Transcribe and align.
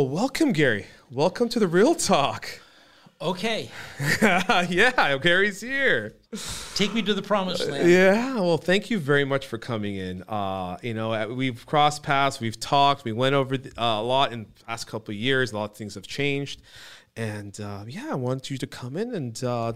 Well, 0.00 0.08
welcome, 0.08 0.52
Gary. 0.52 0.86
Welcome 1.10 1.50
to 1.50 1.58
the 1.58 1.68
Real 1.68 1.94
Talk. 1.94 2.48
Okay, 3.20 3.70
yeah, 4.22 5.18
Gary's 5.18 5.60
here. 5.60 6.14
take 6.74 6.94
me 6.94 7.02
to 7.02 7.12
the 7.12 7.20
promised 7.20 7.68
land. 7.68 7.90
Yeah, 7.90 8.36
well, 8.36 8.56
thank 8.56 8.88
you 8.88 8.98
very 8.98 9.26
much 9.26 9.46
for 9.46 9.58
coming 9.58 9.96
in. 9.96 10.22
Uh, 10.22 10.78
you 10.82 10.94
know, 10.94 11.12
uh, 11.12 11.26
we've 11.26 11.66
crossed 11.66 12.02
paths, 12.02 12.40
we've 12.40 12.58
talked, 12.58 13.04
we 13.04 13.12
went 13.12 13.34
over 13.34 13.58
the, 13.58 13.78
uh, 13.78 14.00
a 14.00 14.02
lot 14.02 14.32
in 14.32 14.44
the 14.44 14.64
past 14.64 14.86
couple 14.86 15.12
of 15.12 15.18
years. 15.18 15.52
A 15.52 15.58
lot 15.58 15.72
of 15.72 15.76
things 15.76 15.96
have 15.96 16.06
changed, 16.06 16.62
and 17.14 17.60
uh, 17.60 17.84
yeah, 17.86 18.08
I 18.10 18.14
want 18.14 18.50
you 18.50 18.56
to 18.56 18.66
come 18.66 18.96
in 18.96 19.14
and 19.14 19.44
uh, 19.44 19.74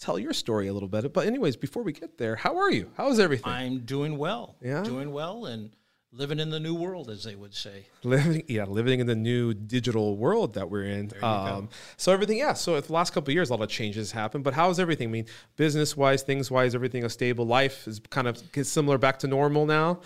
tell 0.00 0.18
your 0.18 0.32
story 0.32 0.68
a 0.68 0.72
little 0.72 0.88
bit. 0.88 1.12
But 1.12 1.26
anyways, 1.26 1.56
before 1.56 1.82
we 1.82 1.92
get 1.92 2.16
there, 2.16 2.36
how 2.36 2.56
are 2.56 2.70
you? 2.70 2.90
How's 2.96 3.20
everything? 3.20 3.52
I'm 3.52 3.80
doing 3.80 4.16
well. 4.16 4.56
Yeah? 4.62 4.82
Doing 4.82 5.12
well 5.12 5.44
and 5.44 5.72
living 6.12 6.38
in 6.40 6.50
the 6.50 6.60
new 6.60 6.74
world, 6.74 7.10
as 7.10 7.24
they 7.24 7.34
would 7.34 7.54
say. 7.54 7.86
living 8.02 8.42
yeah 8.48 8.64
living 8.64 9.00
in 9.00 9.06
the 9.06 9.14
new 9.14 9.52
digital 9.52 10.16
world 10.16 10.54
that 10.54 10.70
we're 10.70 10.84
in 10.84 11.10
um, 11.22 11.68
so 11.96 12.12
everything 12.12 12.38
yeah 12.38 12.52
so 12.54 12.80
the 12.80 12.92
last 12.92 13.12
couple 13.12 13.30
of 13.30 13.34
years 13.34 13.50
a 13.50 13.54
lot 13.54 13.62
of 13.62 13.68
changes 13.68 14.12
happened 14.12 14.44
but 14.44 14.54
how's 14.54 14.78
everything 14.78 15.08
i 15.08 15.10
mean 15.10 15.26
business 15.56 15.96
wise 15.96 16.22
things 16.22 16.50
wise 16.50 16.74
everything 16.74 17.04
a 17.04 17.08
stable 17.10 17.44
life 17.46 17.86
is 17.88 18.00
kind 18.10 18.28
of 18.28 18.40
similar 18.62 18.96
back 18.98 19.18
to 19.18 19.26
normal 19.26 19.66
now 19.66 20.00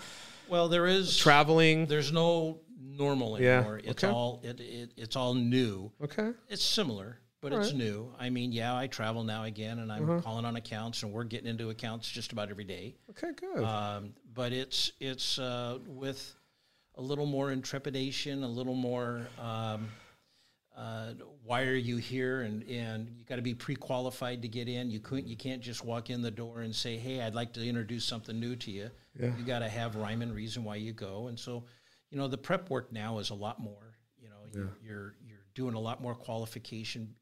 Well, 0.49 0.67
there 0.67 0.85
is 0.87 1.15
traveling 1.17 1.85
There's 1.85 2.11
no 2.11 2.59
normal 2.77 3.39
Yeah, 3.39 3.59
anymore. 3.59 3.79
It's 3.83 4.03
okay. 4.03 4.11
all 4.13 4.41
it, 4.43 4.59
it 4.59 4.91
it's 4.97 5.15
all 5.15 5.33
new. 5.33 5.91
okay 6.03 6.31
It's 6.49 6.63
similar, 6.63 7.19
but 7.41 7.51
it's 7.53 7.73
new. 7.73 8.13
I 8.19 8.29
mean, 8.29 8.51
yeah, 8.51 8.75
I 8.75 8.87
travel 8.87 9.23
now 9.23 9.43
again, 9.43 9.79
and 9.79 9.91
I'm 9.91 10.09
Uh-huh. 10.09 10.21
calling 10.21 10.45
on 10.45 10.55
accounts, 10.55 11.03
and 11.03 11.11
we're 11.11 11.23
getting 11.23 11.47
into 11.47 11.69
accounts 11.69 12.09
just 12.09 12.31
about 12.31 12.49
every 12.49 12.63
day. 12.63 12.95
okay 13.09 13.31
good 13.35 13.63
Um, 13.63 14.13
but 14.33 14.53
it's 14.53 14.91
it's 14.99 15.37
uh, 15.39 15.79
with 15.87 16.35
a 16.95 17.01
little 17.01 17.25
more 17.25 17.51
intrepidation, 17.51 18.43
a 18.43 18.47
little 18.47 18.75
more. 18.75 19.27
Um, 19.39 19.89
uh, 20.75 21.13
why 21.43 21.63
are 21.63 21.75
you 21.75 21.97
here? 21.97 22.41
And 22.41 22.63
and 22.69 23.09
you 23.17 23.25
got 23.25 23.35
to 23.35 23.41
be 23.41 23.53
pre-qualified 23.53 24.41
to 24.43 24.47
get 24.47 24.69
in. 24.69 24.89
You 24.89 24.99
couldn't. 25.01 25.27
You 25.27 25.35
can't 25.35 25.61
just 25.61 25.83
walk 25.83 26.09
in 26.09 26.21
the 26.21 26.31
door 26.31 26.61
and 26.61 26.73
say, 26.73 26.97
"Hey, 26.97 27.21
I'd 27.21 27.35
like 27.35 27.51
to 27.53 27.65
introduce 27.67 28.05
something 28.05 28.39
new 28.39 28.55
to 28.57 28.71
you." 28.71 28.89
Yeah. 29.19 29.35
You 29.37 29.43
got 29.43 29.59
to 29.59 29.69
have 29.69 29.95
rhyme 29.97 30.21
and 30.21 30.33
reason 30.33 30.63
why 30.63 30.77
you 30.77 30.93
go. 30.93 31.27
And 31.27 31.37
so, 31.37 31.65
you 32.09 32.17
know, 32.17 32.27
the 32.29 32.37
prep 32.37 32.69
work 32.69 32.91
now 32.93 33.17
is 33.19 33.31
a 33.31 33.35
lot 33.35 33.59
more. 33.59 33.97
You 34.17 34.29
know, 34.29 34.37
you're 34.53 34.77
you're, 34.81 35.15
you're 35.27 35.45
doing 35.55 35.75
a 35.75 35.79
lot 35.79 36.01
more 36.01 36.15
qualification 36.15 37.13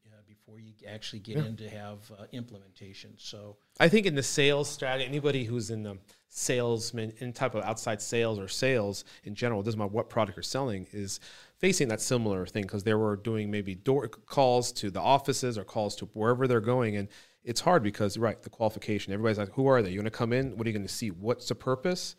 before 0.50 0.60
you 0.60 0.72
actually 0.88 1.20
get 1.20 1.36
in 1.36 1.56
to 1.56 1.68
have 1.68 1.98
uh, 2.18 2.24
implementation. 2.32 3.14
So. 3.18 3.56
I 3.78 3.88
think 3.88 4.06
in 4.06 4.14
the 4.14 4.22
sales 4.22 4.68
strategy, 4.68 5.06
anybody 5.06 5.44
who's 5.44 5.70
in 5.70 5.82
the 5.82 5.98
salesman, 6.28 7.12
in 7.18 7.32
type 7.32 7.54
of 7.54 7.64
outside 7.64 8.02
sales 8.02 8.38
or 8.38 8.48
sales 8.48 9.04
in 9.24 9.34
general, 9.34 9.62
doesn't 9.62 9.78
matter 9.78 9.90
what 9.90 10.08
product 10.08 10.36
you're 10.36 10.42
selling, 10.42 10.86
is 10.92 11.20
facing 11.58 11.88
that 11.88 12.00
similar 12.00 12.46
thing 12.46 12.62
because 12.62 12.84
they 12.84 12.94
were 12.94 13.16
doing 13.16 13.50
maybe 13.50 13.74
door 13.74 14.08
calls 14.08 14.72
to 14.72 14.90
the 14.90 15.00
offices 15.00 15.56
or 15.56 15.64
calls 15.64 15.96
to 15.96 16.06
wherever 16.06 16.46
they're 16.46 16.60
going, 16.60 16.96
and 16.96 17.08
it's 17.44 17.60
hard 17.60 17.82
because 17.82 18.18
right, 18.18 18.40
the 18.42 18.50
qualification. 18.50 19.12
Everybody's 19.12 19.38
like, 19.38 19.52
"Who 19.52 19.66
are 19.66 19.82
they? 19.82 19.90
You 19.90 19.96
going 19.96 20.04
to 20.04 20.10
come 20.10 20.32
in? 20.32 20.56
What 20.56 20.66
are 20.66 20.70
you 20.70 20.76
going 20.76 20.86
to 20.86 20.92
see? 20.92 21.10
What's 21.10 21.48
the 21.48 21.54
purpose?" 21.54 22.16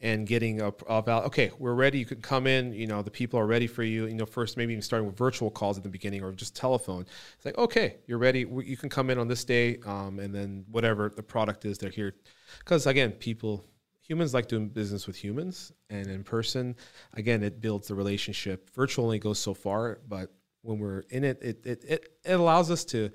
And 0.00 0.26
getting 0.26 0.60
a, 0.62 0.68
a 0.88 1.22
okay 1.24 1.50
we're 1.58 1.74
ready 1.74 1.98
you 1.98 2.06
can 2.06 2.20
come 2.20 2.46
in 2.46 2.72
you 2.72 2.86
know 2.86 3.02
the 3.02 3.10
people 3.10 3.38
are 3.38 3.46
ready 3.46 3.66
for 3.66 3.82
you 3.82 4.06
you 4.06 4.14
know 4.14 4.24
first 4.24 4.56
maybe 4.56 4.72
even 4.72 4.82
starting 4.82 5.06
with 5.06 5.16
virtual 5.16 5.50
calls 5.50 5.76
at 5.76 5.82
the 5.82 5.88
beginning 5.88 6.22
or 6.22 6.32
just 6.32 6.56
telephone. 6.56 7.04
It's 7.36 7.44
like 7.44 7.58
okay 7.58 7.96
you're 8.06 8.18
ready 8.18 8.40
you 8.40 8.76
can 8.76 8.88
come 8.88 9.10
in 9.10 9.18
on 9.18 9.28
this 9.28 9.44
day 9.44 9.78
um, 9.84 10.18
and 10.18 10.34
then 10.34 10.64
whatever 10.70 11.10
the 11.10 11.22
product 11.22 11.64
is 11.64 11.78
they're 11.78 11.90
here. 11.90 12.14
Because 12.60 12.86
again 12.86 13.12
people 13.12 13.64
humans 14.00 14.34
like 14.34 14.48
doing 14.48 14.68
business 14.68 15.06
with 15.06 15.16
humans 15.16 15.72
and 15.88 16.06
in 16.08 16.24
person. 16.24 16.76
Again 17.14 17.42
it 17.42 17.60
builds 17.60 17.88
the 17.88 17.94
relationship. 17.94 18.70
Virtual 18.74 19.04
only 19.04 19.18
goes 19.18 19.38
so 19.38 19.54
far 19.54 20.00
but 20.08 20.32
when 20.62 20.78
we're 20.78 21.00
in 21.10 21.24
it 21.24 21.38
it, 21.42 21.66
it, 21.66 21.84
it, 21.84 22.08
it 22.24 22.32
allows 22.32 22.70
us 22.70 22.84
to 22.86 23.10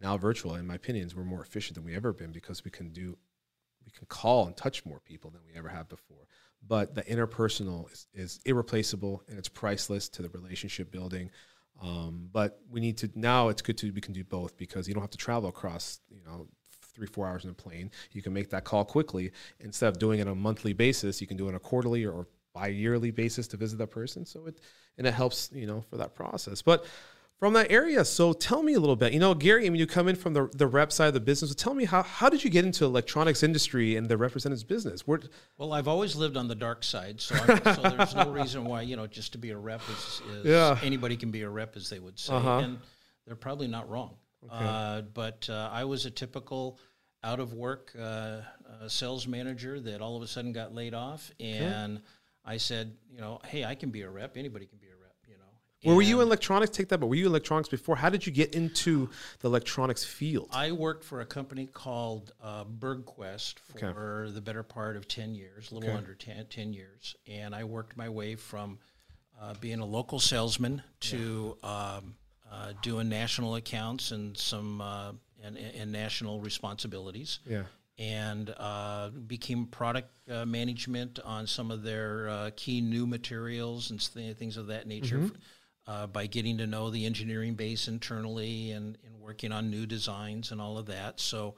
now 0.00 0.16
virtual 0.16 0.54
in 0.54 0.66
my 0.66 0.74
opinions 0.74 1.14
we're 1.14 1.24
more 1.24 1.42
efficient 1.42 1.74
than 1.74 1.84
we 1.84 1.94
ever 1.94 2.12
been 2.12 2.32
because 2.32 2.64
we 2.64 2.70
can 2.70 2.90
do 2.90 3.16
we 3.92 3.98
can 3.98 4.06
call 4.06 4.46
and 4.46 4.56
touch 4.56 4.84
more 4.84 5.00
people 5.00 5.30
than 5.30 5.40
we 5.46 5.58
ever 5.58 5.68
have 5.68 5.88
before. 5.88 6.26
But 6.66 6.94
the 6.94 7.02
interpersonal 7.02 7.90
is, 7.90 8.06
is 8.12 8.40
irreplaceable 8.44 9.22
and 9.28 9.38
it's 9.38 9.48
priceless 9.48 10.08
to 10.10 10.22
the 10.22 10.28
relationship 10.28 10.90
building. 10.90 11.30
Um, 11.82 12.28
but 12.30 12.60
we 12.70 12.80
need 12.80 12.98
to 12.98 13.10
now. 13.14 13.48
It's 13.48 13.62
good 13.62 13.78
to 13.78 13.90
we 13.90 14.00
can 14.02 14.12
do 14.12 14.22
both 14.22 14.56
because 14.58 14.86
you 14.86 14.92
don't 14.92 15.02
have 15.02 15.10
to 15.10 15.18
travel 15.18 15.48
across 15.48 16.00
you 16.10 16.22
know 16.26 16.46
three 16.94 17.06
four 17.06 17.26
hours 17.26 17.44
in 17.44 17.50
a 17.50 17.54
plane. 17.54 17.90
You 18.12 18.20
can 18.20 18.34
make 18.34 18.50
that 18.50 18.64
call 18.64 18.84
quickly 18.84 19.32
instead 19.60 19.88
of 19.88 19.98
doing 19.98 20.20
it 20.20 20.26
on 20.26 20.32
a 20.32 20.34
monthly 20.34 20.74
basis. 20.74 21.22
You 21.22 21.26
can 21.26 21.38
do 21.38 21.46
it 21.46 21.50
on 21.50 21.54
a 21.54 21.60
quarterly 21.60 22.04
or, 22.04 22.26
bi-yearly 22.52 23.12
basis 23.12 23.46
to 23.46 23.56
visit 23.56 23.78
that 23.78 23.86
person. 23.92 24.26
So 24.26 24.46
it 24.46 24.60
and 24.98 25.06
it 25.06 25.14
helps 25.14 25.50
you 25.52 25.66
know 25.66 25.80
for 25.88 25.96
that 25.96 26.14
process. 26.14 26.60
But 26.60 26.84
from 27.40 27.54
that 27.54 27.72
area. 27.72 28.04
So 28.04 28.32
tell 28.34 28.62
me 28.62 28.74
a 28.74 28.78
little 28.80 28.94
bit. 28.96 29.12
You 29.14 29.18
know, 29.18 29.34
Gary, 29.34 29.66
I 29.66 29.70
mean, 29.70 29.80
you 29.80 29.86
come 29.86 30.06
in 30.08 30.14
from 30.14 30.34
the, 30.34 30.48
the 30.54 30.66
rep 30.66 30.92
side 30.92 31.08
of 31.08 31.14
the 31.14 31.20
business. 31.20 31.50
So 31.50 31.54
tell 31.56 31.74
me 31.74 31.86
how, 31.86 32.02
how 32.02 32.28
did 32.28 32.44
you 32.44 32.50
get 32.50 32.64
into 32.66 32.84
electronics 32.84 33.42
industry 33.42 33.96
and 33.96 34.06
the 34.08 34.16
representatives 34.18 34.62
business? 34.62 35.06
Where, 35.06 35.20
Well, 35.56 35.72
I've 35.72 35.88
always 35.88 36.14
lived 36.14 36.36
on 36.36 36.46
the 36.48 36.54
dark 36.54 36.84
side, 36.84 37.18
so, 37.20 37.34
so 37.74 37.82
there's 37.82 38.14
no 38.14 38.30
reason 38.30 38.64
why 38.66 38.82
you 38.82 38.94
know 38.94 39.06
just 39.06 39.32
to 39.32 39.38
be 39.38 39.50
a 39.50 39.56
rep 39.56 39.80
is, 39.88 40.22
is 40.30 40.46
Yeah. 40.46 40.78
anybody 40.82 41.16
can 41.16 41.30
be 41.30 41.40
a 41.42 41.48
rep, 41.48 41.76
as 41.76 41.88
they 41.88 41.98
would 41.98 42.18
say, 42.18 42.34
Uh-huh. 42.34 42.58
and 42.58 42.78
they're 43.26 43.36
probably 43.36 43.66
not 43.68 43.88
wrong. 43.88 44.14
Uh, 44.50 45.00
but 45.02 45.48
uh, 45.50 45.68
I 45.72 45.84
was 45.84 46.06
a 46.06 46.10
typical 46.10 46.78
out 47.22 47.40
of 47.40 47.52
work 47.52 47.92
uh, 47.98 48.02
uh, 48.02 48.42
sales 48.88 49.26
manager 49.26 49.78
that 49.80 50.00
all 50.00 50.16
of 50.16 50.22
a 50.22 50.26
sudden 50.26 50.52
got 50.52 50.74
laid 50.74 50.94
off, 50.94 51.30
and 51.40 52.00
I 52.44 52.56
said, 52.58 52.94
you 53.12 53.20
know, 53.20 53.40
hey, 53.46 53.64
I 53.64 53.74
can 53.74 53.90
be 53.90 54.02
a 54.02 54.10
rep. 54.10 54.36
Anybody 54.36 54.64
can 54.66 54.78
be 54.78 54.86
a 55.82 55.88
rep. 55.88 55.88
You 55.88 55.88
know. 55.88 55.90
where 55.90 55.96
were 55.96 56.02
you 56.02 56.20
in 56.20 56.26
electronics? 56.26 56.76
Take 56.76 56.88
that, 56.88 56.98
but 56.98 57.06
were 57.06 57.14
you 57.14 57.24
in 57.24 57.30
electronics 57.30 57.68
before? 57.68 57.96
How 57.96 58.10
did 58.10 58.26
you 58.26 58.32
get 58.32 58.54
into 58.54 59.08
the 59.40 59.48
electronics 59.48 60.04
field? 60.04 60.50
I 60.52 60.72
worked 60.72 61.04
for 61.04 61.20
a 61.20 61.26
company 61.26 61.66
called 61.66 62.32
uh, 62.42 62.64
Bergquist 62.64 63.58
for 63.94 64.28
the 64.30 64.40
better 64.40 64.62
part 64.62 64.96
of 64.96 65.08
10 65.08 65.34
years, 65.34 65.70
a 65.70 65.74
little 65.74 65.96
under 65.96 66.14
10, 66.14 66.46
10 66.46 66.72
years. 66.72 67.16
And 67.26 67.54
I 67.54 67.64
worked 67.64 67.96
my 67.96 68.08
way 68.08 68.34
from 68.34 68.78
uh, 69.40 69.54
being 69.60 69.80
a 69.80 69.86
local 69.86 70.20
salesman 70.20 70.82
to 71.00 71.56
um, 71.62 72.14
uh, 72.52 72.72
doing 72.82 73.08
national 73.08 73.54
accounts 73.56 74.10
and 74.10 74.36
some 74.36 74.80
uh, 74.80 75.12
and, 75.42 75.56
and 75.56 75.90
national 75.90 76.40
responsibilities. 76.40 77.40
Yeah. 77.46 77.62
And 77.98 78.54
uh, 78.56 79.10
became 79.10 79.66
product 79.66 80.08
uh, 80.30 80.46
management 80.46 81.18
on 81.22 81.46
some 81.46 81.70
of 81.70 81.82
their 81.82 82.28
uh, 82.28 82.50
key 82.56 82.80
new 82.80 83.06
materials 83.06 83.90
and 83.90 84.14
th- 84.14 84.36
things 84.36 84.56
of 84.56 84.68
that 84.68 84.86
nature 84.86 85.30
uh, 85.86 86.06
by 86.06 86.26
getting 86.26 86.58
to 86.58 86.66
know 86.66 86.90
the 86.90 87.06
engineering 87.06 87.54
base 87.54 87.88
internally 87.88 88.72
and, 88.72 88.98
and 89.04 89.20
working 89.20 89.52
on 89.52 89.70
new 89.70 89.86
designs 89.86 90.52
and 90.52 90.60
all 90.60 90.78
of 90.78 90.86
that. 90.86 91.20
So, 91.20 91.54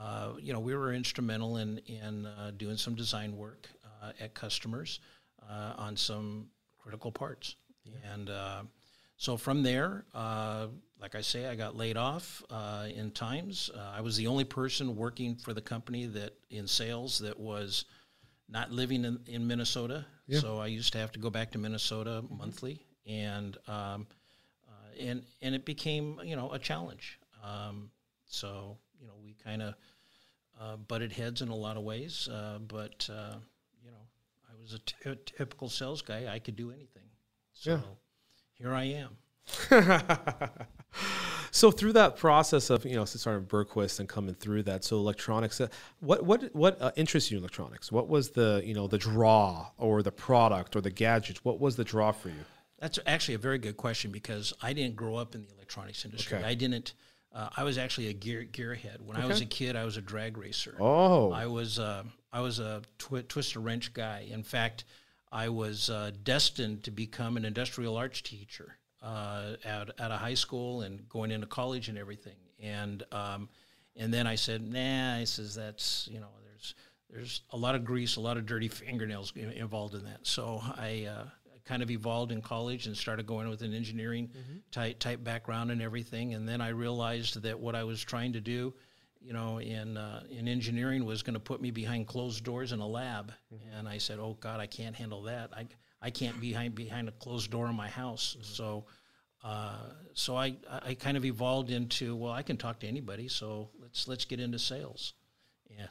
uh, 0.00 0.32
you 0.40 0.52
know, 0.52 0.60
we 0.60 0.74
were 0.74 0.92
instrumental 0.92 1.56
in, 1.58 1.78
in 1.86 2.26
uh, 2.26 2.52
doing 2.56 2.76
some 2.76 2.94
design 2.94 3.36
work 3.36 3.68
uh, 4.02 4.12
at 4.20 4.34
customers 4.34 5.00
uh, 5.48 5.74
on 5.76 5.96
some 5.96 6.48
critical 6.78 7.12
parts. 7.12 7.56
And 8.12 8.30
uh, 8.30 8.62
so 9.16 9.36
from 9.36 9.62
there, 9.62 10.04
uh, 10.14 10.68
like 11.00 11.14
I 11.14 11.20
say, 11.22 11.46
I 11.46 11.54
got 11.54 11.76
laid 11.76 11.96
off 11.96 12.42
uh, 12.50 12.86
in 12.94 13.10
times. 13.10 13.70
Uh, 13.74 13.92
I 13.96 14.00
was 14.00 14.16
the 14.16 14.26
only 14.26 14.44
person 14.44 14.96
working 14.96 15.36
for 15.36 15.54
the 15.54 15.60
company 15.62 16.06
that 16.06 16.34
in 16.50 16.66
sales 16.66 17.18
that 17.20 17.38
was 17.38 17.84
not 18.48 18.70
living 18.70 19.04
in, 19.04 19.20
in 19.26 19.46
Minnesota. 19.46 20.04
So 20.40 20.58
I 20.58 20.66
used 20.66 20.92
to 20.92 20.98
have 20.98 21.12
to 21.12 21.18
go 21.18 21.30
back 21.30 21.50
to 21.52 21.58
Minnesota 21.58 22.22
monthly, 22.30 22.84
and 23.10 23.56
um, 23.68 24.06
uh, 24.68 25.00
and 25.00 25.24
and 25.42 25.54
it 25.54 25.64
became 25.64 26.20
you 26.24 26.36
know 26.36 26.52
a 26.52 26.58
challenge. 26.58 27.18
Um, 27.44 27.90
so 28.26 28.76
you 29.00 29.06
know 29.06 29.14
we 29.22 29.34
kind 29.44 29.62
of 29.62 29.74
uh, 30.60 30.76
butted 30.76 31.12
heads 31.12 31.42
in 31.42 31.48
a 31.48 31.54
lot 31.56 31.76
of 31.76 31.82
ways, 31.82 32.28
uh, 32.28 32.58
but 32.66 33.08
uh, 33.12 33.34
you 33.84 33.90
know 33.90 34.04
I 34.48 34.60
was 34.60 34.74
a 34.74 34.78
typical 35.24 35.68
sales 35.68 36.02
guy. 36.02 36.32
I 36.32 36.38
could 36.38 36.56
do 36.56 36.70
anything. 36.70 37.08
So 37.52 37.70
Yeah. 37.70 37.80
here 38.54 38.74
I 38.74 38.84
am. 38.84 39.16
So 41.52 41.70
through 41.72 41.94
that 41.94 42.16
process 42.16 42.70
of 42.70 42.84
you 42.84 42.94
know 42.94 43.04
starting 43.04 43.44
Bergquist 43.44 43.98
and 43.98 44.08
coming 44.08 44.34
through 44.34 44.62
that, 44.64 44.84
so 44.84 44.96
electronics, 44.96 45.60
uh, 45.60 45.66
what 45.98 46.24
what 46.24 46.54
what 46.54 46.80
uh, 46.80 46.92
interests 46.96 47.30
you 47.30 47.38
in 47.38 47.42
electronics? 47.42 47.90
What 47.90 48.08
was 48.08 48.30
the 48.30 48.62
you 48.64 48.72
know 48.72 48.86
the 48.86 48.98
draw 48.98 49.70
or 49.76 50.02
the 50.02 50.12
product 50.12 50.76
or 50.76 50.80
the 50.80 50.90
gadgets? 50.92 51.44
What 51.44 51.58
was 51.58 51.74
the 51.74 51.82
draw 51.84 52.12
for 52.12 52.28
you? 52.28 52.44
That's 52.80 52.98
actually 53.06 53.34
a 53.34 53.38
very 53.38 53.58
good 53.58 53.76
question 53.76 54.10
because 54.10 54.52
I 54.62 54.72
didn't 54.72 54.96
grow 54.96 55.16
up 55.16 55.34
in 55.34 55.42
the 55.42 55.52
electronics 55.54 56.04
industry. 56.04 56.38
Okay. 56.38 56.46
I 56.46 56.54
didn't. 56.54 56.94
Uh, 57.32 57.48
I 57.56 57.62
was 57.62 57.78
actually 57.78 58.08
a 58.08 58.12
gear 58.12 58.44
gearhead. 58.50 59.00
When 59.02 59.16
I 59.16 59.26
was 59.26 59.40
a 59.40 59.46
kid, 59.46 59.76
I 59.76 59.84
was 59.84 59.96
a 59.96 60.00
drag 60.00 60.36
racer. 60.36 60.76
Oh, 60.80 61.30
I 61.30 61.46
was 61.46 61.78
uh, 61.78 62.02
I 62.32 62.40
was 62.40 62.58
a 62.58 62.82
twi- 62.98 63.22
twist 63.28 63.54
a 63.54 63.60
wrench 63.60 63.92
guy. 63.92 64.26
In 64.30 64.42
fact, 64.42 64.84
I 65.30 65.48
was 65.48 65.90
uh, 65.90 66.10
destined 66.24 66.82
to 66.84 66.90
become 66.90 67.36
an 67.36 67.44
industrial 67.44 67.96
arts 67.96 68.20
teacher 68.20 68.78
uh, 69.02 69.52
at 69.64 69.90
at 70.00 70.10
a 70.10 70.16
high 70.16 70.34
school 70.34 70.80
and 70.82 71.08
going 71.08 71.30
into 71.30 71.46
college 71.46 71.88
and 71.88 71.98
everything. 71.98 72.36
And 72.58 73.02
um, 73.12 73.48
and 73.94 74.12
then 74.12 74.26
I 74.26 74.34
said, 74.34 74.62
nah. 74.62 75.16
I 75.16 75.24
says 75.24 75.54
that's 75.54 76.08
you 76.10 76.18
know 76.18 76.30
there's 76.44 76.74
there's 77.10 77.42
a 77.50 77.56
lot 77.56 77.74
of 77.74 77.84
grease, 77.84 78.16
a 78.16 78.20
lot 78.20 78.38
of 78.38 78.46
dirty 78.46 78.68
fingernails 78.68 79.32
involved 79.36 79.94
in 79.94 80.04
that. 80.04 80.20
So 80.22 80.60
I 80.76 81.08
uh, 81.10 81.24
kind 81.64 81.82
of 81.82 81.90
evolved 81.90 82.32
in 82.32 82.42
college 82.42 82.86
and 82.86 82.96
started 82.96 83.26
going 83.26 83.48
with 83.48 83.62
an 83.62 83.74
engineering 83.74 84.28
Mm-hmm. 84.30 84.58
type 84.70 84.98
type 84.98 85.24
background 85.24 85.70
and 85.70 85.82
everything. 85.82 86.34
And 86.34 86.48
then 86.48 86.60
I 86.60 86.68
realized 86.68 87.42
that 87.42 87.58
what 87.58 87.74
I 87.74 87.84
was 87.84 88.02
trying 88.02 88.32
to 88.34 88.40
do, 88.40 88.74
you 89.20 89.32
know, 89.32 89.58
in 89.58 89.96
uh, 89.96 90.22
in 90.30 90.48
engineering 90.48 91.04
was 91.04 91.22
going 91.22 91.34
to 91.34 91.40
put 91.40 91.60
me 91.60 91.70
behind 91.70 92.06
closed 92.06 92.44
doors 92.44 92.72
in 92.72 92.80
a 92.80 92.86
lab. 92.86 93.32
Mm-hmm. 93.52 93.78
And 93.78 93.88
I 93.88 93.98
said, 93.98 94.18
"Oh 94.18 94.36
God, 94.40 94.60
I 94.60 94.66
can't 94.66 94.94
handle 94.96 95.22
that. 95.22 95.50
I 95.54 95.66
I 96.00 96.10
can't 96.10 96.40
be 96.40 96.50
behind 96.50 96.74
behind 96.74 97.08
a 97.08 97.12
closed 97.12 97.50
door 97.50 97.66
in 97.66 97.74
my 97.74 97.88
house." 97.88 98.36
Mm-hmm. 98.38 98.54
So. 98.54 98.84
Uh, 99.42 99.88
so 100.12 100.36
I, 100.36 100.54
I 100.70 100.92
kind 100.92 101.16
of 101.16 101.24
evolved 101.24 101.70
into 101.70 102.14
well 102.14 102.30
I 102.30 102.42
can 102.42 102.58
talk 102.58 102.80
to 102.80 102.86
anybody 102.86 103.26
so 103.26 103.70
let's 103.80 104.06
let's 104.06 104.26
get 104.26 104.38
into 104.38 104.58
sales 104.58 105.14
yeah 105.70 105.86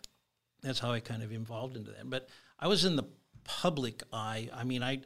that's 0.62 0.80
how 0.80 0.92
I 0.92 1.00
kind 1.00 1.24
of 1.24 1.32
evolved 1.32 1.78
into 1.78 1.92
that. 1.92 2.10
But 2.10 2.28
I 2.60 2.68
was 2.68 2.86
in 2.86 2.96
the 2.96 3.06
public 3.44 4.04
eye. 4.12 4.50
I 4.54 4.64
mean, 4.64 4.84
I 4.84 5.02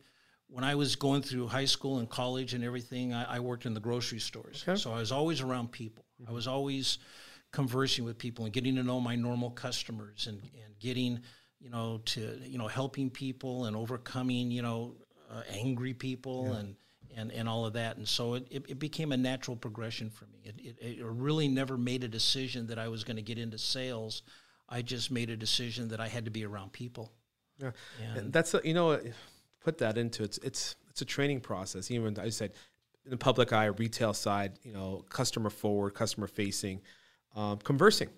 when 0.54 0.64
I 0.64 0.76
was 0.76 0.96
going 0.96 1.22
through 1.24 1.48
high 1.48 1.66
school 1.76 1.98
and 2.00 2.08
college 2.08 2.54
and 2.54 2.64
everything, 2.64 3.14
I, 3.14 3.38
I 3.38 3.40
worked 3.40 3.66
in 3.66 3.74
the 3.74 3.80
grocery 3.80 4.20
stores. 4.20 4.64
So 4.76 4.92
I 4.94 5.00
was 5.00 5.12
always 5.12 5.42
around 5.42 5.72
people. 5.72 6.06
I 6.28 6.32
was 6.32 6.48
always 6.48 7.00
conversing 7.52 8.06
with 8.06 8.18
people 8.18 8.46
and 8.46 8.54
getting 8.54 8.76
to 8.76 8.84
know 8.84 9.00
my 9.00 9.16
normal 9.16 9.50
customers 9.52 10.28
and, 10.28 10.40
and 10.64 10.78
getting, 10.80 11.20
you 11.60 11.70
know, 11.70 12.02
to 12.06 12.22
you 12.44 12.58
know 12.58 12.68
helping 12.68 13.10
people 13.10 13.66
and 13.66 13.76
overcoming, 13.76 14.52
you 14.52 14.62
know, 14.62 14.96
uh, 15.32 15.42
angry 15.52 15.94
people 15.94 16.54
and. 16.54 16.76
And, 17.16 17.32
and 17.32 17.48
all 17.48 17.64
of 17.68 17.74
that. 17.74 17.98
And 17.98 18.08
so 18.08 18.34
it, 18.34 18.48
it, 18.50 18.66
it 18.70 18.80
became 18.80 19.12
a 19.12 19.18
natural 19.18 19.56
progression 19.56 20.10
for 20.10 20.26
me. 20.34 20.40
It, 20.46 20.56
it, 20.82 20.98
it 21.00 21.06
really 21.06 21.48
never 21.48 21.78
made 21.78 22.04
a 22.04 22.08
decision 22.08 22.66
that 22.68 22.80
I 22.80 22.88
was 22.88 23.04
going 23.04 23.18
to 23.18 23.22
get 23.22 23.38
into 23.38 23.60
sales. 23.60 24.24
I 24.68 24.82
just 24.82 25.12
made 25.12 25.30
a 25.30 25.38
decision 25.38 25.90
that 25.90 26.00
I 26.00 26.08
had 26.08 26.26
to 26.26 26.32
be 26.32 26.44
around 26.44 26.72
people. 26.74 27.12
Yeah, 27.62 27.70
And- 28.10 28.18
and 28.18 28.34
that's 28.34 28.56
a, 28.56 28.62
you 28.64 28.74
know 28.74 29.00
put 29.64 29.78
that 29.80 29.98
into 29.98 30.24
it's 30.24 30.38
it's 30.40 30.76
it's 30.90 31.02
a 31.02 31.06
training 31.06 31.42
process. 31.42 31.90
Even 31.90 32.18
I 32.20 32.30
said 32.30 32.52
in 33.06 33.12
the 33.12 33.18
public 33.18 33.52
eye, 33.52 33.66
retail 33.66 34.14
side, 34.14 34.60
you 34.64 34.74
know, 34.74 35.04
customer 35.10 35.50
forward, 35.50 35.92
customer 35.92 36.28
facing, 36.28 36.82
um, 37.36 37.58
conversing, 37.58 38.10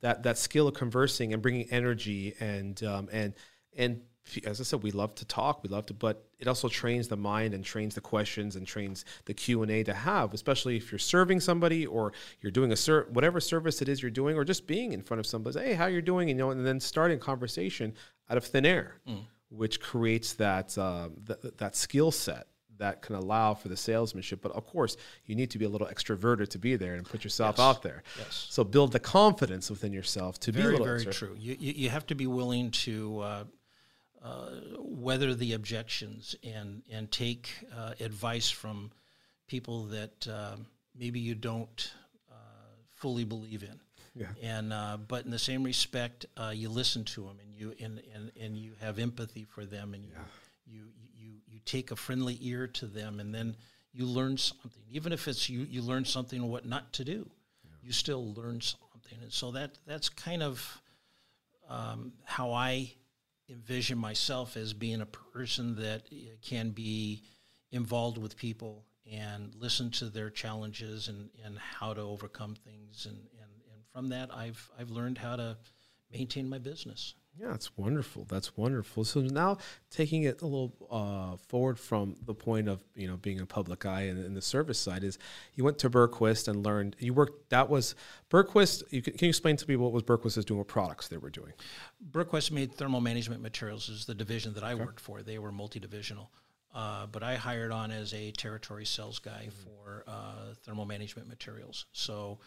that 0.00 0.22
that 0.24 0.38
skill 0.38 0.68
of 0.68 0.74
conversing 0.74 1.32
and 1.32 1.42
bringing 1.42 1.70
energy 1.70 2.34
and 2.40 2.82
um, 2.82 3.08
and 3.12 3.34
and 3.76 4.00
as 4.44 4.60
I 4.60 4.64
said, 4.64 4.82
we 4.82 4.90
love 4.90 5.14
to 5.16 5.24
talk, 5.24 5.62
we 5.62 5.68
love 5.70 5.86
to, 5.86 5.94
but 5.94 6.24
it 6.38 6.46
also 6.46 6.68
trains 6.68 7.08
the 7.08 7.16
mind 7.16 7.54
and 7.54 7.64
trains 7.64 7.94
the 7.94 8.00
questions 8.00 8.54
and 8.54 8.66
trains 8.66 9.04
the 9.24 9.34
Q 9.34 9.62
and 9.62 9.70
A 9.70 9.82
to 9.84 9.94
have, 9.94 10.34
especially 10.34 10.76
if 10.76 10.92
you're 10.92 10.98
serving 10.98 11.40
somebody 11.40 11.86
or 11.86 12.12
you're 12.40 12.52
doing 12.52 12.70
a 12.70 12.76
ser- 12.76 13.08
whatever 13.10 13.40
service 13.40 13.82
it 13.82 13.88
is 13.88 14.02
you're 14.02 14.10
doing, 14.10 14.36
or 14.36 14.44
just 14.44 14.66
being 14.66 14.92
in 14.92 15.02
front 15.02 15.18
of 15.20 15.26
somebody. 15.26 15.58
Hey, 15.58 15.74
how 15.74 15.86
you're 15.86 16.02
doing? 16.02 16.28
You 16.28 16.34
know, 16.34 16.50
and 16.50 16.64
then 16.64 16.80
starting 16.80 17.16
a 17.16 17.20
conversation 17.20 17.94
out 18.28 18.36
of 18.36 18.44
thin 18.44 18.66
air, 18.66 19.00
which 19.50 19.80
creates 19.80 20.32
that 20.34 20.76
um, 20.78 21.16
th- 21.26 21.54
that 21.58 21.76
skill 21.76 22.10
set 22.10 22.46
that 22.78 23.02
can 23.02 23.14
allow 23.14 23.54
for 23.54 23.68
the 23.68 23.76
salesmanship. 23.76 24.40
But 24.42 24.52
of 24.52 24.66
course, 24.66 24.96
you 25.26 25.34
need 25.36 25.50
to 25.50 25.58
be 25.58 25.66
a 25.66 25.68
little 25.68 25.86
extroverted 25.86 26.48
to 26.48 26.58
be 26.58 26.76
there 26.76 26.94
and 26.94 27.04
put 27.06 27.22
yourself 27.22 27.60
out 27.60 27.82
there. 27.82 28.02
Yes. 28.18 28.46
So 28.48 28.64
build 28.64 28.92
the 28.92 29.00
confidence 29.00 29.70
within 29.70 29.92
yourself 29.92 30.40
to 30.40 30.52
be 30.52 30.60
a 30.60 30.64
little 30.64 30.86
very 30.86 31.04
extro- 31.04 31.12
true. 31.12 31.36
You, 31.38 31.56
you, 31.60 31.72
you 31.76 31.90
have 31.90 32.06
to 32.06 32.14
be 32.14 32.26
willing 32.26 32.70
to 32.70 33.20
uh, 33.20 33.44
uh, 34.22 34.50
weather 34.78 35.34
the 35.34 35.52
objections 35.52 36.34
and, 36.42 36.82
and 36.90 37.10
take 37.12 37.50
uh, 37.76 37.92
advice 38.00 38.50
from 38.50 38.90
people 39.46 39.84
that 39.84 40.26
um, 40.28 40.66
maybe 40.98 41.20
you 41.20 41.34
don't 41.34 41.92
uh, 42.30 42.34
fully 42.96 43.24
believe 43.24 43.62
in. 43.62 43.78
Yeah. 44.14 44.26
And 44.42 44.72
uh, 44.72 44.98
but 45.06 45.24
in 45.24 45.30
the 45.30 45.38
same 45.38 45.62
respect, 45.62 46.26
uh, 46.36 46.52
you 46.54 46.68
listen 46.68 47.04
to 47.04 47.22
them 47.22 47.38
and 47.40 47.54
you 47.54 47.74
and, 47.80 48.02
and, 48.14 48.32
and 48.40 48.56
you 48.56 48.72
have 48.80 48.98
empathy 48.98 49.44
for 49.44 49.64
them 49.64 49.94
and 49.94 50.04
you, 50.04 50.12
you 50.66 50.82
you 51.16 51.32
you 51.46 51.60
take 51.64 51.90
a 51.90 51.96
friendly 51.96 52.36
ear 52.40 52.66
to 52.66 52.86
them 52.86 53.20
and 53.20 53.34
then 53.34 53.56
you 53.92 54.06
learn 54.06 54.36
something. 54.36 54.82
Even 54.90 55.12
if 55.12 55.28
it's 55.28 55.48
you 55.48 55.60
you 55.60 55.82
learn 55.82 56.04
something 56.04 56.48
what 56.48 56.66
not 56.66 56.92
to 56.94 57.04
do, 57.04 57.30
you 57.82 57.92
still 57.92 58.34
learn 58.34 58.60
something. 58.60 59.18
And 59.22 59.32
so 59.32 59.52
that 59.52 59.78
that's 59.86 60.08
kind 60.08 60.42
of 60.42 60.82
um, 61.68 62.12
how 62.24 62.52
I 62.52 62.92
envision 63.48 63.98
myself 63.98 64.56
as 64.56 64.72
being 64.72 65.00
a 65.00 65.06
person 65.06 65.76
that 65.76 66.02
uh, 66.12 66.16
can 66.42 66.70
be 66.70 67.22
involved 67.72 68.18
with 68.18 68.36
people 68.36 68.84
and 69.10 69.54
listen 69.56 69.90
to 69.90 70.06
their 70.06 70.30
challenges 70.30 71.08
and, 71.08 71.30
and 71.44 71.58
how 71.58 71.92
to 71.92 72.00
overcome 72.00 72.54
things. 72.54 73.06
And 73.08 73.18
from 73.92 74.08
that, 74.10 74.34
I've, 74.34 74.70
I've 74.78 74.90
learned 74.90 75.18
how 75.18 75.36
to 75.36 75.56
maintain 76.12 76.48
my 76.48 76.58
business. 76.58 77.14
Yeah, 77.38 77.48
that's 77.48 77.76
wonderful. 77.76 78.26
That's 78.28 78.56
wonderful. 78.56 79.04
So 79.04 79.20
now 79.20 79.58
taking 79.90 80.24
it 80.24 80.42
a 80.42 80.46
little 80.46 80.74
uh, 80.90 81.36
forward 81.36 81.78
from 81.78 82.16
the 82.26 82.34
point 82.34 82.68
of 82.68 82.82
you 82.94 83.06
know 83.06 83.16
being 83.16 83.40
a 83.40 83.46
public 83.46 83.86
eye 83.86 84.02
and, 84.02 84.22
and 84.22 84.36
the 84.36 84.42
service 84.42 84.78
side 84.78 85.04
is 85.04 85.18
you 85.54 85.64
went 85.64 85.78
to 85.78 85.88
Bergquist 85.88 86.48
and 86.48 86.64
learned 86.66 86.96
you 86.98 87.14
worked. 87.14 87.50
That 87.50 87.70
was 87.70 87.94
Bergquist. 88.30 88.82
You 88.90 89.00
can, 89.00 89.14
can 89.14 89.26
you 89.26 89.30
explain 89.30 89.56
to 89.56 89.68
me 89.68 89.76
what 89.76 89.92
was 89.92 90.02
Bergquist 90.02 90.38
is 90.38 90.44
doing? 90.44 90.58
What 90.58 90.68
products 90.68 91.08
they 91.08 91.16
were 91.16 91.30
doing? 91.30 91.52
Bergquist 92.10 92.50
made 92.50 92.74
thermal 92.74 93.00
management 93.00 93.40
materials 93.40 93.88
is 93.88 94.04
the 94.04 94.14
division 94.14 94.52
that 94.54 94.64
I 94.64 94.74
worked 94.74 95.00
for. 95.00 95.22
They 95.22 95.38
were 95.38 95.52
multi-divisional. 95.52 96.30
Uh, 96.72 97.06
but 97.06 97.22
I 97.22 97.34
hired 97.34 97.72
on 97.72 97.90
as 97.90 98.14
a 98.14 98.30
territory 98.30 98.84
sales 98.84 99.18
guy 99.18 99.48
for 99.64 100.04
uh, 100.06 100.54
thermal 100.62 100.84
management 100.84 101.28
materials. 101.28 101.86
So 101.92 102.38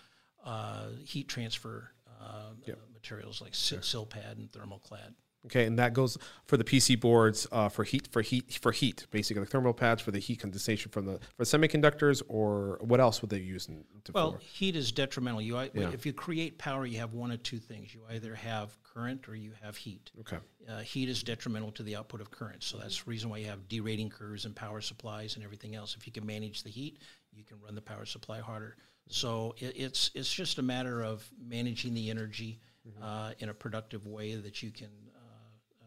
uh, 0.43 0.87
heat 1.05 1.27
transfer 1.27 1.91
uh, 2.21 2.51
uh, 2.67 2.71
materials 2.93 3.41
like 3.41 3.53
sil- 3.55 3.81
Sil-Pad 3.83 4.37
and 4.37 4.51
Thermal 4.51 4.79
Clad. 4.79 5.13
Okay, 5.45 5.65
and 5.65 5.77
that 5.77 5.93
goes 5.93 6.17
for 6.45 6.55
the 6.55 6.63
PC 6.63 6.97
boards 6.97 7.45
uh, 7.51 7.67
for 7.67 7.83
heat 7.83 8.07
for 8.13 8.21
heat 8.21 8.57
for 8.61 8.71
heat, 8.71 9.05
basically 9.11 9.41
like 9.41 9.49
thermal 9.49 9.73
pads 9.73 10.01
for 10.01 10.11
the 10.11 10.19
heat 10.19 10.39
condensation 10.39 10.89
from 10.89 11.05
the 11.05 11.19
for 11.35 11.43
semiconductors, 11.43 12.21
or 12.29 12.77
what 12.81 13.01
else 13.01 13.21
would 13.21 13.29
they 13.29 13.39
use? 13.39 13.67
In, 13.67 13.83
to 14.05 14.13
Well, 14.13 14.31
for? 14.33 14.39
heat 14.39 14.77
is 14.77 14.93
detrimental. 14.93 15.41
You 15.41 15.57
Yeah. 15.73 15.89
if 15.89 16.05
you 16.05 16.13
create 16.13 16.57
power, 16.59 16.85
you 16.85 16.99
have 16.99 17.13
one 17.13 17.29
of 17.29 17.43
two 17.43 17.59
things. 17.59 17.93
You 17.93 18.03
either 18.09 18.33
have 18.35 18.81
current 18.83 19.27
or 19.27 19.35
you 19.35 19.51
have 19.61 19.75
heat. 19.75 20.11
okay, 20.21 20.37
Uh, 20.69 20.79
heat 20.79 21.09
is 21.09 21.21
detrimental 21.23 21.73
to 21.73 21.83
the 21.83 21.97
output 21.97 22.21
of 22.21 22.31
current, 22.31 22.63
so 22.63 22.77
that's 22.77 23.03
the 23.03 23.09
reason 23.09 23.29
why 23.29 23.39
you 23.39 23.47
have 23.47 23.67
derating 23.67 24.09
curves 24.09 24.45
and 24.45 24.55
power 24.55 24.79
supplies 24.79 25.35
and 25.35 25.43
everything 25.43 25.75
else. 25.75 25.93
If 25.97 26.07
you 26.07 26.13
can 26.13 26.25
manage 26.25 26.63
the 26.63 26.69
heat, 26.69 26.99
you 27.33 27.43
can 27.43 27.59
run 27.59 27.75
the 27.75 27.81
power 27.81 28.05
supply 28.05 28.39
harder. 28.39 28.77
So 29.07 29.55
it, 29.57 29.73
it's 29.75 30.11
it's 30.13 30.33
just 30.33 30.57
a 30.59 30.61
matter 30.61 31.03
of 31.03 31.27
managing 31.39 31.93
the 31.93 32.09
energy 32.09 32.59
uh, 33.01 33.31
in 33.39 33.49
a 33.49 33.53
productive 33.53 34.07
way 34.07 34.35
that 34.35 34.63
you 34.63 34.71
can 34.71 34.89
uh, 35.15 35.83
uh, 35.83 35.85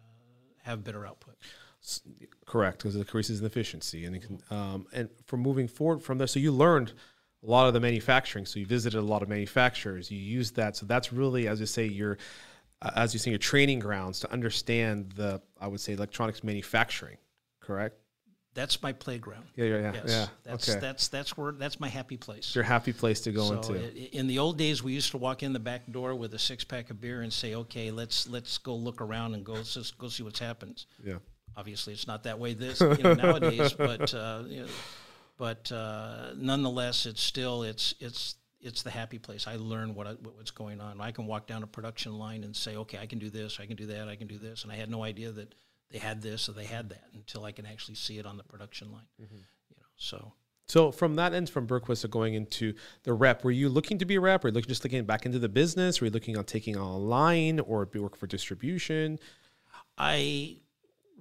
have 0.62 0.84
better 0.84 1.06
output. 1.06 1.36
S- 1.82 2.02
correct, 2.46 2.78
because 2.78 2.96
it 2.96 3.00
increases 3.00 3.40
in 3.40 3.46
efficiency, 3.46 4.04
and 4.04 4.16
it 4.16 4.22
can, 4.22 4.40
um, 4.50 4.86
and 4.92 5.08
for 5.26 5.36
moving 5.36 5.68
forward 5.68 6.02
from 6.02 6.18
there, 6.18 6.26
so 6.26 6.38
you 6.38 6.52
learned 6.52 6.92
a 7.42 7.46
lot 7.46 7.68
of 7.68 7.74
the 7.74 7.80
manufacturing. 7.80 8.46
So 8.46 8.58
you 8.58 8.66
visited 8.66 8.98
a 8.98 9.02
lot 9.02 9.22
of 9.22 9.28
manufacturers. 9.28 10.10
You 10.10 10.18
used 10.18 10.56
that. 10.56 10.76
So 10.76 10.86
that's 10.86 11.12
really, 11.12 11.48
as 11.48 11.60
you 11.60 11.66
say, 11.66 11.86
your 11.86 12.18
uh, 12.82 12.90
as 12.96 13.14
you 13.14 13.18
say, 13.18 13.30
your 13.30 13.38
training 13.38 13.78
grounds 13.78 14.20
to 14.20 14.32
understand 14.32 15.12
the 15.12 15.40
I 15.60 15.66
would 15.68 15.80
say 15.80 15.92
electronics 15.92 16.44
manufacturing. 16.44 17.18
Correct. 17.60 17.98
That's 18.56 18.82
my 18.82 18.92
playground. 18.92 19.44
Yeah, 19.54 19.66
yeah, 19.66 19.76
yeah. 19.78 19.92
Yes, 19.94 20.02
yeah. 20.08 20.26
that's 20.42 20.68
okay. 20.68 20.80
that's 20.80 21.06
that's 21.08 21.36
where 21.36 21.52
that's 21.52 21.78
my 21.78 21.88
happy 21.88 22.16
place. 22.16 22.38
It's 22.46 22.54
your 22.56 22.64
happy 22.64 22.92
place 22.92 23.20
to 23.20 23.30
go 23.32 23.46
So 23.48 23.54
into. 23.74 23.74
i- 23.86 24.08
in 24.12 24.26
the 24.26 24.38
old 24.40 24.58
days, 24.58 24.82
we 24.82 24.92
used 24.94 25.12
to 25.12 25.18
walk 25.18 25.42
in 25.44 25.52
the 25.52 25.60
back 25.60 25.82
door 25.92 26.14
with 26.16 26.34
a 26.34 26.38
six 26.38 26.64
pack 26.64 26.90
of 26.90 27.00
beer 27.00 27.22
and 27.22 27.32
say, 27.32 27.54
"Okay, 27.54 27.90
let's 27.92 28.26
let's 28.28 28.58
go 28.58 28.74
look 28.74 29.00
around 29.00 29.34
and 29.34 29.44
go 29.44 29.52
let's 29.52 29.74
just 29.74 29.96
go 29.98 30.08
see 30.08 30.24
what's 30.24 30.40
happened." 30.40 30.84
yeah. 31.04 31.18
Obviously, 31.56 31.92
it's 31.92 32.06
not 32.06 32.24
that 32.24 32.38
way 32.38 32.52
this 32.54 32.80
you 32.80 32.98
know, 33.04 33.14
nowadays, 33.14 33.72
but 33.78 34.12
uh, 34.12 34.42
you 34.46 34.62
know, 34.62 34.68
but 35.38 35.70
uh, 35.72 36.32
nonetheless, 36.36 37.06
it's 37.06 37.22
still 37.22 37.62
it's 37.62 37.94
it's 38.00 38.36
it's 38.60 38.82
the 38.82 38.90
happy 38.90 39.18
place. 39.18 39.46
I 39.46 39.56
learn 39.56 39.94
what, 39.94 40.06
I, 40.06 40.12
what 40.12 40.36
what's 40.36 40.50
going 40.50 40.80
on. 40.80 41.00
I 41.00 41.12
can 41.12 41.26
walk 41.26 41.46
down 41.46 41.62
a 41.62 41.66
production 41.66 42.18
line 42.18 42.42
and 42.44 42.56
say, 42.56 42.76
"Okay, 42.76 42.98
I 42.98 43.06
can 43.06 43.18
do 43.18 43.28
this, 43.30 43.60
I 43.60 43.66
can 43.66 43.76
do 43.76 43.86
that, 43.86 44.08
I 44.08 44.16
can 44.16 44.26
do 44.26 44.38
this," 44.38 44.64
and 44.64 44.72
I 44.72 44.76
had 44.76 44.90
no 44.90 45.02
idea 45.02 45.30
that 45.32 45.54
they 45.90 45.98
had 45.98 46.22
this 46.22 46.48
or 46.48 46.52
they 46.52 46.64
had 46.64 46.88
that 46.90 47.04
until 47.14 47.44
I 47.44 47.52
can 47.52 47.66
actually 47.66 47.94
see 47.94 48.18
it 48.18 48.26
on 48.26 48.36
the 48.36 48.44
production 48.44 48.92
line. 48.92 49.06
You 49.18 49.26
know, 49.30 49.86
so. 49.96 50.32
So 50.68 50.90
from 50.90 51.14
that 51.14 51.32
end, 51.32 51.48
from 51.48 51.68
Bergquist 51.68 52.00
to 52.00 52.08
going 52.08 52.34
into 52.34 52.74
the 53.04 53.12
rep, 53.12 53.44
were 53.44 53.52
you 53.52 53.68
looking 53.68 53.98
to 53.98 54.04
be 54.04 54.16
a 54.16 54.20
rep? 54.20 54.44
Or 54.44 54.50
looking 54.50 54.68
just 54.68 54.82
looking 54.82 55.04
back 55.04 55.24
into 55.24 55.38
the 55.38 55.48
business? 55.48 56.00
Were 56.00 56.08
you 56.08 56.10
looking 56.10 56.36
on 56.36 56.44
taking 56.44 56.76
online 56.76 57.60
or 57.60 57.86
be 57.86 58.00
work 58.00 58.16
for 58.16 58.26
distribution? 58.26 59.20
I 59.96 60.56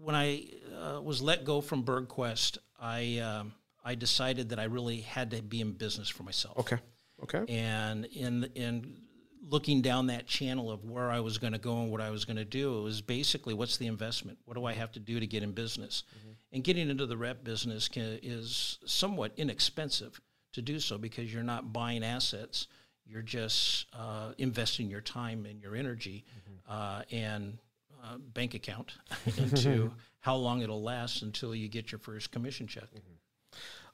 when 0.01 0.15
I 0.15 0.45
uh, 0.75 1.01
was 1.01 1.21
let 1.21 1.45
go 1.45 1.61
from 1.61 1.83
Bergquist, 1.83 2.57
I 2.79 3.19
um, 3.19 3.53
I 3.83 3.93
decided 3.93 4.49
that 4.49 4.59
I 4.59 4.63
really 4.63 5.01
had 5.01 5.29
to 5.31 5.43
be 5.43 5.61
in 5.61 5.73
business 5.73 6.09
for 6.09 6.23
myself. 6.23 6.57
Okay. 6.59 6.77
Okay. 7.23 7.45
And 7.47 8.05
in 8.05 8.49
in 8.55 8.97
looking 9.49 9.81
down 9.81 10.07
that 10.07 10.27
channel 10.27 10.71
of 10.71 10.85
where 10.85 11.11
I 11.11 11.19
was 11.19 11.37
going 11.37 11.53
to 11.53 11.59
go 11.59 11.81
and 11.81 11.91
what 11.91 12.01
I 12.01 12.09
was 12.09 12.25
going 12.25 12.37
to 12.37 12.45
do, 12.45 12.79
it 12.79 12.81
was 12.81 13.01
basically 13.01 13.53
what's 13.53 13.77
the 13.77 13.87
investment? 13.87 14.37
What 14.45 14.55
do 14.55 14.65
I 14.65 14.73
have 14.73 14.91
to 14.93 14.99
do 14.99 15.19
to 15.19 15.27
get 15.27 15.43
in 15.43 15.51
business? 15.51 16.03
And 16.51 16.63
getting 16.63 16.89
into 16.89 17.05
the 17.05 17.17
rep 17.17 17.43
business 17.43 17.87
can, 17.87 18.19
is 18.23 18.79
somewhat 18.85 19.33
inexpensive 19.37 20.19
to 20.53 20.61
do 20.61 20.79
so 20.79 20.97
because 20.97 21.33
you're 21.33 21.43
not 21.43 21.73
buying 21.73 22.03
assets. 22.03 22.67
You're 23.05 23.21
just 23.21 23.85
uh, 23.93 24.31
investing 24.37 24.89
your 24.89 25.01
time 25.01 25.45
and 25.45 25.61
your 25.61 25.75
energy, 25.75 26.25
uh, 26.67 27.03
and 27.11 27.57
uh, 28.03 28.17
bank 28.17 28.53
account 28.53 28.93
into 29.37 29.91
how 30.21 30.35
long 30.35 30.61
it'll 30.61 30.81
last 30.81 31.21
until 31.21 31.53
you 31.53 31.67
get 31.67 31.91
your 31.91 31.99
first 31.99 32.31
commission 32.31 32.67
check. 32.67 32.87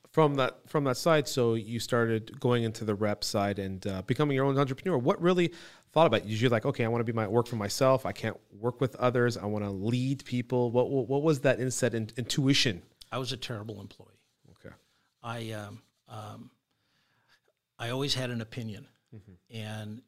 From 0.09 0.35
that 0.35 0.67
from 0.67 0.83
that 0.85 0.97
side, 0.97 1.27
so 1.27 1.53
you 1.53 1.79
started 1.79 2.37
going 2.39 2.63
into 2.63 2.83
the 2.83 2.93
rep 2.93 3.23
side 3.23 3.59
and 3.59 3.85
uh, 3.87 4.01
becoming 4.01 4.35
your 4.35 4.45
own 4.45 4.57
entrepreneur. 4.57 4.97
What 4.97 5.21
really 5.21 5.53
thought 5.93 6.05
about 6.05 6.25
you? 6.25 6.35
You're 6.35 6.49
like, 6.49 6.65
okay, 6.65 6.83
I 6.83 6.89
want 6.89 6.99
to 6.99 7.05
be 7.05 7.15
my 7.15 7.27
work 7.27 7.47
for 7.47 7.55
myself. 7.55 8.05
I 8.05 8.11
can't 8.11 8.37
work 8.51 8.81
with 8.81 8.93
others. 8.97 9.37
I 9.37 9.45
want 9.45 9.63
to 9.63 9.71
lead 9.71 10.25
people. 10.25 10.69
What 10.71 10.89
what, 10.89 11.07
what 11.07 11.23
was 11.23 11.39
that 11.41 11.61
insight 11.61 11.93
and 11.93 12.11
intuition? 12.17 12.81
I 13.09 13.19
was 13.19 13.31
a 13.31 13.37
terrible 13.37 13.79
employee. 13.79 14.19
Okay. 14.51 14.75
I 15.23 15.51
um, 15.51 15.81
um, 16.09 16.51
I 17.79 17.89
always 17.89 18.13
had 18.13 18.29
an 18.29 18.41
opinion, 18.41 18.87
and 19.49 20.01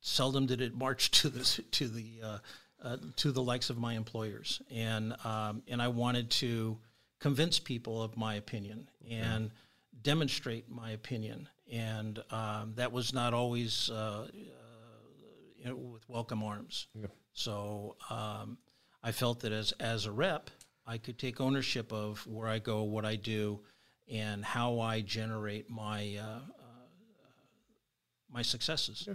seldom 0.00 0.46
did 0.46 0.60
it 0.60 0.74
march 0.74 1.10
to 1.22 1.28
the 1.28 1.62
to 1.72 1.88
the 1.88 2.20
uh, 2.22 2.38
uh, 2.82 2.96
to 3.16 3.32
the 3.32 3.42
likes 3.42 3.70
of 3.70 3.78
my 3.78 3.94
employers. 3.94 4.62
And 4.70 5.14
um, 5.24 5.62
and 5.68 5.82
I 5.82 5.88
wanted 5.88 6.30
to 6.30 6.78
convince 7.18 7.58
people 7.58 8.02
of 8.02 8.16
my 8.16 8.34
opinion 8.34 8.88
and 9.10 9.50
demonstrate 10.02 10.70
my 10.70 10.92
opinion. 10.92 11.48
And 11.70 12.22
um, 12.30 12.72
that 12.76 12.92
was 12.92 13.12
not 13.12 13.34
always 13.34 13.90
uh, 13.90 13.94
uh, 13.94 14.28
you 15.58 15.64
know, 15.66 15.76
with 15.76 16.08
welcome 16.08 16.42
arms. 16.42 16.86
So 17.32 17.96
um, 18.10 18.58
I 19.02 19.12
felt 19.12 19.40
that 19.40 19.52
as 19.52 19.72
as 19.72 20.06
a 20.06 20.12
rep, 20.12 20.50
I 20.86 20.98
could 20.98 21.18
take 21.18 21.40
ownership 21.40 21.92
of 21.92 22.26
where 22.26 22.48
I 22.48 22.58
go, 22.58 22.82
what 22.82 23.04
I 23.04 23.16
do, 23.16 23.60
and 24.10 24.44
how 24.44 24.80
I 24.80 25.02
generate 25.02 25.68
my 25.68 26.16
uh, 26.20 26.24
uh, 26.24 26.40
my 28.32 28.42
successes. 28.42 29.08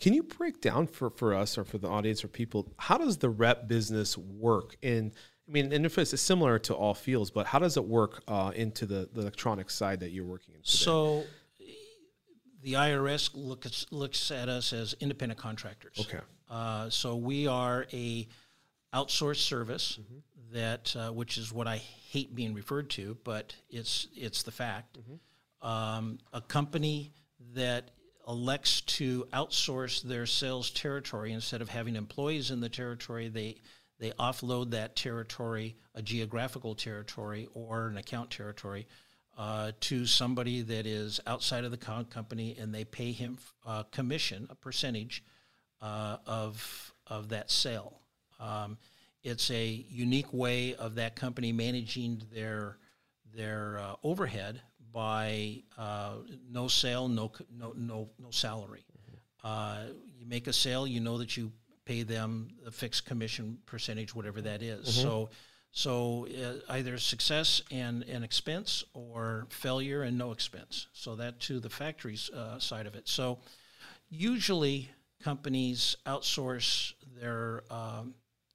Can 0.00 0.12
you 0.12 0.24
break 0.24 0.60
down 0.60 0.86
for, 0.86 1.10
for 1.10 1.34
us 1.34 1.56
or 1.56 1.64
for 1.64 1.78
the 1.78 1.88
audience 1.88 2.24
or 2.24 2.28
people, 2.28 2.72
how 2.78 2.98
does 2.98 3.18
the 3.18 3.28
rep 3.30 3.68
business 3.68 4.18
work 4.18 4.76
in, 4.82 5.12
I 5.46 5.52
mean, 5.52 5.72
if 5.72 5.98
it's 5.98 6.18
similar 6.20 6.58
to 6.60 6.74
all 6.74 6.94
fields, 6.94 7.30
but 7.30 7.46
how 7.46 7.58
does 7.58 7.76
it 7.76 7.84
work 7.84 8.22
uh, 8.28 8.52
into 8.54 8.86
the, 8.86 9.08
the 9.12 9.20
electronic 9.20 9.68
side 9.68 10.00
that 10.00 10.10
you're 10.10 10.24
working 10.24 10.54
in 10.54 10.62
today? 10.62 10.84
So 10.84 11.24
the 12.62 12.72
IRS 12.74 13.30
looks 13.34 13.86
looks 13.90 14.30
at 14.30 14.48
us 14.48 14.72
as 14.72 14.94
independent 15.00 15.38
contractors. 15.38 15.98
Okay. 16.00 16.20
Uh, 16.50 16.88
so 16.88 17.16
we 17.16 17.46
are 17.46 17.86
a 17.92 18.26
outsourced 18.94 19.42
service 19.42 19.98
Mm-hmm. 20.00 20.54
that, 20.54 20.96
uh, 20.96 21.12
which 21.12 21.36
is 21.36 21.52
what 21.52 21.66
I 21.66 21.76
hate 21.76 22.34
being 22.34 22.54
referred 22.54 22.88
to, 22.90 23.16
but 23.22 23.54
it's 23.68 24.08
it's 24.16 24.42
the 24.42 24.52
fact. 24.52 24.98
Mm-hmm. 24.98 25.68
Um, 25.68 26.18
a 26.32 26.40
company 26.40 27.12
that 27.54 27.90
elects 28.26 28.80
to 28.82 29.26
outsource 29.32 30.02
their 30.02 30.26
sales 30.26 30.70
territory 30.70 31.32
instead 31.32 31.60
of 31.60 31.68
having 31.68 31.96
employees 31.96 32.50
in 32.50 32.60
the 32.60 32.68
territory, 32.68 33.28
they 33.28 33.56
they 33.98 34.10
offload 34.12 34.70
that 34.70 34.96
territory, 34.96 35.76
a 35.94 36.02
geographical 36.02 36.74
territory 36.74 37.48
or 37.54 37.86
an 37.86 37.96
account 37.96 38.30
territory, 38.30 38.86
uh, 39.36 39.72
to 39.80 40.06
somebody 40.06 40.62
that 40.62 40.86
is 40.86 41.20
outside 41.26 41.64
of 41.64 41.70
the 41.70 41.76
co- 41.76 42.04
company, 42.04 42.56
and 42.58 42.74
they 42.74 42.84
pay 42.84 43.12
him 43.12 43.38
uh, 43.66 43.82
commission, 43.84 44.46
a 44.50 44.54
percentage 44.54 45.24
uh, 45.80 46.18
of 46.26 46.92
of 47.06 47.28
that 47.28 47.50
sale. 47.50 48.00
Um, 48.40 48.78
it's 49.22 49.50
a 49.50 49.66
unique 49.66 50.32
way 50.32 50.74
of 50.74 50.96
that 50.96 51.16
company 51.16 51.52
managing 51.52 52.22
their 52.32 52.78
their 53.34 53.78
uh, 53.78 53.96
overhead 54.02 54.60
by 54.92 55.62
uh, 55.76 56.14
no 56.48 56.68
sale, 56.68 57.08
no 57.08 57.32
no 57.50 57.72
no 57.76 58.10
no 58.18 58.30
salary. 58.30 58.84
Uh, 59.42 59.84
you 60.16 60.26
make 60.26 60.46
a 60.46 60.52
sale, 60.52 60.86
you 60.86 61.00
know 61.00 61.18
that 61.18 61.36
you 61.36 61.52
pay 61.84 62.02
them 62.02 62.48
a 62.66 62.70
fixed 62.70 63.06
commission 63.06 63.58
percentage, 63.66 64.14
whatever 64.14 64.40
that 64.42 64.62
is. 64.62 64.94
So. 64.94 65.30
So 65.76 66.28
uh, 66.28 66.72
either 66.72 66.98
success 66.98 67.60
and, 67.72 68.04
and 68.04 68.22
expense 68.22 68.84
or 68.94 69.48
failure 69.50 70.04
and 70.04 70.16
no 70.16 70.30
expense. 70.30 70.86
So 70.92 71.16
that 71.16 71.40
to 71.40 71.58
the 71.58 71.68
factory's 71.68 72.30
uh, 72.30 72.60
side 72.60 72.86
of 72.86 72.94
it. 72.94 73.08
So 73.08 73.40
usually 74.08 74.88
companies 75.20 75.96
outsource 76.06 76.92
their 77.18 77.64
um, 77.70 78.14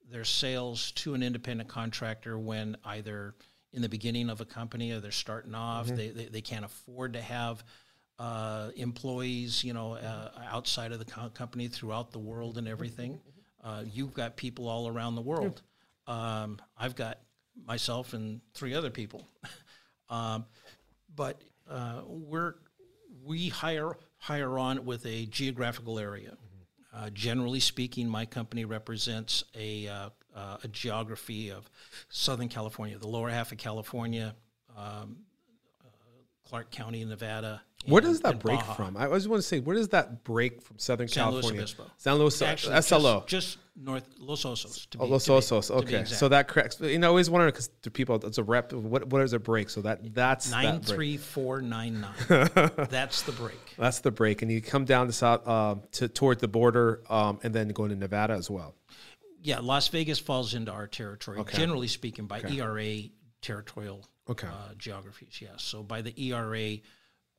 their 0.09 0.24
sales 0.24 0.91
to 0.93 1.13
an 1.13 1.24
independent 1.24 1.69
contractor 1.69 2.38
when 2.38 2.77
either 2.86 3.36
in 3.74 3.81
the 3.81 3.89
beginning 3.89 4.29
of 4.29 4.41
a 4.41 4.45
company 4.45 4.91
or 4.91 5.00
they're 5.00 5.12
starting 5.12 5.53
off 5.53 5.88
they, 5.88 6.09
they, 6.09 6.25
they 6.25 6.41
can't 6.41 6.65
afford 6.65 7.13
to 7.13 7.21
have 7.21 7.63
uh, 8.19 8.69
employees 8.75 9.63
you 9.63 9.73
know 9.73 9.93
uh, 9.93 10.29
outside 10.51 10.91
of 10.91 10.99
the 10.99 11.05
co- 11.05 11.29
company 11.29 11.67
throughout 11.67 12.11
the 12.11 12.19
world 12.19 12.57
and 12.57 12.67
everything 12.67 13.19
uh, 13.63 13.83
you've 13.91 14.13
got 14.13 14.35
people 14.35 14.67
all 14.67 14.88
around 14.88 15.15
the 15.15 15.21
world 15.21 15.61
um, 16.07 16.59
i've 16.77 16.95
got 16.95 17.19
myself 17.65 18.13
and 18.13 18.41
three 18.53 18.73
other 18.73 18.89
people 18.89 19.27
um, 20.09 20.45
but 21.15 21.41
uh, 21.69 22.01
we're 22.05 22.55
we 23.23 23.49
hire 23.49 23.97
hire 24.17 24.59
on 24.59 24.85
with 24.85 25.05
a 25.05 25.25
geographical 25.27 25.97
area. 25.97 26.38
Uh, 26.93 27.09
generally 27.11 27.59
speaking, 27.59 28.09
my 28.09 28.25
company 28.25 28.65
represents 28.65 29.43
a 29.55 29.88
uh, 29.88 30.09
uh, 30.35 30.57
a 30.63 30.67
geography 30.67 31.51
of 31.51 31.69
Southern 32.09 32.49
California, 32.49 32.97
the 32.97 33.07
lower 33.07 33.29
half 33.29 33.51
of 33.51 33.57
California, 33.57 34.35
um, 34.75 35.17
uh, 35.83 35.89
Clark 36.47 36.71
County, 36.71 37.03
Nevada. 37.05 37.61
Where 37.86 38.01
does 38.01 38.19
that 38.21 38.39
break 38.39 38.59
Baja. 38.59 38.74
from? 38.74 38.98
I 38.98 39.05
always 39.05 39.27
want 39.27 39.41
to 39.41 39.48
say, 39.48 39.59
where 39.62 39.75
does 39.75 39.88
that 39.89 40.24
break 40.24 40.62
from 40.62 40.77
Southern 40.77 41.07
San 41.07 41.25
Luis 41.31 41.43
California? 41.43 41.62
Obispo. 41.62 41.86
San 41.98 42.15
Luis, 42.15 42.41
Actually, 42.41 42.81
SLO. 42.81 43.24
Just, 43.25 43.29
just 43.29 43.57
north 43.81 44.03
Los 44.19 44.43
Osos. 44.43 44.89
To 44.89 44.98
be, 44.98 45.03
Oh, 45.03 45.07
Los 45.07 45.25
to 45.25 45.31
Osos. 45.31 45.67
to 45.67 45.86
be 45.86 45.95
Okay, 45.95 46.05
so 46.05 46.27
that 46.27 46.50
corrects. 46.50 46.81
You 46.81 47.00
know, 47.00 47.07
I 47.07 47.09
always 47.09 47.29
wonder 47.29 47.45
because 47.48 47.69
to 47.83 47.89
people, 47.89 48.17
it's 48.17 48.38
a 48.38 48.43
rep. 48.43 48.74
What 48.74 49.07
what 49.07 49.21
is 49.21 49.31
a 49.31 49.39
break? 49.39 49.69
So 49.69 49.81
that 49.83 50.13
that's 50.13 50.51
nine 50.51 50.81
that 50.81 50.86
three 50.86 51.15
four 51.15 51.62
nine 51.62 52.01
nine. 52.01 52.13
That's 52.89 53.21
the 53.21 53.31
break. 53.31 53.57
That's 53.77 54.00
the 54.00 54.12
break, 54.12 54.41
and 54.41 54.51
you 54.51 54.62
come 54.62 54.83
down 54.83 55.07
to 55.07 55.13
south 55.13 55.48
um, 55.48 55.83
to 55.93 56.09
toward 56.09 56.39
the 56.39 56.50
border, 56.50 57.01
um, 57.09 57.39
and 57.43 57.53
then 57.55 57.69
go 57.69 57.86
into 57.86 57.95
Nevada 57.95 58.33
as 58.33 58.50
well. 58.50 58.75
Yeah, 59.41 59.59
Las 59.62 59.88
Vegas 59.88 60.19
falls 60.19 60.53
into 60.53 60.71
our 60.74 60.86
territory, 60.86 61.41
generally 61.53 61.88
speaking, 61.88 62.25
by 62.27 62.41
ERA 62.41 63.03
territorial 63.41 64.05
Okay. 64.29 64.48
uh, 64.48 64.74
geographies. 64.77 65.39
Yes, 65.41 65.63
so 65.63 65.81
by 65.81 66.01
the 66.01 66.13
ERA 66.21 66.77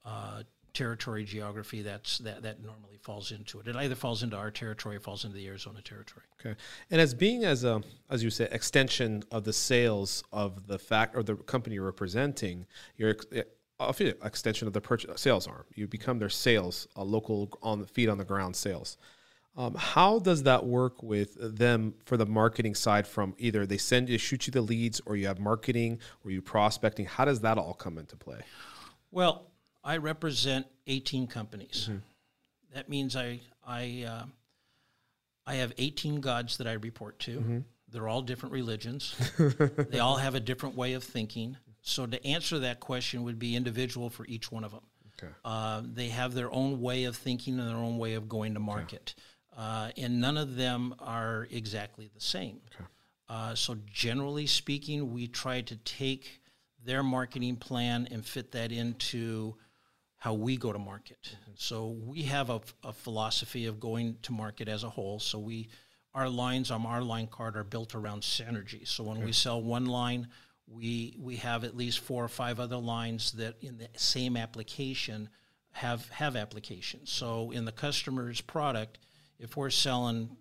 uh, 0.04 0.42
territory 0.72 1.24
geography, 1.24 1.82
that's 1.82 2.18
that 2.18 2.42
that 2.42 2.62
normally 2.62 2.98
falls 3.02 3.32
into 3.32 3.60
it. 3.60 3.68
It 3.68 3.76
either 3.76 3.94
falls 3.94 4.22
into 4.22 4.36
our 4.36 4.50
territory 4.50 4.96
or 4.96 5.00
falls 5.00 5.24
into 5.24 5.36
the 5.36 5.46
Arizona 5.46 5.82
territory. 5.82 6.24
Okay, 6.40 6.58
and 6.90 7.00
as 7.00 7.14
being 7.14 7.44
as 7.44 7.64
a 7.64 7.82
as 8.08 8.22
you 8.22 8.30
say 8.30 8.48
extension 8.50 9.22
of 9.30 9.44
the 9.44 9.52
sales 9.52 10.22
of 10.32 10.66
the 10.66 10.78
fact 10.78 11.16
or 11.16 11.22
the 11.22 11.36
company 11.36 11.74
you're 11.74 11.84
representing, 11.84 12.66
you're 12.96 13.10
ex- 13.10 13.26
extension 14.24 14.66
of 14.66 14.74
the 14.74 14.80
purchase 14.80 15.20
sales 15.20 15.46
arm. 15.46 15.64
You 15.74 15.86
become 15.86 16.18
their 16.18 16.28
sales, 16.28 16.86
a 16.96 17.04
local 17.04 17.58
on 17.62 17.80
the 17.80 17.86
feet 17.86 18.08
on 18.08 18.18
the 18.18 18.24
ground 18.24 18.56
sales. 18.56 18.96
Um, 19.56 19.74
how 19.74 20.20
does 20.20 20.44
that 20.44 20.64
work 20.64 21.02
with 21.02 21.36
them 21.58 21.94
for 22.04 22.16
the 22.16 22.26
marketing 22.26 22.74
side? 22.74 23.06
From 23.06 23.34
either 23.36 23.66
they 23.66 23.78
send 23.78 24.08
you, 24.08 24.16
shoot 24.16 24.46
you 24.46 24.52
the 24.52 24.62
leads, 24.62 25.00
or 25.06 25.16
you 25.16 25.26
have 25.26 25.40
marketing, 25.40 25.98
or 26.24 26.30
you 26.30 26.40
prospecting. 26.40 27.06
How 27.06 27.24
does 27.24 27.40
that 27.40 27.58
all 27.58 27.74
come 27.74 27.98
into 27.98 28.16
play? 28.16 28.40
Well, 29.10 29.49
I 29.82 29.96
represent 29.96 30.66
18 30.86 31.26
companies. 31.26 31.88
That 32.74 32.88
means 32.88 33.16
I 33.16 33.40
I 33.66 34.04
uh, 34.08 34.24
I 35.46 35.54
have 35.56 35.72
18 35.78 36.20
gods 36.20 36.58
that 36.58 36.66
I 36.66 36.74
report 36.74 37.18
to. 37.20 37.64
They're 37.88 38.08
all 38.08 38.22
different 38.22 38.52
religions. 38.52 39.14
they 39.90 39.98
all 39.98 40.16
have 40.16 40.34
a 40.36 40.40
different 40.40 40.76
way 40.76 40.92
of 40.92 41.02
thinking. 41.02 41.56
So 41.82 42.06
to 42.06 42.24
answer 42.24 42.60
that 42.60 42.78
question 42.78 43.24
would 43.24 43.38
be 43.38 43.56
individual 43.56 44.10
for 44.10 44.24
each 44.26 44.52
one 44.52 44.62
of 44.64 44.70
them. 44.70 44.82
Okay. 45.22 45.32
Uh, 45.44 45.82
they 45.84 46.08
have 46.08 46.34
their 46.34 46.52
own 46.52 46.80
way 46.80 47.04
of 47.04 47.16
thinking 47.16 47.58
and 47.58 47.68
their 47.68 47.76
own 47.76 47.98
way 47.98 48.14
of 48.14 48.28
going 48.28 48.54
to 48.54 48.60
market, 48.60 49.14
uh, 49.56 49.90
and 49.96 50.20
none 50.20 50.36
of 50.36 50.56
them 50.56 50.94
are 50.98 51.48
exactly 51.50 52.08
the 52.14 52.20
same. 52.20 52.60
Uh, 53.28 53.54
so 53.54 53.76
generally 53.92 54.46
speaking, 54.46 55.12
we 55.12 55.26
try 55.26 55.60
to 55.60 55.76
take 55.76 56.40
their 56.84 57.02
marketing 57.02 57.56
plan 57.56 58.08
and 58.10 58.24
fit 58.24 58.52
that 58.52 58.72
into 58.72 59.54
how 60.20 60.34
we 60.34 60.58
go 60.58 60.70
to 60.70 60.78
market. 60.78 61.18
Mm-hmm. 61.32 61.52
So 61.56 61.96
we 62.04 62.22
have 62.24 62.50
a, 62.50 62.60
a 62.84 62.92
philosophy 62.92 63.64
of 63.64 63.80
going 63.80 64.18
to 64.22 64.32
market 64.32 64.68
as 64.68 64.84
a 64.84 64.90
whole. 64.90 65.18
So 65.18 65.38
we, 65.38 65.70
our 66.14 66.28
lines 66.28 66.70
on 66.70 66.84
our 66.84 67.00
line 67.00 67.26
card 67.26 67.56
are 67.56 67.64
built 67.64 67.94
around 67.94 68.20
synergy. 68.20 68.86
So 68.86 69.02
when 69.02 69.24
we 69.24 69.32
sell 69.32 69.62
one 69.62 69.86
line, 69.86 70.28
we 70.68 71.16
we 71.18 71.36
have 71.36 71.64
at 71.64 71.74
least 71.74 72.00
four 72.00 72.22
or 72.22 72.28
five 72.28 72.60
other 72.60 72.76
lines 72.76 73.32
that 73.32 73.56
in 73.62 73.78
the 73.78 73.88
same 73.96 74.36
application 74.36 75.30
have 75.72 76.06
have 76.10 76.36
applications. 76.36 77.10
So 77.10 77.50
in 77.50 77.64
the 77.64 77.72
customer's 77.72 78.42
product, 78.42 78.98
if 79.38 79.56
we're 79.56 79.70
selling 79.70 80.36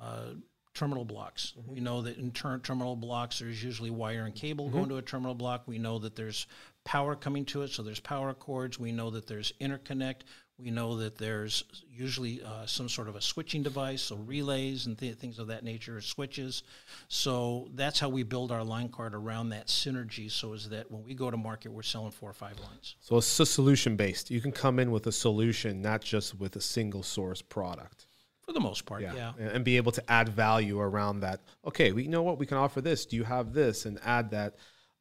uh, 0.00 0.34
terminal 0.72 1.04
blocks. 1.04 1.52
Mm-hmm. 1.58 1.72
We 1.72 1.80
know 1.80 2.02
that 2.02 2.16
in 2.16 2.30
ter- 2.30 2.58
terminal 2.58 2.96
blocks, 2.96 3.40
there's 3.40 3.62
usually 3.62 3.90
wire 3.90 4.24
and 4.24 4.34
cable 4.34 4.66
mm-hmm. 4.66 4.76
going 4.76 4.88
to 4.88 4.96
a 4.96 5.02
terminal 5.02 5.34
block. 5.34 5.64
We 5.66 5.78
know 5.78 5.98
that 5.98 6.16
there's 6.16 6.46
power 6.86 7.16
coming 7.16 7.44
to 7.44 7.62
it, 7.62 7.70
so 7.70 7.82
there's 7.82 8.00
power 8.00 8.32
cords. 8.32 8.78
We 8.78 8.92
know 8.92 9.10
that 9.10 9.26
there's 9.26 9.52
interconnect. 9.60 10.20
We 10.58 10.70
know 10.70 10.96
that 10.96 11.18
there's 11.18 11.64
usually 11.92 12.42
uh, 12.42 12.64
some 12.64 12.88
sort 12.88 13.08
of 13.08 13.16
a 13.16 13.20
switching 13.20 13.62
device, 13.62 14.00
so 14.00 14.16
relays 14.16 14.86
and 14.86 14.96
th- 14.96 15.16
things 15.16 15.38
of 15.38 15.48
that 15.48 15.64
nature, 15.64 16.00
switches. 16.00 16.62
So 17.08 17.68
that's 17.74 18.00
how 18.00 18.08
we 18.08 18.22
build 18.22 18.50
our 18.50 18.64
line 18.64 18.88
card 18.88 19.14
around 19.14 19.50
that 19.50 19.66
synergy. 19.66 20.30
So 20.30 20.54
is 20.54 20.70
that 20.70 20.90
when 20.90 21.04
we 21.04 21.12
go 21.12 21.30
to 21.30 21.36
market, 21.36 21.70
we're 21.70 21.82
selling 21.82 22.12
four 22.12 22.30
or 22.30 22.32
five 22.32 22.58
lines. 22.60 22.96
So 23.00 23.18
it's 23.18 23.38
a 23.38 23.44
solution 23.44 23.96
based. 23.96 24.30
You 24.30 24.40
can 24.40 24.52
come 24.52 24.78
in 24.78 24.90
with 24.90 25.06
a 25.08 25.12
solution, 25.12 25.82
not 25.82 26.00
just 26.00 26.38
with 26.38 26.56
a 26.56 26.62
single 26.62 27.02
source 27.02 27.42
product. 27.42 28.06
For 28.46 28.52
the 28.52 28.60
most 28.60 28.86
part, 28.86 29.02
yeah. 29.02 29.32
And, 29.38 29.50
and 29.50 29.64
be 29.64 29.76
able 29.76 29.92
to 29.92 30.10
add 30.10 30.28
value 30.28 30.78
around 30.78 31.20
that. 31.20 31.40
Okay, 31.66 31.90
we 31.90 32.04
you 32.04 32.08
know 32.08 32.22
what 32.22 32.38
we 32.38 32.46
can 32.46 32.56
offer 32.56 32.80
this. 32.80 33.04
Do 33.04 33.16
you 33.16 33.24
have 33.24 33.52
this? 33.52 33.84
And 33.86 33.98
add 34.04 34.30
that 34.30 34.54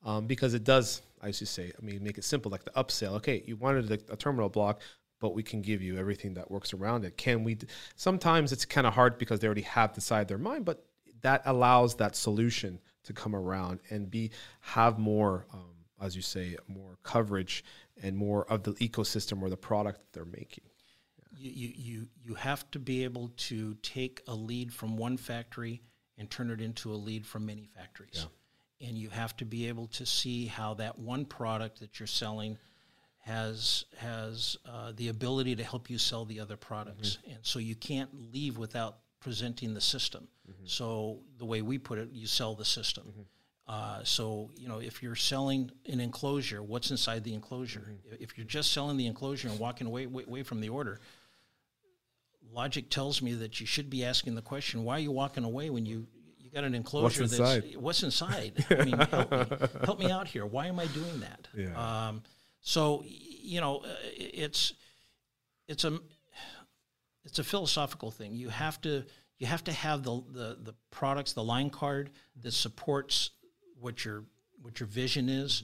um, 0.03 0.25
because 0.25 0.55
it 0.55 0.63
does. 0.63 1.01
I 1.21 1.27
used 1.27 1.39
to 1.39 1.45
say, 1.45 1.71
I 1.79 1.85
mean, 1.85 2.03
make 2.03 2.17
it 2.17 2.23
simple, 2.23 2.51
like 2.51 2.63
the 2.63 2.71
upsell. 2.71 3.13
Okay, 3.17 3.43
you 3.45 3.55
wanted 3.55 3.91
a, 3.91 4.13
a 4.13 4.15
terminal 4.17 4.49
block, 4.49 4.81
but 5.19 5.33
we 5.33 5.43
can 5.43 5.61
give 5.61 5.81
you 5.81 5.97
everything 5.97 6.33
that 6.35 6.51
works 6.51 6.73
around 6.73 7.05
it. 7.05 7.17
Can 7.17 7.43
we? 7.43 7.55
d- 7.55 7.67
Sometimes 7.95 8.51
it's 8.51 8.65
kind 8.65 8.85
of 8.85 8.93
hard 8.93 9.17
because 9.17 9.39
they 9.39 9.47
already 9.47 9.61
have 9.63 9.93
decided 9.93 10.27
their 10.27 10.37
mind, 10.37 10.65
but 10.65 10.85
that 11.21 11.41
allows 11.45 11.95
that 11.95 12.15
solution 12.15 12.79
to 13.03 13.13
come 13.13 13.35
around 13.35 13.79
and 13.89 14.09
be 14.11 14.31
have 14.59 14.99
more, 14.99 15.45
um, 15.53 15.73
as 16.01 16.15
you 16.15 16.21
say, 16.21 16.57
more 16.67 16.97
coverage 17.03 17.63
and 18.03 18.15
more 18.17 18.45
of 18.51 18.63
the 18.63 18.73
ecosystem 18.73 19.41
or 19.41 19.49
the 19.49 19.57
product 19.57 19.99
that 20.01 20.13
they're 20.13 20.25
making. 20.25 20.65
you, 21.37 21.51
you, 21.51 21.73
you, 21.75 22.07
you 22.23 22.33
have 22.35 22.69
to 22.71 22.79
be 22.79 23.03
able 23.03 23.29
to 23.37 23.75
take 23.81 24.21
a 24.27 24.35
lead 24.35 24.73
from 24.73 24.97
one 24.97 25.17
factory 25.17 25.81
and 26.17 26.29
turn 26.29 26.49
it 26.51 26.61
into 26.61 26.91
a 26.93 26.95
lead 26.95 27.25
from 27.25 27.45
many 27.45 27.67
factories. 27.75 28.25
And 28.81 28.97
you 28.97 29.09
have 29.09 29.35
to 29.37 29.45
be 29.45 29.67
able 29.67 29.87
to 29.87 30.05
see 30.05 30.47
how 30.47 30.73
that 30.75 30.99
one 30.99 31.25
product 31.25 31.79
that 31.79 31.99
you're 31.99 32.07
selling 32.07 32.57
has 33.19 33.85
has 33.97 34.57
uh, 34.67 34.91
the 34.95 35.07
ability 35.07 35.55
to 35.55 35.63
help 35.63 35.89
you 35.89 35.97
sell 35.97 36.25
the 36.25 36.39
other 36.39 36.57
products. 36.57 37.17
And 37.27 37.39
so 37.41 37.59
you 37.59 37.75
can't 37.75 38.09
leave 38.33 38.57
without 38.57 38.97
presenting 39.19 39.73
the 39.73 39.81
system. 39.81 40.27
So 40.65 41.19
the 41.39 41.45
way 41.45 41.61
we 41.61 41.79
put 41.79 41.97
it, 41.97 42.09
you 42.11 42.27
sell 42.27 42.53
the 42.53 42.65
system. 42.65 43.11
Uh, 43.67 44.03
so 44.03 44.51
you 44.57 44.67
know 44.67 44.79
if 44.79 45.01
you're 45.01 45.15
selling 45.15 45.71
an 45.87 45.99
enclosure, 45.99 46.61
what's 46.61 46.91
inside 46.91 47.23
the 47.23 47.33
enclosure? 47.33 47.95
If 48.19 48.37
you're 48.37 48.45
just 48.45 48.71
selling 48.71 48.97
the 48.97 49.07
enclosure 49.07 49.47
and 49.47 49.57
walking 49.57 49.87
away, 49.87 50.03
away 50.03 50.23
away 50.27 50.43
from 50.43 50.61
the 50.61 50.69
order, 50.69 50.99
logic 52.51 52.89
tells 52.89 53.21
me 53.21 53.33
that 53.33 53.59
you 53.59 53.65
should 53.65 53.89
be 53.89 54.05
asking 54.05 54.35
the 54.35 54.41
question, 54.41 54.83
why 54.83 54.97
are 54.97 54.99
you 54.99 55.11
walking 55.11 55.43
away 55.43 55.71
when 55.71 55.85
you 55.87 56.05
got 56.55 56.63
an 56.63 56.73
enclosure 56.73 57.23
inside? 57.23 57.63
that's 57.63 57.77
what's 57.77 58.01
inside? 58.01 58.65
I 58.71 58.85
mean, 58.85 58.97
help 58.97 59.31
me, 59.31 59.67
help 59.83 59.99
me 59.99 60.11
out 60.11 60.27
here. 60.27 60.45
Why 60.45 60.67
am 60.67 60.79
I 60.79 60.87
doing 60.87 61.19
that? 61.19 61.47
Yeah. 61.55 62.07
Um, 62.07 62.23
so 62.61 63.03
you 63.05 63.61
know, 63.61 63.79
uh, 63.79 63.95
it's 64.15 64.73
it's 65.67 65.83
a 65.83 65.99
it's 67.25 67.39
a 67.39 67.43
philosophical 67.43 68.09
thing. 68.09 68.35
You 68.35 68.49
have 68.49 68.81
to 68.81 69.03
you 69.37 69.47
have 69.47 69.63
to 69.65 69.73
have 69.73 70.03
the 70.03 70.23
the, 70.31 70.57
the 70.63 70.75
products, 70.91 71.33
the 71.33 71.43
line 71.43 71.69
card 71.69 72.09
that 72.41 72.51
supports 72.51 73.31
what 73.79 74.05
your 74.05 74.23
what 74.61 74.79
your 74.79 74.87
vision 74.87 75.29
is 75.29 75.63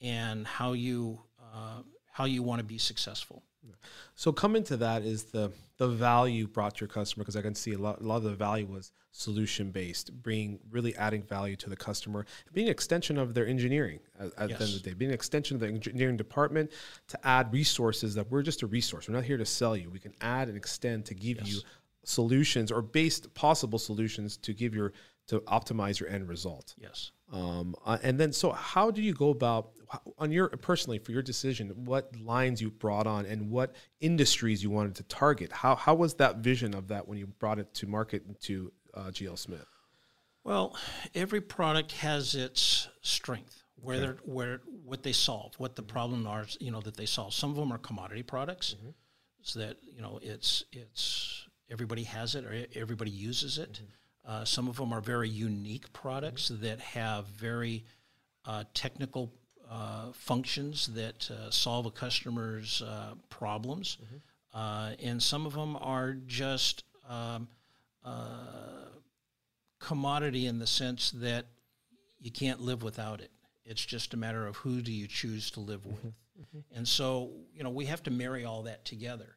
and 0.00 0.46
how 0.46 0.72
you 0.72 1.20
uh, 1.38 1.82
how 2.10 2.24
you 2.24 2.42
want 2.42 2.60
to 2.60 2.64
be 2.64 2.78
successful. 2.78 3.44
So 4.14 4.32
coming 4.32 4.64
to 4.64 4.76
that 4.78 5.02
is 5.02 5.24
the 5.24 5.52
the 5.78 5.88
value 5.88 6.46
brought 6.46 6.74
to 6.74 6.80
your 6.82 6.88
customer 6.88 7.22
because 7.22 7.36
I 7.36 7.40
can 7.40 7.54
see 7.54 7.72
a 7.72 7.78
lot, 7.78 8.02
a 8.02 8.04
lot 8.04 8.18
of 8.18 8.24
the 8.24 8.34
value 8.34 8.66
was 8.66 8.92
solution 9.12 9.70
based, 9.70 10.12
bringing 10.22 10.58
really 10.70 10.94
adding 10.96 11.22
value 11.22 11.56
to 11.56 11.70
the 11.70 11.76
customer, 11.76 12.26
being 12.52 12.66
an 12.66 12.70
extension 12.70 13.16
of 13.16 13.32
their 13.32 13.46
engineering 13.46 13.98
at, 14.18 14.26
at 14.26 14.48
the 14.48 14.54
end 14.56 14.62
of 14.62 14.82
the 14.82 14.90
day, 14.90 14.92
being 14.92 15.10
an 15.10 15.14
extension 15.14 15.54
of 15.54 15.60
the 15.62 15.68
engineering 15.68 16.18
department 16.18 16.70
to 17.08 17.26
add 17.26 17.50
resources 17.50 18.14
that 18.14 18.30
we're 18.30 18.42
just 18.42 18.60
a 18.60 18.66
resource. 18.66 19.08
We're 19.08 19.14
not 19.14 19.24
here 19.24 19.38
to 19.38 19.46
sell 19.46 19.74
you. 19.74 19.88
We 19.88 20.00
can 20.00 20.12
add 20.20 20.48
and 20.48 20.56
extend 20.56 21.06
to 21.06 21.14
give 21.14 21.40
you 21.46 21.60
solutions 22.04 22.70
or 22.70 22.82
based 22.82 23.32
possible 23.32 23.78
solutions 23.78 24.36
to 24.38 24.52
give 24.52 24.74
your 24.74 24.92
to 25.28 25.40
optimize 25.40 25.98
your 25.98 26.10
end 26.10 26.28
result. 26.28 26.74
Yes. 26.78 27.12
Um, 27.32 27.76
uh, 27.84 27.98
and 28.02 28.18
then, 28.18 28.32
so 28.32 28.50
how 28.50 28.90
do 28.90 29.02
you 29.02 29.14
go 29.14 29.30
about 29.30 29.70
on 30.18 30.32
your 30.32 30.48
personally 30.48 30.98
for 30.98 31.12
your 31.12 31.22
decision? 31.22 31.68
What 31.84 32.14
lines 32.20 32.60
you 32.60 32.70
brought 32.70 33.06
on 33.06 33.26
and 33.26 33.50
what 33.50 33.74
industries 34.00 34.62
you 34.62 34.70
wanted 34.70 34.96
to 34.96 35.02
target? 35.04 35.52
How 35.52 35.76
how 35.76 35.94
was 35.94 36.14
that 36.14 36.38
vision 36.38 36.74
of 36.74 36.88
that 36.88 37.06
when 37.06 37.18
you 37.18 37.26
brought 37.26 37.58
it 37.58 37.72
to 37.74 37.86
market 37.86 38.40
to 38.42 38.72
uh, 38.94 39.04
GL 39.10 39.38
Smith? 39.38 39.66
Well, 40.42 40.76
every 41.14 41.40
product 41.40 41.92
has 41.92 42.34
its 42.34 42.88
strength, 43.02 43.62
where 43.76 43.98
they're, 44.00 44.16
where 44.24 44.60
what 44.84 45.02
they 45.02 45.12
solve, 45.12 45.54
what 45.58 45.76
the 45.76 45.82
problem 45.82 46.26
are, 46.26 46.46
you 46.58 46.70
know, 46.70 46.80
that 46.80 46.96
they 46.96 47.06
solve. 47.06 47.34
Some 47.34 47.50
of 47.50 47.56
them 47.56 47.72
are 47.72 47.78
commodity 47.78 48.22
products, 48.22 48.74
so 49.42 49.58
that 49.60 49.76
you 49.82 50.02
know 50.02 50.18
it's 50.22 50.64
it's 50.72 51.46
everybody 51.70 52.04
has 52.04 52.34
it 52.34 52.44
or 52.44 52.66
everybody 52.74 53.10
uses 53.10 53.58
it. 53.58 53.80
Uh, 54.26 54.44
some 54.44 54.68
of 54.68 54.76
them 54.76 54.92
are 54.92 55.00
very 55.00 55.28
unique 55.28 55.92
products 55.92 56.48
that 56.48 56.78
have 56.80 57.26
very 57.26 57.84
uh, 58.44 58.64
technical 58.74 59.32
uh, 59.70 60.12
functions 60.12 60.88
that 60.94 61.30
uh, 61.30 61.50
solve 61.50 61.86
a 61.86 61.90
customer's 61.90 62.82
uh, 62.82 63.14
problems, 63.28 63.98
uh, 64.52 64.92
and 65.02 65.22
some 65.22 65.46
of 65.46 65.54
them 65.54 65.76
are 65.80 66.16
just 66.26 66.84
um, 67.08 67.48
commodity 69.78 70.46
in 70.46 70.58
the 70.58 70.66
sense 70.66 71.12
that 71.12 71.46
you 72.20 72.30
can't 72.30 72.60
live 72.60 72.82
without 72.82 73.20
it. 73.20 73.30
It's 73.64 73.84
just 73.84 74.12
a 74.14 74.16
matter 74.16 74.46
of 74.46 74.56
who 74.56 74.82
do 74.82 74.92
you 74.92 75.06
choose 75.06 75.50
to 75.52 75.60
live 75.60 75.86
with. 75.86 76.12
And 76.74 76.86
so, 76.86 77.30
you 77.54 77.62
know, 77.62 77.70
we 77.70 77.86
have 77.86 78.02
to 78.04 78.10
marry 78.10 78.44
all 78.44 78.62
that 78.62 78.84
together. 78.84 79.36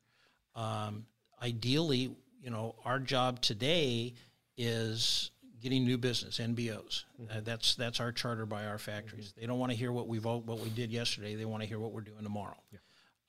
Um, 0.55 1.05
ideally, 1.41 2.15
you 2.41 2.49
know, 2.49 2.75
our 2.85 2.99
job 2.99 3.41
today 3.41 4.13
is 4.57 5.31
getting 5.61 5.85
new 5.85 5.97
business, 5.97 6.39
NBOs. 6.39 7.05
Uh, 7.31 7.39
that's 7.43 7.75
that's 7.75 7.99
our 7.99 8.11
charter 8.11 8.45
by 8.45 8.65
our 8.65 8.77
factories. 8.77 9.33
They 9.39 9.45
don't 9.45 9.59
want 9.59 9.71
to 9.71 9.77
hear 9.77 9.91
what 9.91 10.07
we 10.07 10.19
vote, 10.19 10.45
what 10.45 10.59
we 10.59 10.69
did 10.69 10.91
yesterday. 10.91 11.35
They 11.35 11.45
want 11.45 11.63
to 11.63 11.67
hear 11.67 11.79
what 11.79 11.93
we're 11.93 12.01
doing 12.01 12.23
tomorrow. 12.23 12.57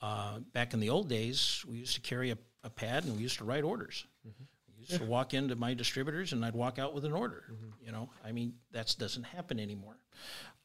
Uh, 0.02 0.40
back 0.52 0.74
in 0.74 0.80
the 0.80 0.90
old 0.90 1.08
days, 1.08 1.64
we 1.66 1.78
used 1.78 1.94
to 1.94 2.00
carry 2.00 2.30
a, 2.30 2.38
a 2.64 2.70
pad 2.70 3.04
and 3.04 3.16
we 3.16 3.22
used 3.22 3.38
to 3.38 3.44
write 3.44 3.64
orders. 3.64 4.04
We 4.24 4.80
used 4.80 5.00
to 5.00 5.04
walk 5.08 5.32
into 5.32 5.56
my 5.56 5.72
distributors 5.72 6.32
and 6.32 6.44
I'd 6.44 6.54
walk 6.54 6.78
out 6.78 6.92
with 6.92 7.06
an 7.06 7.12
order. 7.12 7.44
You 7.82 7.92
know, 7.92 8.10
I 8.22 8.32
mean, 8.32 8.54
that 8.72 8.94
doesn't 8.98 9.22
happen 9.22 9.58
anymore. 9.58 9.96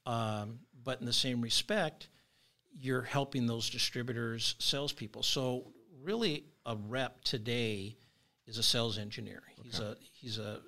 Um, 0.06 0.60
but 0.84 1.00
in 1.00 1.06
the 1.06 1.14
same 1.14 1.40
respect, 1.40 2.10
you're 2.78 3.02
helping 3.02 3.46
those 3.46 3.70
distributors, 3.70 4.56
salespeople. 4.60 5.24
So 5.24 5.72
really, 6.02 6.46
a 6.66 6.76
rep 6.76 7.24
today 7.24 7.96
is 8.50 8.58
a 8.58 8.64
sales 8.64 8.98
engineer. 8.98 9.44
He's 9.64 9.80
a 9.80 9.96
he's 10.12 10.40
a 10.40 10.60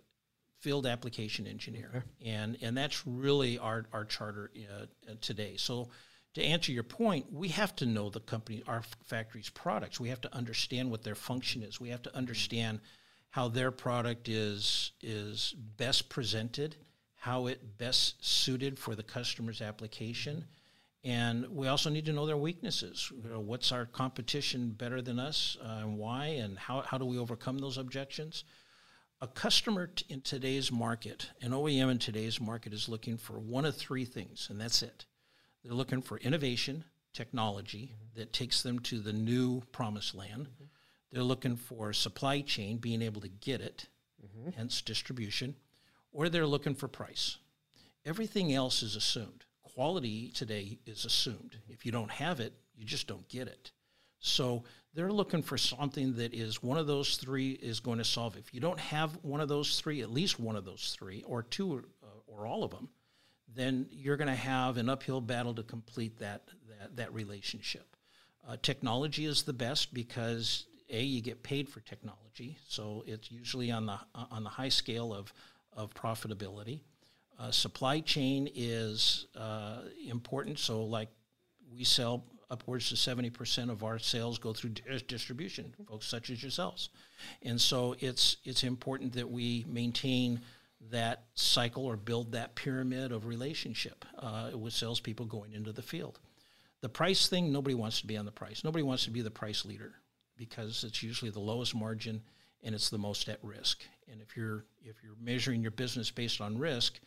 field 0.59 0.85
application 0.85 1.47
engineer, 1.47 2.05
and 2.23 2.57
and 2.61 2.77
that's 2.77 3.05
really 3.07 3.57
our 3.57 3.85
our 3.91 4.05
charter 4.05 4.51
uh, 4.55 4.83
uh, 4.83 5.15
today. 5.21 5.55
So. 5.57 5.89
To 6.35 6.41
answer 6.41 6.71
your 6.71 6.83
point, 6.83 7.25
we 7.29 7.49
have 7.49 7.75
to 7.75 7.85
know 7.85 8.09
the 8.09 8.21
company, 8.21 8.63
our 8.65 8.83
factory's 9.03 9.49
products. 9.49 9.99
We 9.99 10.07
have 10.07 10.21
to 10.21 10.33
understand 10.33 10.89
what 10.89 11.03
their 11.03 11.13
function 11.13 11.61
is. 11.61 11.81
We 11.81 11.89
have 11.89 12.03
to 12.03 12.15
understand 12.15 12.79
how 13.31 13.49
their 13.49 13.69
product 13.69 14.29
is 14.29 14.91
is 15.01 15.53
best 15.75 16.07
presented, 16.07 16.77
how 17.15 17.47
it 17.47 17.77
best 17.77 18.23
suited 18.25 18.79
for 18.79 18.95
the 18.95 19.03
customer's 19.03 19.61
application, 19.61 20.45
and 21.03 21.47
we 21.47 21.67
also 21.67 21.89
need 21.89 22.05
to 22.05 22.13
know 22.13 22.25
their 22.25 22.37
weaknesses. 22.37 23.11
You 23.23 23.29
know, 23.29 23.39
what's 23.39 23.71
our 23.71 23.85
competition 23.85 24.71
better 24.71 25.01
than 25.01 25.19
us, 25.19 25.57
uh, 25.63 25.79
and 25.81 25.97
why, 25.97 26.25
and 26.25 26.57
how 26.57 26.81
how 26.81 26.97
do 26.97 27.05
we 27.05 27.17
overcome 27.17 27.57
those 27.57 27.77
objections? 27.77 28.43
A 29.21 29.27
customer 29.27 29.87
t- 29.87 30.05
in 30.09 30.21
today's 30.21 30.71
market, 30.71 31.29
an 31.41 31.51
OEM 31.51 31.91
in 31.91 31.99
today's 31.99 32.41
market, 32.41 32.73
is 32.73 32.89
looking 32.89 33.17
for 33.17 33.39
one 33.39 33.65
of 33.65 33.75
three 33.75 34.05
things, 34.05 34.47
and 34.49 34.59
that's 34.59 34.81
it. 34.81 35.05
They're 35.63 35.73
looking 35.73 36.01
for 36.01 36.17
innovation, 36.17 36.85
technology 37.13 37.93
mm-hmm. 37.93 38.19
that 38.19 38.33
takes 38.33 38.63
them 38.63 38.79
to 38.79 38.99
the 38.99 39.13
new 39.13 39.61
promised 39.71 40.15
land. 40.15 40.47
Mm-hmm. 40.47 40.63
They're 41.11 41.23
looking 41.23 41.55
for 41.55 41.93
supply 41.93 42.41
chain, 42.41 42.77
being 42.77 43.01
able 43.01 43.21
to 43.21 43.27
get 43.27 43.61
it, 43.61 43.87
mm-hmm. 44.23 44.51
hence 44.57 44.81
distribution, 44.81 45.55
or 46.11 46.29
they're 46.29 46.47
looking 46.47 46.75
for 46.75 46.87
price. 46.87 47.37
Everything 48.05 48.53
else 48.53 48.81
is 48.81 48.95
assumed. 48.95 49.45
Quality 49.75 50.29
today 50.29 50.79
is 50.85 51.05
assumed. 51.05 51.57
If 51.69 51.85
you 51.85 51.91
don't 51.91 52.11
have 52.11 52.39
it, 52.39 52.53
you 52.75 52.85
just 52.85 53.07
don't 53.07 53.27
get 53.29 53.47
it. 53.47 53.71
So 54.19 54.63
they're 54.93 55.11
looking 55.11 55.41
for 55.41 55.57
something 55.57 56.15
that 56.15 56.33
is 56.33 56.61
one 56.61 56.77
of 56.77 56.87
those 56.87 57.17
three 57.17 57.51
is 57.51 57.79
going 57.79 57.97
to 57.97 58.03
solve. 58.03 58.35
If 58.37 58.53
you 58.53 58.59
don't 58.59 58.79
have 58.79 59.17
one 59.23 59.39
of 59.39 59.47
those 59.47 59.79
three, 59.79 60.01
at 60.01 60.11
least 60.11 60.39
one 60.39 60.55
of 60.55 60.65
those 60.65 60.95
three, 60.97 61.23
or 61.25 61.43
two, 61.43 61.73
or, 61.73 61.83
uh, 62.03 62.07
or 62.27 62.45
all 62.45 62.63
of 62.63 62.71
them, 62.71 62.89
then 63.53 63.87
you're 63.91 64.17
going 64.17 64.27
to 64.27 64.35
have 64.35 64.77
an 64.77 64.89
uphill 64.89 65.21
battle 65.21 65.53
to 65.55 65.63
complete 65.63 66.19
that 66.19 66.43
that, 66.69 66.95
that 66.95 67.13
relationship. 67.13 67.95
Uh, 68.47 68.57
technology 68.61 69.25
is 69.25 69.43
the 69.43 69.53
best 69.53 69.93
because 69.93 70.65
a 70.89 71.01
you 71.01 71.21
get 71.21 71.43
paid 71.43 71.69
for 71.69 71.79
technology, 71.81 72.57
so 72.67 73.03
it's 73.07 73.31
usually 73.31 73.71
on 73.71 73.85
the 73.85 73.97
on 74.31 74.43
the 74.43 74.49
high 74.49 74.69
scale 74.69 75.13
of 75.13 75.33
of 75.73 75.93
profitability. 75.93 76.81
Uh, 77.41 77.49
supply 77.49 77.99
chain 77.99 78.47
is 78.53 79.25
uh, 79.35 79.79
important. 80.07 80.59
So, 80.59 80.83
like 80.83 81.09
we 81.73 81.83
sell 81.83 82.23
upwards 82.51 82.89
to 82.89 82.95
70% 82.95 83.71
of 83.71 83.83
our 83.83 83.97
sales 83.97 84.37
go 84.37 84.53
through 84.53 84.71
distribution, 85.07 85.73
folks 85.87 86.05
such 86.05 86.29
as 86.29 86.43
yourselves. 86.43 86.89
And 87.41 87.59
so 87.59 87.95
it's, 87.99 88.37
it's 88.43 88.63
important 88.63 89.13
that 89.13 89.31
we 89.31 89.65
maintain 89.67 90.41
that 90.91 91.23
cycle 91.33 91.85
or 91.85 91.95
build 91.95 92.33
that 92.33 92.53
pyramid 92.55 93.11
of 93.11 93.25
relationship 93.25 94.03
uh, 94.19 94.51
with 94.53 94.73
salespeople 94.73 95.25
going 95.25 95.53
into 95.53 95.71
the 95.71 95.81
field. 95.81 96.19
The 96.81 96.89
price 96.89 97.27
thing, 97.27 97.51
nobody 97.51 97.75
wants 97.75 98.01
to 98.01 98.07
be 98.07 98.17
on 98.17 98.25
the 98.25 98.31
price. 98.31 98.63
Nobody 98.63 98.83
wants 98.83 99.05
to 99.05 99.11
be 99.11 99.21
the 99.21 99.31
price 99.31 99.65
leader 99.65 99.93
because 100.37 100.83
it's 100.83 101.01
usually 101.01 101.31
the 101.31 101.39
lowest 101.39 101.73
margin 101.73 102.21
and 102.63 102.75
it's 102.75 102.89
the 102.89 102.97
most 102.97 103.29
at 103.29 103.39
risk. 103.43 103.81
And 104.11 104.21
if 104.21 104.35
you're 104.35 104.65
if 104.83 104.97
you're 105.03 105.15
measuring 105.19 105.61
your 105.61 105.71
business 105.71 106.11
based 106.11 106.41
on 106.41 106.57
risk, 106.57 106.99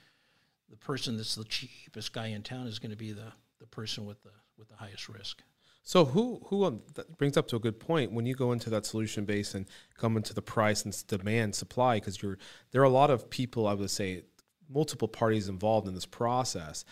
the 0.74 0.84
person 0.84 1.16
that's 1.16 1.36
the 1.36 1.44
cheapest 1.44 2.12
guy 2.12 2.26
in 2.26 2.42
town 2.42 2.66
is 2.66 2.80
going 2.80 2.90
to 2.90 2.96
be 2.96 3.12
the, 3.12 3.32
the 3.60 3.66
person 3.66 4.04
with 4.04 4.20
the 4.24 4.30
with 4.58 4.68
the 4.68 4.76
highest 4.76 5.08
risk. 5.08 5.42
So 5.82 6.04
who 6.04 6.40
who 6.46 6.64
um, 6.64 6.80
that 6.94 7.16
brings 7.16 7.36
up 7.36 7.46
to 7.48 7.56
a 7.56 7.60
good 7.60 7.78
point 7.78 8.10
when 8.10 8.26
you 8.26 8.34
go 8.34 8.52
into 8.52 8.70
that 8.70 8.84
solution 8.84 9.24
base 9.24 9.54
and 9.54 9.66
come 9.96 10.16
into 10.16 10.34
the 10.34 10.42
price 10.42 10.84
and 10.84 11.06
demand 11.06 11.54
supply 11.54 11.98
because 11.98 12.20
you're 12.20 12.38
there 12.72 12.82
are 12.82 12.86
a 12.86 12.90
lot 12.90 13.10
of 13.10 13.30
people 13.30 13.68
I 13.68 13.74
would 13.74 13.90
say 13.90 14.24
multiple 14.68 15.06
parties 15.06 15.48
involved 15.48 15.86
in 15.86 15.94
this 15.94 16.06
process. 16.06 16.84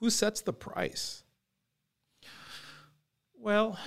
Who 0.00 0.10
sets 0.10 0.42
the 0.42 0.52
price? 0.52 1.22
Well, 3.38 3.78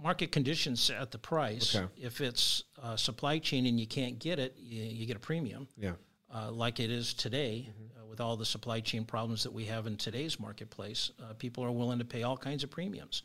market 0.00 0.32
conditions 0.32 0.80
set 0.80 1.10
the 1.10 1.18
price. 1.18 1.76
Okay. 1.76 1.86
If 1.96 2.20
it's 2.20 2.64
uh, 2.82 2.96
supply 2.96 3.40
chain 3.40 3.66
and 3.66 3.78
you 3.78 3.86
can't 3.86 4.18
get 4.18 4.38
it, 4.38 4.56
you, 4.58 4.84
you 4.84 5.06
get 5.06 5.16
a 5.16 5.20
premium. 5.20 5.68
Yeah. 5.76 5.92
Uh, 6.32 6.50
like 6.50 6.78
it 6.78 6.90
is 6.90 7.14
today, 7.14 7.70
mm-hmm. 7.70 7.97
With 8.08 8.20
all 8.20 8.36
the 8.36 8.46
supply 8.46 8.80
chain 8.80 9.04
problems 9.04 9.42
that 9.42 9.52
we 9.52 9.64
have 9.66 9.86
in 9.86 9.96
today's 9.96 10.40
marketplace, 10.40 11.10
uh, 11.22 11.34
people 11.34 11.64
are 11.64 11.70
willing 11.70 11.98
to 11.98 12.04
pay 12.04 12.22
all 12.22 12.36
kinds 12.36 12.64
of 12.64 12.70
premiums. 12.70 13.22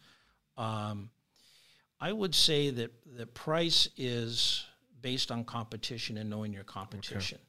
Um, 0.57 1.09
I 1.99 2.11
would 2.11 2.35
say 2.35 2.69
that 2.69 2.91
the 3.17 3.25
price 3.25 3.87
is 3.97 4.65
based 5.01 5.31
on 5.31 5.45
competition 5.45 6.17
and 6.17 6.29
knowing 6.29 6.53
your 6.53 6.63
competition. 6.63 7.39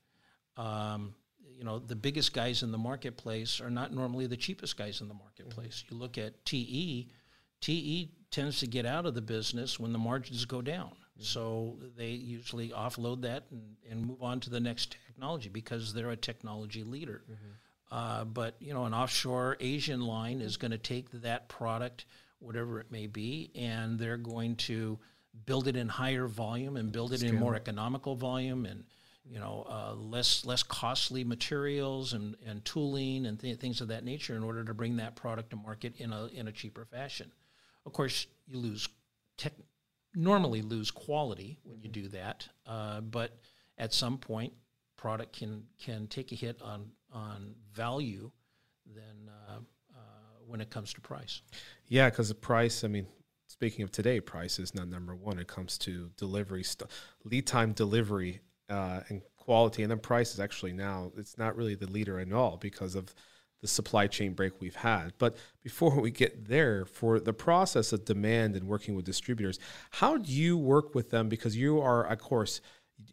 Okay. 0.58 0.68
Um, 0.68 1.14
you 1.56 1.64
know, 1.64 1.78
the 1.78 1.96
biggest 1.96 2.32
guys 2.32 2.62
in 2.62 2.72
the 2.72 2.78
marketplace 2.78 3.60
are 3.60 3.70
not 3.70 3.92
normally 3.92 4.26
the 4.26 4.36
cheapest 4.36 4.76
guys 4.76 5.00
in 5.00 5.08
the 5.08 5.14
marketplace. 5.14 5.82
Mm-hmm. 5.84 5.94
You 5.94 6.00
look 6.00 6.18
at 6.18 6.44
TE, 6.44 7.08
TE 7.60 8.10
tends 8.30 8.60
to 8.60 8.66
get 8.66 8.86
out 8.86 9.06
of 9.06 9.14
the 9.14 9.22
business 9.22 9.78
when 9.78 9.92
the 9.92 9.98
margins 9.98 10.44
go 10.44 10.62
down. 10.62 10.92
Mm-hmm. 11.16 11.24
So 11.24 11.78
they 11.96 12.10
usually 12.10 12.70
offload 12.70 13.22
that 13.22 13.44
and, 13.50 13.76
and 13.90 14.06
move 14.06 14.22
on 14.22 14.40
to 14.40 14.50
the 14.50 14.60
next 14.60 14.96
technology 15.06 15.48
because 15.48 15.94
they're 15.94 16.10
a 16.10 16.16
technology 16.16 16.82
leader. 16.82 17.22
Mm-hmm. 17.24 17.94
Uh, 17.94 18.24
but 18.24 18.56
you 18.58 18.74
know, 18.74 18.84
an 18.84 18.94
offshore 18.94 19.56
Asian 19.60 20.00
line 20.00 20.40
is 20.40 20.56
going 20.56 20.72
to 20.72 20.78
take 20.78 21.10
that 21.12 21.48
product, 21.48 22.06
whatever 22.40 22.80
it 22.80 22.90
may 22.90 23.06
be, 23.06 23.50
and 23.54 23.98
they're 23.98 24.16
going 24.16 24.56
to 24.56 24.98
build 25.46 25.68
it 25.68 25.76
in 25.76 25.88
higher 25.88 26.26
volume 26.26 26.76
and 26.76 26.92
build 26.92 27.12
it 27.12 27.18
Scale. 27.18 27.30
in 27.30 27.38
more 27.38 27.54
economical 27.54 28.14
volume 28.14 28.66
and 28.66 28.84
you 29.24 29.38
know 29.38 29.66
uh, 29.68 29.94
less 29.94 30.44
less 30.44 30.62
costly 30.62 31.24
materials 31.24 32.12
and, 32.12 32.36
and 32.46 32.64
tooling 32.64 33.26
and 33.26 33.40
th- 33.40 33.58
things 33.58 33.80
of 33.80 33.88
that 33.88 34.04
nature 34.04 34.36
in 34.36 34.44
order 34.44 34.64
to 34.64 34.74
bring 34.74 34.96
that 34.96 35.16
product 35.16 35.50
to 35.50 35.56
market 35.56 35.94
in 35.98 36.12
a 36.12 36.26
in 36.26 36.48
a 36.48 36.52
cheaper 36.52 36.84
fashion. 36.84 37.30
Of 37.86 37.92
course, 37.92 38.26
you 38.46 38.58
lose 38.58 38.88
tech, 39.36 39.52
normally 40.14 40.62
lose 40.62 40.90
quality 40.90 41.58
when 41.64 41.82
you 41.82 41.88
do 41.88 42.08
that, 42.08 42.48
uh, 42.66 43.00
but 43.00 43.38
at 43.78 43.92
some 43.92 44.18
point, 44.18 44.52
product 44.96 45.36
can 45.38 45.64
can 45.78 46.06
take 46.06 46.32
a 46.32 46.34
hit 46.34 46.60
on 46.62 46.90
on 47.12 47.54
value 47.72 48.30
than 48.94 49.28
uh, 49.28 49.58
uh, 49.94 49.98
when 50.46 50.60
it 50.60 50.70
comes 50.70 50.92
to 50.94 51.00
price. 51.00 51.42
Yeah, 51.88 52.10
because 52.10 52.28
the 52.28 52.34
price. 52.34 52.84
I 52.84 52.88
mean, 52.88 53.06
speaking 53.46 53.82
of 53.82 53.90
today, 53.90 54.20
price 54.20 54.58
is 54.58 54.74
not 54.74 54.88
number 54.88 55.14
one. 55.14 55.38
It 55.38 55.48
comes 55.48 55.78
to 55.78 56.10
delivery, 56.16 56.62
st- 56.62 56.90
lead 57.24 57.46
time, 57.46 57.72
delivery, 57.72 58.40
uh, 58.68 59.00
and 59.08 59.22
quality, 59.36 59.82
and 59.82 59.90
then 59.90 59.98
price 59.98 60.32
is 60.34 60.40
actually 60.40 60.72
now 60.72 61.12
it's 61.16 61.36
not 61.38 61.56
really 61.56 61.74
the 61.74 61.90
leader 61.90 62.18
at 62.18 62.32
all 62.32 62.56
because 62.56 62.94
of 62.94 63.14
the 63.64 63.68
supply 63.68 64.06
chain 64.06 64.34
break 64.34 64.52
we've 64.60 64.76
had. 64.76 65.14
But 65.16 65.38
before 65.62 65.98
we 65.98 66.10
get 66.10 66.46
there, 66.46 66.84
for 66.84 67.18
the 67.18 67.32
process 67.32 67.94
of 67.94 68.04
demand 68.04 68.56
and 68.56 68.68
working 68.68 68.94
with 68.94 69.06
distributors, 69.06 69.58
how 69.88 70.18
do 70.18 70.30
you 70.30 70.58
work 70.58 70.94
with 70.94 71.08
them? 71.08 71.30
Because 71.30 71.56
you 71.56 71.80
are, 71.80 72.04
of 72.04 72.18
course, 72.18 72.60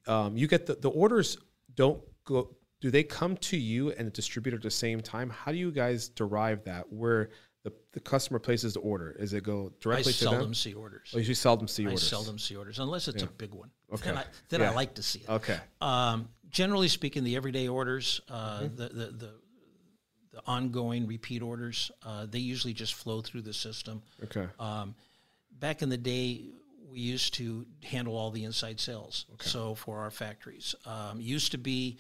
um, 0.07 0.35
you 0.35 0.47
get 0.47 0.65
the, 0.65 0.75
the 0.75 0.89
orders 0.89 1.37
don't 1.73 2.03
go. 2.25 2.53
Do 2.81 2.91
they 2.91 3.01
come 3.03 3.37
to 3.37 3.55
you 3.55 3.91
and 3.93 4.07
the 4.07 4.11
distributor 4.11 4.57
at 4.57 4.63
the 4.63 4.69
same 4.69 4.99
time? 4.99 5.29
How 5.29 5.53
do 5.53 5.57
you 5.57 5.71
guys 5.71 6.09
derive 6.09 6.65
that? 6.65 6.91
Where 6.91 7.29
the, 7.63 7.71
the 7.93 8.01
customer 8.01 8.37
places 8.37 8.73
the 8.73 8.81
order? 8.81 9.15
Is 9.17 9.31
it 9.31 9.45
go 9.45 9.71
directly 9.79 10.09
I 10.09 10.13
to 10.15 10.23
them? 10.25 10.33
I 10.33 10.35
seldom 10.35 10.53
see 10.53 10.73
orders. 10.73 11.13
Oh, 11.15 11.19
you 11.19 11.33
seldom 11.33 11.69
see 11.69 11.83
I 11.83 11.91
orders. 11.91 12.03
I 12.03 12.07
seldom 12.07 12.37
see 12.37 12.57
orders 12.57 12.79
unless 12.79 13.07
it's 13.07 13.23
yeah. 13.23 13.29
a 13.29 13.31
big 13.31 13.53
one. 13.53 13.69
Okay. 13.93 14.09
Then, 14.09 14.17
I, 14.17 14.25
then 14.49 14.59
yeah. 14.59 14.71
I 14.71 14.73
like 14.73 14.95
to 14.95 15.03
see 15.03 15.19
it. 15.19 15.29
Okay. 15.29 15.59
Um, 15.79 16.27
generally 16.49 16.89
speaking, 16.89 17.23
the 17.23 17.37
everyday 17.37 17.69
orders, 17.69 18.19
uh, 18.29 18.61
mm-hmm. 18.63 18.75
the, 18.75 18.89
the, 18.89 19.05
the 19.11 19.33
the 20.31 20.41
ongoing 20.47 21.07
repeat 21.07 21.41
orders, 21.41 21.91
uh, 22.05 22.25
they 22.25 22.39
usually 22.39 22.73
just 22.73 22.93
flow 22.93 23.21
through 23.21 23.41
the 23.41 23.53
system. 23.53 24.01
Okay. 24.23 24.47
Um, 24.59 24.95
back 25.59 25.81
in 25.81 25.89
the 25.89 25.97
day, 25.97 26.45
we 26.89 26.99
used 26.99 27.33
to 27.35 27.65
handle 27.83 28.17
all 28.17 28.31
the 28.31 28.43
inside 28.43 28.79
sales. 28.79 29.25
Okay. 29.33 29.49
So 29.49 29.75
for 29.75 29.99
our 29.99 30.11
factories, 30.11 30.75
um, 30.85 31.19
used 31.19 31.51
to 31.51 31.57
be 31.57 31.97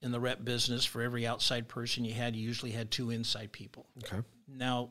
in 0.00 0.10
the 0.10 0.20
rep 0.20 0.44
business 0.44 0.84
for 0.84 1.02
every 1.02 1.26
outside 1.26 1.68
person 1.68 2.04
you 2.04 2.14
had, 2.14 2.34
you 2.34 2.42
usually 2.42 2.72
had 2.72 2.90
two 2.90 3.10
inside 3.10 3.52
people. 3.52 3.86
Okay. 4.04 4.22
Now 4.48 4.90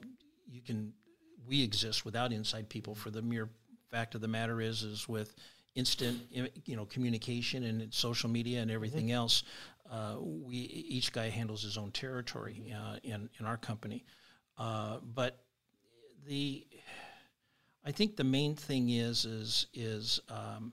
you 0.49 0.61
can, 0.61 0.93
we 1.47 1.63
exist 1.63 2.05
without 2.05 2.31
inside 2.31 2.69
people. 2.69 2.95
For 2.95 3.09
the 3.09 3.21
mere 3.21 3.49
fact 3.89 4.15
of 4.15 4.21
the 4.21 4.27
matter 4.27 4.61
is, 4.61 4.83
is 4.83 5.07
with 5.07 5.35
instant 5.75 6.19
you 6.65 6.75
know 6.75 6.85
communication 6.85 7.63
and 7.63 7.93
social 7.93 8.29
media 8.29 8.61
and 8.61 8.69
everything 8.69 9.05
mm-hmm. 9.05 9.15
else 9.15 9.43
uh, 9.91 10.15
we 10.19 10.55
each 10.55 11.11
guy 11.11 11.29
handles 11.29 11.61
his 11.61 11.77
own 11.77 11.91
territory 11.91 12.73
uh, 12.73 12.95
in 13.03 13.29
in 13.39 13.45
our 13.45 13.57
company, 13.57 14.05
uh, 14.57 14.97
but 15.03 15.43
the 16.25 16.65
I 17.85 17.91
think 17.91 18.15
the 18.15 18.23
main 18.23 18.55
thing 18.55 18.89
is 18.89 19.25
is 19.25 19.67
is 19.73 20.21
um, 20.29 20.71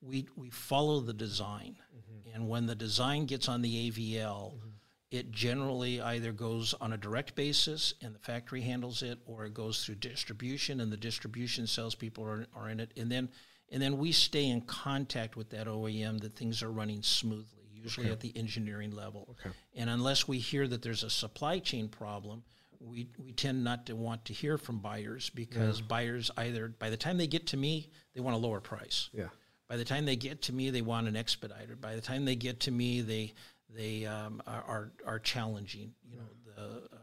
we 0.00 0.28
we 0.36 0.48
follow 0.50 1.00
the 1.00 1.12
design, 1.12 1.76
mm-hmm. 1.92 2.34
and 2.34 2.48
when 2.48 2.66
the 2.66 2.76
design 2.76 3.26
gets 3.26 3.48
on 3.48 3.62
the 3.62 3.90
AVL. 3.90 4.54
Mm-hmm. 4.54 4.68
It 5.10 5.30
generally 5.30 6.00
either 6.00 6.32
goes 6.32 6.72
on 6.80 6.94
a 6.94 6.96
direct 6.96 7.34
basis 7.34 7.92
and 8.00 8.14
the 8.14 8.18
factory 8.18 8.62
handles 8.62 9.02
it, 9.02 9.18
or 9.26 9.44
it 9.44 9.52
goes 9.52 9.84
through 9.84 9.96
distribution 9.96 10.80
and 10.80 10.90
the 10.90 10.96
distribution 10.96 11.66
salespeople 11.66 12.24
are, 12.24 12.46
are 12.56 12.70
in 12.70 12.80
it. 12.80 12.92
And 12.96 13.12
then 13.12 13.28
and 13.70 13.82
then 13.82 13.98
we 13.98 14.12
stay 14.12 14.48
in 14.48 14.62
contact 14.62 15.36
with 15.36 15.50
that 15.50 15.66
OEM 15.66 16.22
that 16.22 16.34
things 16.34 16.62
are 16.62 16.72
running 16.72 17.02
smoothly 17.02 17.61
usually 17.82 18.06
okay. 18.06 18.12
at 18.12 18.20
the 18.20 18.32
engineering 18.36 18.92
level. 18.92 19.36
Okay. 19.40 19.54
And 19.74 19.90
unless 19.90 20.28
we 20.28 20.38
hear 20.38 20.66
that 20.68 20.82
there's 20.82 21.02
a 21.02 21.10
supply 21.10 21.58
chain 21.58 21.88
problem, 21.88 22.42
we, 22.80 23.08
we 23.18 23.32
tend 23.32 23.62
not 23.64 23.86
to 23.86 23.96
want 23.96 24.24
to 24.26 24.32
hear 24.32 24.58
from 24.58 24.78
buyers 24.78 25.30
because 25.30 25.80
yeah. 25.80 25.86
buyers 25.86 26.30
either 26.36 26.68
by 26.78 26.90
the 26.90 26.96
time 26.96 27.16
they 27.16 27.26
get 27.26 27.46
to 27.48 27.56
me, 27.56 27.90
they 28.14 28.20
want 28.20 28.34
a 28.34 28.38
lower 28.38 28.60
price. 28.60 29.08
Yeah. 29.12 29.28
By 29.68 29.76
the 29.76 29.84
time 29.84 30.04
they 30.04 30.16
get 30.16 30.42
to 30.42 30.52
me, 30.52 30.70
they 30.70 30.82
want 30.82 31.08
an 31.08 31.16
expediter. 31.16 31.76
By 31.76 31.94
the 31.94 32.00
time 32.00 32.24
they 32.24 32.36
get 32.36 32.60
to 32.60 32.70
me, 32.70 33.00
they 33.00 33.32
they 33.74 34.04
um, 34.04 34.42
are 34.46 34.92
are 35.06 35.18
challenging. 35.18 35.94
You 36.10 36.18
know 36.18 36.28
the 36.44 36.62
uh, 36.94 36.98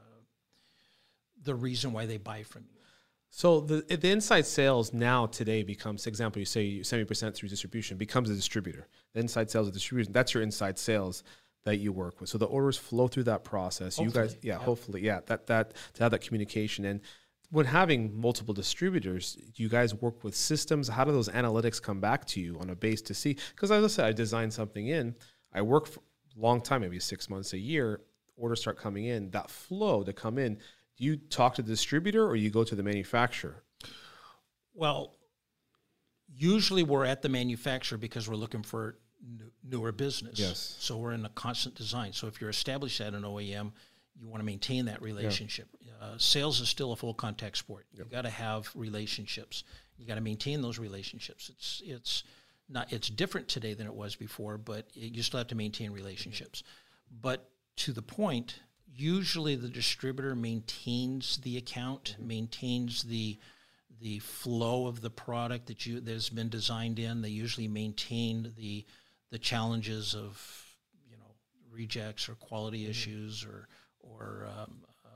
the 1.43 1.55
reason 1.55 1.93
why 1.93 2.05
they 2.05 2.17
buy 2.17 2.43
from 2.43 2.65
you. 2.71 2.79
So 3.31 3.59
the 3.59 3.81
the 3.97 4.11
inside 4.11 4.45
sales 4.45 4.93
now 4.93 5.25
today 5.25 5.63
becomes 5.63 6.05
example 6.05 6.39
you 6.39 6.45
say 6.45 6.83
seventy 6.83 7.07
percent 7.07 7.35
through 7.35 7.49
distribution 7.49 7.97
becomes 7.97 8.29
a 8.29 8.35
distributor. 8.35 8.87
The 9.13 9.21
inside 9.21 9.49
sales 9.49 9.67
of 9.67 9.73
distribution 9.73 10.13
that's 10.13 10.33
your 10.33 10.43
inside 10.43 10.77
sales 10.77 11.23
that 11.65 11.77
you 11.77 11.91
work 11.91 12.21
with. 12.21 12.29
So 12.29 12.37
the 12.37 12.45
orders 12.45 12.77
flow 12.77 13.07
through 13.07 13.23
that 13.23 13.43
process. 13.43 13.97
Hopefully, 13.97 14.23
you 14.23 14.29
guys, 14.29 14.37
yeah, 14.41 14.57
hopefully, 14.57 15.01
yeah, 15.01 15.19
that 15.25 15.47
that 15.47 15.73
to 15.95 16.03
have 16.03 16.11
that 16.11 16.21
communication 16.21 16.85
and 16.85 17.01
when 17.51 17.65
having 17.65 18.15
multiple 18.15 18.53
distributors, 18.53 19.35
do 19.55 19.63
you 19.63 19.69
guys 19.69 19.95
work 19.95 20.23
with 20.23 20.35
systems? 20.35 20.87
How 20.87 21.03
do 21.03 21.11
those 21.11 21.29
analytics 21.29 21.81
come 21.81 21.99
back 21.99 22.25
to 22.25 22.39
you 22.39 22.59
on 22.59 22.69
a 22.69 22.75
base 22.75 23.01
to 23.01 23.15
see? 23.15 23.37
Because 23.55 23.71
as 23.71 23.83
I 23.83 23.87
said, 23.87 24.05
I 24.05 24.11
design 24.11 24.51
something 24.51 24.87
in, 24.87 25.15
I 25.51 25.63
work 25.63 25.87
for 25.87 26.01
a 26.37 26.39
long 26.39 26.61
time, 26.61 26.81
maybe 26.81 26.99
six 26.99 27.27
months, 27.27 27.53
a 27.53 27.57
year. 27.57 28.01
Orders 28.37 28.61
start 28.61 28.77
coming 28.77 29.05
in. 29.05 29.31
That 29.31 29.49
flow 29.49 30.03
to 30.03 30.13
come 30.13 30.37
in 30.37 30.59
do 30.99 31.05
you 31.05 31.15
talk 31.15 31.55
to 31.55 31.61
the 31.61 31.69
distributor 31.69 32.27
or 32.27 32.35
you 32.35 32.49
go 32.49 32.63
to 32.65 32.75
the 32.75 32.83
manufacturer? 32.83 33.63
Well, 34.73 35.15
usually 36.35 36.83
we're 36.83 37.05
at 37.05 37.21
the 37.21 37.29
manufacturer 37.29 37.97
because 37.97 38.29
we're 38.29 38.35
looking 38.35 38.63
for 38.63 38.97
newer 39.63 39.91
business. 39.91 40.39
Yes. 40.39 40.75
So 40.79 40.97
we're 40.97 41.11
in 41.13 41.25
a 41.25 41.29
constant 41.29 41.75
design. 41.75 42.13
So 42.13 42.27
if 42.27 42.39
you're 42.39 42.49
established 42.49 43.01
at 43.01 43.13
an 43.13 43.23
OEM, 43.23 43.71
you 44.15 44.27
want 44.27 44.41
to 44.41 44.45
maintain 44.45 44.85
that 44.85 45.01
relationship. 45.01 45.67
Yeah. 45.81 45.91
Uh, 46.01 46.17
sales 46.17 46.59
is 46.59 46.69
still 46.69 46.91
a 46.91 46.95
full 46.95 47.13
contact 47.13 47.57
sport. 47.57 47.85
Yep. 47.93 48.05
You 48.05 48.11
got 48.11 48.21
to 48.23 48.29
have 48.29 48.69
relationships. 48.75 49.63
You 49.97 50.05
got 50.07 50.15
to 50.15 50.21
maintain 50.21 50.61
those 50.61 50.79
relationships. 50.79 51.49
It's 51.49 51.81
it's 51.85 52.23
not 52.69 52.91
it's 52.93 53.09
different 53.09 53.47
today 53.47 53.73
than 53.73 53.87
it 53.87 53.93
was 53.93 54.15
before, 54.15 54.57
but 54.57 54.87
it, 54.95 55.13
you 55.13 55.23
still 55.23 55.39
have 55.39 55.47
to 55.47 55.55
maintain 55.55 55.91
relationships. 55.91 56.61
Mm-hmm. 56.61 57.17
But 57.21 57.49
to 57.77 57.91
the 57.93 58.01
point, 58.01 58.59
usually 58.93 59.55
the 59.55 59.67
distributor 59.69 60.35
maintains 60.35 61.37
the 61.37 61.57
account, 61.57 62.15
Mm-hmm. 62.17 62.27
maintains 62.27 63.03
the 63.03 63.37
the 64.01 64.19
flow 64.19 64.87
of 64.87 65.01
the 65.01 65.09
product 65.09 65.67
that 65.67 65.85
you 65.85 65.99
that's 65.99 66.29
been 66.29 66.49
designed 66.49 66.99
in. 66.99 67.21
They 67.21 67.29
usually 67.29 67.67
maintain 67.67 68.53
the 68.57 68.85
the 69.31 69.39
challenges 69.39 70.15
of 70.15 70.65
you 71.09 71.17
know 71.17 71.35
rejects 71.71 72.29
or 72.29 72.35
quality 72.35 72.81
Mm-hmm. 72.81 72.91
issues 72.91 73.45
or 73.45 73.67
or 73.99 74.47
um, 74.57 74.81
uh, 75.05 75.09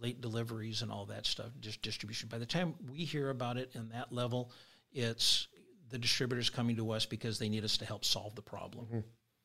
late 0.00 0.20
deliveries 0.20 0.82
and 0.82 0.92
all 0.92 1.06
that 1.06 1.26
stuff. 1.26 1.50
Just 1.60 1.82
distribution. 1.82 2.28
By 2.28 2.38
the 2.38 2.46
time 2.46 2.74
we 2.90 2.98
hear 2.98 3.30
about 3.30 3.56
it 3.56 3.70
in 3.74 3.88
that 3.90 4.12
level, 4.12 4.52
it's 4.92 5.48
the 5.90 5.98
distributors 5.98 6.50
coming 6.50 6.76
to 6.76 6.90
us 6.90 7.06
because 7.06 7.38
they 7.38 7.48
need 7.48 7.64
us 7.64 7.78
to 7.78 7.86
help 7.86 8.04
solve 8.04 8.34
the 8.34 8.42
problem. 8.42 8.86
Mm-hmm. 8.86 8.98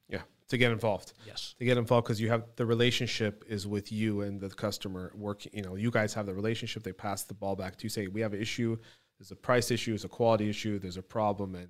Yeah, 0.09 0.21
to 0.53 0.57
get 0.57 0.71
involved. 0.71 1.13
Yes. 1.25 1.55
To 1.57 1.65
get 1.65 1.77
involved 1.77 2.05
because 2.05 2.21
you 2.21 2.29
have 2.29 2.43
the 2.55 2.65
relationship 2.65 3.43
is 3.49 3.65
with 3.65 3.91
you 3.91 4.21
and 4.21 4.39
the 4.39 4.49
customer. 4.49 5.11
Work, 5.15 5.45
you 5.51 5.63
know, 5.63 5.75
you 5.75 5.89
guys 5.89 6.13
have 6.13 6.27
the 6.27 6.33
relationship. 6.33 6.83
They 6.83 6.93
pass 6.93 7.23
the 7.23 7.33
ball 7.33 7.55
back 7.55 7.75
to 7.77 7.83
you. 7.83 7.89
Say 7.89 8.07
we 8.07 8.21
have 8.21 8.33
an 8.33 8.41
issue. 8.41 8.77
There's 9.19 9.31
a 9.31 9.35
price 9.35 9.71
issue. 9.71 9.91
There's 9.91 10.05
a 10.05 10.09
quality 10.09 10.49
issue. 10.49 10.77
There's 10.79 10.97
a 10.97 11.01
problem, 11.01 11.55
and 11.55 11.69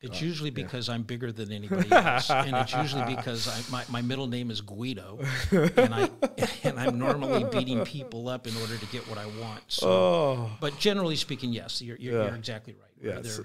It's 0.00 0.20
uh, 0.22 0.24
usually 0.26 0.50
because 0.50 0.88
I'm 0.88 1.02
bigger 1.04 1.30
than 1.30 1.52
anybody 1.60 1.90
else, 1.92 2.30
and 2.30 2.56
it's 2.56 2.74
usually 2.74 3.14
because 3.14 3.46
I, 3.48 3.58
my, 3.70 3.84
my 3.88 4.02
middle 4.02 4.26
name 4.26 4.50
is 4.50 4.60
Guido, 4.60 5.20
and 5.52 5.94
I 5.94 6.10
and 6.64 6.78
I'm 6.80 6.98
normally 6.98 7.44
beating 7.44 7.84
people 7.84 8.28
up 8.28 8.46
in 8.48 8.56
order 8.56 8.76
to 8.76 8.86
get 8.86 9.08
what 9.08 9.18
I 9.18 9.26
want. 9.40 9.62
So, 9.68 9.88
oh, 9.88 10.50
but 10.60 10.78
generally 10.78 11.16
speaking, 11.16 11.52
yes, 11.52 11.80
you're 11.80 11.96
you're, 11.98 12.14
Yeah. 12.14 12.26
you're 12.26 12.36
exactly 12.36 12.74
right. 12.74 13.24
So- 13.24 13.44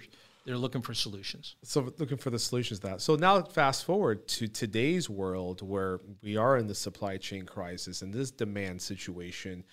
they're 0.52 0.58
looking 0.58 0.82
for 0.82 0.94
solutions. 0.94 1.56
so 1.64 1.94
looking 1.98 2.18
for 2.18 2.30
the 2.30 2.38
solutions 2.38 2.82
to 2.82 2.88
that. 2.88 3.00
So 3.00 3.16
now 3.16 3.42
fast 3.42 3.86
forward 3.86 4.28
to 4.28 4.50
today's 4.50 5.10
world 5.10 5.62
where 5.62 6.02
we 6.22 6.36
are 6.36 6.58
in 6.58 6.68
the 6.68 6.76
supply 6.76 7.16
chain 7.16 7.46
crisis 7.46 8.02
and 8.02 8.14
this 8.14 8.32
demand 8.32 8.82
situation. 8.82 9.64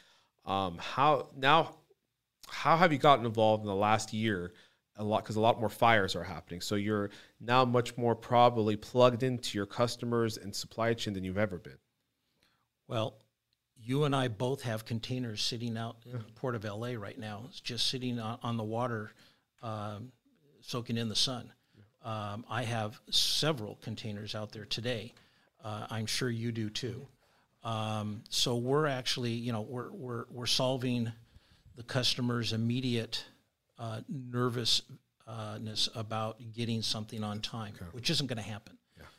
Um, 0.47 0.79
how 0.79 1.31
now? 1.37 1.75
How 2.47 2.77
have 2.77 2.93
you 2.93 2.99
gotten 2.99 3.27
involved 3.27 3.65
in 3.65 3.67
the 3.67 3.75
last 3.75 4.13
year? 4.13 4.53
A 4.95 5.03
lot 5.03 5.25
because 5.25 5.35
a 5.35 5.41
lot 5.41 5.59
more 5.59 5.69
fires 5.69 6.15
are 6.15 6.23
happening. 6.23 6.61
So 6.61 6.77
you're 6.77 7.11
now 7.41 7.65
much 7.65 7.97
more 7.97 8.15
probably 8.15 8.77
plugged 8.77 9.25
into 9.25 9.59
your 9.59 9.67
customers 9.67 10.37
and 10.37 10.55
supply 10.55 10.95
chain 10.95 11.13
than 11.13 11.25
you've 11.25 11.39
ever 11.39 11.59
been. 11.59 11.79
Well, 12.87 13.19
you 13.77 14.05
and 14.05 14.15
I 14.15 14.29
both 14.29 14.63
have 14.63 14.85
containers 14.85 15.43
sitting 15.43 15.77
out 15.77 15.97
in 16.07 16.13
the 16.19 16.33
port 16.37 16.55
of 16.55 16.63
LA 16.63 16.93
right 16.93 17.19
now. 17.19 17.47
It's 17.49 17.61
just 17.61 17.89
sitting 17.89 18.21
on, 18.21 18.39
on 18.45 18.57
the 18.57 18.65
water, 18.65 19.13
um, 19.61 20.13
soaking 20.69 20.99
in 20.99 21.09
the 21.09 21.17
sun. 21.17 21.51
Um, 22.05 22.45
I 22.49 22.63
have 22.63 23.01
several 23.11 23.77
containers 23.83 24.35
out 24.35 24.53
there 24.53 24.67
today. 24.67 25.15
Uh, 25.65 25.87
I'm 25.91 26.07
sure 26.07 26.31
you 26.31 26.53
do 26.53 26.69
too. 26.71 27.07
Um, 27.65 28.23
so 28.29 28.57
we're 28.57 28.87
actually, 28.87 29.33
you 29.33 29.53
know, 29.53 29.63
we're, 29.63 29.91
we're, 29.93 30.25
we're 30.31 30.47
solving 30.47 31.11
the 31.77 31.83
customer's 31.83 32.53
immediate 32.53 33.25
uh, 33.79 34.01
nervousness 34.09 35.89
about 35.95 36.37
getting 36.53 36.83
something 36.83 37.25
on 37.25 37.41
time, 37.41 37.73
which 37.93 38.11
isn't 38.11 38.27
going 38.27 38.37
to 38.37 38.43
happen. 38.43 38.77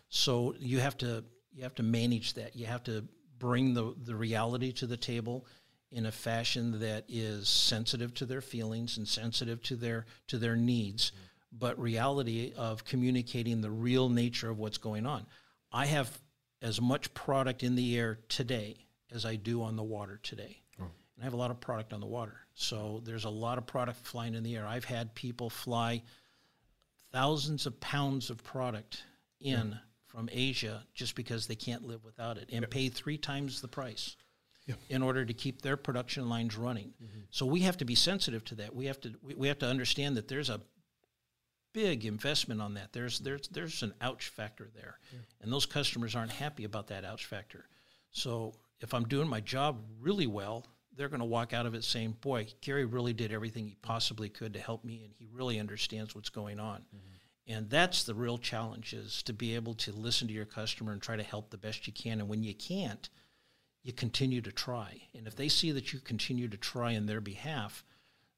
So 0.10 0.56
you 0.60 0.80
have 0.80 0.98
to 1.00 1.24
you 1.54 1.64
have 1.64 1.76
to 1.76 1.84
manage 1.84 2.36
that. 2.36 2.56
You 2.56 2.68
have 2.68 2.84
to 2.86 3.04
bring 3.40 3.74
the, 3.74 3.96
the 4.06 4.16
reality 4.16 4.72
to 4.74 4.88
the 4.88 4.98
table 4.98 5.46
in 5.92 6.06
a 6.06 6.12
fashion 6.12 6.80
that 6.80 7.06
is 7.08 7.50
sensitive 7.50 8.14
to 8.16 8.26
their 8.26 8.42
feelings 8.42 8.98
and 8.98 9.08
sensitive 9.08 9.62
to 9.64 9.76
their 9.76 10.06
to 10.28 10.38
their 10.38 10.56
needs, 10.56 11.12
but 11.52 11.80
reality 11.80 12.54
of 12.56 12.86
communicating 12.86 13.62
the 13.62 13.72
real 13.72 14.10
nature 14.10 14.50
of 14.50 14.60
what's 14.60 14.78
going 14.78 15.06
on. 15.06 15.26
I 15.72 15.86
have 15.86 16.20
as 16.62 16.82
much 16.82 17.14
product 17.14 17.64
in 17.64 17.76
the 17.76 17.98
air 17.98 18.20
today 18.28 18.86
as 19.12 19.26
I 19.26 19.36
do 19.36 19.64
on 19.64 19.76
the 19.76 19.84
water 19.84 20.20
today. 20.22 20.62
Oh. 20.80 20.84
And 20.84 21.22
I 21.22 21.24
have 21.24 21.34
a 21.34 21.38
lot 21.38 21.52
of 21.52 21.60
product 21.60 21.94
on 21.94 22.00
the 22.00 22.06
water. 22.06 22.38
So 22.54 23.02
there's 23.06 23.26
a 23.26 23.30
lot 23.30 23.58
of 23.58 23.66
product 23.66 24.06
flying 24.06 24.36
in 24.36 24.44
the 24.44 24.56
air. 24.56 24.68
I've 24.68 24.86
had 24.86 25.16
people 25.16 25.50
fly 25.50 26.04
thousands 27.12 27.66
of 27.66 27.80
pounds 27.80 28.30
of 28.30 28.44
product 28.44 29.04
in 29.40 29.78
from 30.06 30.30
Asia 30.32 30.84
just 30.94 31.16
because 31.16 31.48
they 31.48 31.56
can't 31.56 31.84
live 31.84 32.04
without 32.04 32.38
it 32.38 32.50
and 32.52 32.70
pay 32.70 32.90
three 32.90 33.18
times 33.18 33.62
the 33.62 33.68
price 33.68 34.16
in 34.90 35.02
order 35.02 35.26
to 35.26 35.34
keep 35.34 35.62
their 35.62 35.78
production 35.78 36.30
lines 36.30 36.56
running. 36.58 36.94
Mm-hmm. 37.02 37.22
So 37.32 37.46
we 37.46 37.62
have 37.62 37.78
to 37.78 37.86
be 37.86 37.96
sensitive 37.96 38.44
to 38.46 38.56
that. 38.56 38.76
We 38.76 38.86
have 38.86 39.00
to 39.02 39.14
we, 39.24 39.34
we 39.36 39.48
have 39.48 39.60
to 39.60 39.66
understand 39.66 40.18
that 40.18 40.28
there's 40.28 40.50
a 40.50 40.62
big 41.74 42.06
investment 42.06 42.62
on 42.62 42.74
that. 42.76 42.94
There's 42.94 43.20
there's 43.20 43.48
there's 43.50 43.84
an 43.84 43.94
ouch 44.02 44.30
factor 44.30 44.70
there. 44.76 45.00
And 45.42 45.52
those 45.52 45.66
customers 45.66 46.16
aren't 46.16 46.32
happy 46.32 46.64
about 46.64 46.88
that 46.88 47.06
ouch 47.06 47.26
factor. 47.26 47.66
So 48.12 48.54
if 48.82 48.94
I'm 48.94 49.06
doing 49.06 49.28
my 49.28 49.40
job 49.40 49.82
really 50.00 50.28
well, 50.28 50.66
they're 50.96 51.10
going 51.10 51.20
to 51.20 51.26
walk 51.26 51.54
out 51.54 51.66
of 51.66 51.76
it 51.76 51.84
saying, 51.84 52.18
"Boy, 52.22 52.48
Gary 52.62 52.86
really 52.86 53.14
did 53.14 53.32
everything 53.32 53.68
he 53.68 53.76
possibly 53.82 54.30
could 54.30 54.54
to 54.54 54.60
help 54.60 54.84
me 54.84 55.04
and 55.04 55.14
he 55.18 55.28
really 55.32 55.60
understands 55.60 56.16
what's 56.16 56.30
going 56.30 56.60
on." 56.60 56.80
Mm-hmm. 56.80 57.16
And 57.48 57.70
that's 57.70 58.04
the 58.04 58.14
real 58.14 58.38
challenge 58.38 58.94
is 58.94 59.24
to 59.24 59.34
be 59.34 59.56
able 59.56 59.74
to 59.76 59.92
listen 59.92 60.28
to 60.28 60.34
your 60.34 60.46
customer 60.46 60.92
and 60.92 61.02
try 61.02 61.16
to 61.16 61.24
help 61.24 61.50
the 61.50 61.58
best 61.58 61.88
you 61.88 61.94
can. 61.94 62.20
And 62.20 62.30
when 62.30 62.44
you 62.44 62.54
can't, 62.54 63.10
you 63.82 63.92
continue 63.92 64.40
to 64.42 64.52
try. 64.52 65.02
And 65.16 65.26
if 65.26 65.36
they 65.36 65.50
see 65.50 65.72
that 65.72 65.92
you 65.92 66.00
continue 66.00 66.48
to 66.48 66.58
try 66.58 66.92
in 66.92 67.08
their 67.08 67.22
behalf, 67.22 67.84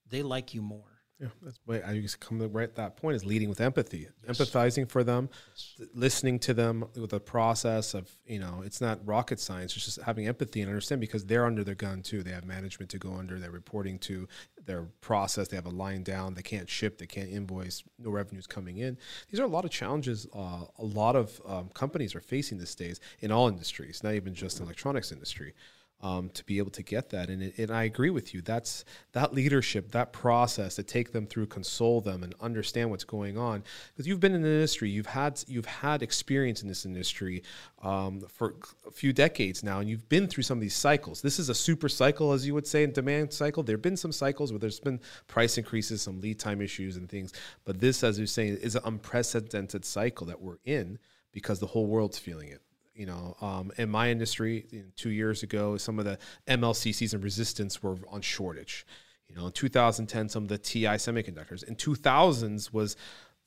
they 0.09 0.23
like 0.23 0.53
you 0.53 0.61
more. 0.61 0.90
Yeah, 1.21 1.27
that's 1.43 1.59
why 1.65 1.83
I 1.85 1.99
just 1.99 2.19
come 2.19 2.39
to 2.39 2.47
right 2.47 2.63
at 2.63 2.75
that 2.77 2.97
point 2.97 3.15
is 3.15 3.23
leading 3.23 3.47
with 3.47 3.61
empathy, 3.61 4.07
empathizing 4.27 4.89
for 4.89 5.03
them, 5.03 5.29
th- 5.77 5.87
listening 5.93 6.39
to 6.39 6.53
them 6.55 6.83
with 6.95 7.13
a 7.13 7.19
process 7.19 7.93
of 7.93 8.09
you 8.25 8.39
know 8.39 8.63
it's 8.65 8.81
not 8.81 9.05
rocket 9.05 9.39
science. 9.39 9.75
It's 9.75 9.85
just 9.85 10.01
having 10.01 10.27
empathy 10.27 10.61
and 10.61 10.69
understand 10.69 10.99
because 10.99 11.23
they're 11.23 11.45
under 11.45 11.63
their 11.63 11.75
gun 11.75 12.01
too. 12.01 12.23
They 12.23 12.31
have 12.31 12.43
management 12.45 12.89
to 12.91 12.97
go 12.97 13.13
under. 13.13 13.37
They're 13.37 13.51
reporting 13.51 13.99
to 13.99 14.27
their 14.65 14.87
process. 15.01 15.47
They 15.47 15.57
have 15.57 15.67
a 15.67 15.69
line 15.69 16.01
down. 16.01 16.33
They 16.33 16.41
can't 16.41 16.67
ship. 16.67 16.97
They 16.97 17.05
can't 17.05 17.29
invoice. 17.29 17.83
No 17.99 18.09
revenues 18.09 18.47
coming 18.47 18.79
in. 18.79 18.97
These 19.29 19.39
are 19.39 19.45
a 19.45 19.47
lot 19.47 19.63
of 19.63 19.69
challenges. 19.69 20.25
Uh, 20.33 20.65
a 20.79 20.83
lot 20.83 21.15
of 21.15 21.39
um, 21.45 21.69
companies 21.75 22.15
are 22.15 22.21
facing 22.21 22.57
these 22.57 22.73
days 22.73 22.99
in 23.19 23.31
all 23.31 23.47
industries, 23.47 24.03
not 24.03 24.15
even 24.15 24.33
just 24.33 24.57
the 24.57 24.63
electronics 24.63 25.11
industry 25.11 25.53
um, 26.01 26.29
to 26.29 26.43
be 26.45 26.57
able 26.57 26.71
to 26.71 26.83
get 26.83 27.09
that. 27.09 27.29
And, 27.29 27.43
it, 27.43 27.57
and 27.57 27.71
I 27.71 27.83
agree 27.83 28.09
with 28.09 28.33
you. 28.33 28.41
That's 28.41 28.85
that 29.13 29.33
leadership, 29.33 29.91
that 29.91 30.13
process 30.13 30.75
to 30.75 30.83
take 30.83 31.11
them 31.11 31.27
through, 31.27 31.47
console 31.47 32.01
them, 32.01 32.23
and 32.23 32.33
understand 32.41 32.89
what's 32.89 33.03
going 33.03 33.37
on. 33.37 33.63
Because 33.93 34.07
you've 34.07 34.19
been 34.19 34.33
in 34.33 34.41
the 34.41 34.49
industry, 34.49 34.89
you've 34.89 35.05
had 35.05 35.43
you've 35.47 35.65
had 35.65 36.01
experience 36.01 36.61
in 36.61 36.67
this 36.67 36.85
industry 36.85 37.43
um, 37.83 38.21
for 38.21 38.55
a 38.87 38.91
few 38.91 39.13
decades 39.13 39.63
now, 39.63 39.79
and 39.79 39.89
you've 39.89 40.09
been 40.09 40.27
through 40.27 40.43
some 40.43 40.57
of 40.57 40.61
these 40.61 40.75
cycles. 40.75 41.21
This 41.21 41.39
is 41.39 41.49
a 41.49 41.55
super 41.55 41.89
cycle, 41.89 42.31
as 42.33 42.45
you 42.45 42.53
would 42.53 42.67
say, 42.67 42.83
in 42.83 42.91
demand 42.91 43.31
cycle. 43.33 43.63
There 43.63 43.75
have 43.75 43.81
been 43.81 43.97
some 43.97 44.11
cycles 44.11 44.51
where 44.51 44.59
there's 44.59 44.79
been 44.79 44.99
price 45.27 45.57
increases, 45.57 46.01
some 46.01 46.19
lead 46.21 46.39
time 46.39 46.61
issues, 46.61 46.97
and 46.97 47.07
things. 47.07 47.33
But 47.65 47.79
this, 47.79 48.03
as 48.03 48.17
you're 48.17 48.27
saying, 48.27 48.57
is 48.57 48.75
an 48.75 48.83
unprecedented 48.85 49.85
cycle 49.85 50.27
that 50.27 50.41
we're 50.41 50.57
in 50.65 50.99
because 51.31 51.59
the 51.59 51.67
whole 51.67 51.85
world's 51.85 52.17
feeling 52.19 52.49
it 52.49 52.61
you 52.93 53.05
know, 53.05 53.35
um, 53.41 53.71
in 53.77 53.89
my 53.89 54.09
industry, 54.09 54.65
you 54.69 54.79
know, 54.79 54.85
two 54.95 55.09
years 55.11 55.43
ago, 55.43 55.77
some 55.77 55.99
of 55.99 56.05
the 56.05 56.17
MLCCs 56.47 57.13
and 57.13 57.23
resistance 57.23 57.81
were 57.81 57.97
on 58.09 58.21
shortage. 58.21 58.85
You 59.27 59.35
know, 59.35 59.47
in 59.47 59.53
2010, 59.53 60.29
some 60.29 60.43
of 60.43 60.49
the 60.49 60.57
TI 60.57 60.85
semiconductors. 60.85 61.63
In 61.63 61.75
2000s 61.75 62.73
was 62.73 62.97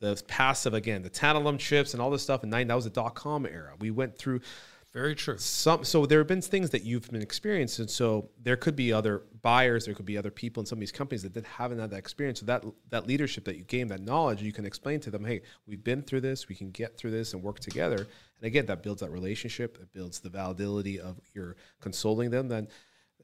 the 0.00 0.22
passive 0.26 0.74
again, 0.74 1.02
the 1.02 1.10
tantalum 1.10 1.58
chips 1.58 1.92
and 1.92 2.02
all 2.02 2.10
this 2.10 2.22
stuff. 2.22 2.42
And 2.42 2.50
nine, 2.50 2.68
that 2.68 2.74
was 2.74 2.84
the 2.84 2.90
dot 2.90 3.14
com 3.14 3.46
era. 3.46 3.74
We 3.78 3.90
went 3.90 4.16
through 4.16 4.40
Very 4.94 5.16
true. 5.16 5.36
some. 5.38 5.84
So 5.84 6.06
there 6.06 6.20
have 6.20 6.28
been 6.28 6.40
things 6.40 6.70
that 6.70 6.84
you've 6.84 7.10
been 7.10 7.20
experiencing. 7.20 7.82
And 7.82 7.90
so 7.90 8.30
there 8.40 8.56
could 8.56 8.76
be 8.76 8.92
other 8.92 9.22
buyers, 9.42 9.86
there 9.86 9.94
could 9.94 10.06
be 10.06 10.16
other 10.16 10.30
people 10.30 10.60
in 10.60 10.66
some 10.66 10.76
of 10.76 10.80
these 10.80 10.92
companies 10.92 11.24
that 11.24 11.32
did, 11.32 11.44
haven't 11.44 11.80
had 11.80 11.90
that 11.90 11.98
experience. 11.98 12.38
So 12.38 12.46
that 12.46 12.64
that 12.90 13.06
leadership 13.08 13.44
that 13.46 13.56
you 13.56 13.64
gain, 13.64 13.88
that 13.88 14.00
knowledge, 14.00 14.40
you 14.40 14.52
can 14.52 14.64
explain 14.64 15.00
to 15.00 15.10
them, 15.10 15.24
hey, 15.24 15.42
we've 15.66 15.82
been 15.82 16.00
through 16.00 16.20
this, 16.20 16.48
we 16.48 16.54
can 16.54 16.70
get 16.70 16.96
through 16.96 17.10
this 17.10 17.34
and 17.34 17.42
work 17.42 17.58
together. 17.58 17.96
And 17.96 18.46
again, 18.46 18.66
that 18.66 18.84
builds 18.84 19.00
that 19.00 19.10
relationship. 19.10 19.78
It 19.82 19.92
builds 19.92 20.20
the 20.20 20.30
validity 20.30 21.00
of 21.00 21.18
your 21.34 21.56
consoling 21.80 22.30
them. 22.30 22.46
Then 22.46 22.68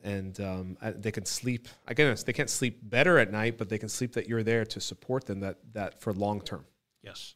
and 0.02 0.40
um, 0.40 0.78
they 0.80 1.12
can 1.12 1.26
sleep. 1.26 1.68
Again, 1.86 2.16
they 2.24 2.32
can't 2.32 2.50
sleep 2.50 2.80
better 2.82 3.18
at 3.18 3.30
night, 3.30 3.58
but 3.58 3.68
they 3.68 3.78
can 3.78 3.88
sleep 3.88 4.14
that 4.14 4.28
you're 4.28 4.42
there 4.42 4.64
to 4.64 4.80
support 4.80 5.26
them. 5.26 5.40
That 5.40 5.58
that 5.74 6.00
for 6.00 6.12
long 6.12 6.40
term. 6.40 6.64
Yes. 7.02 7.34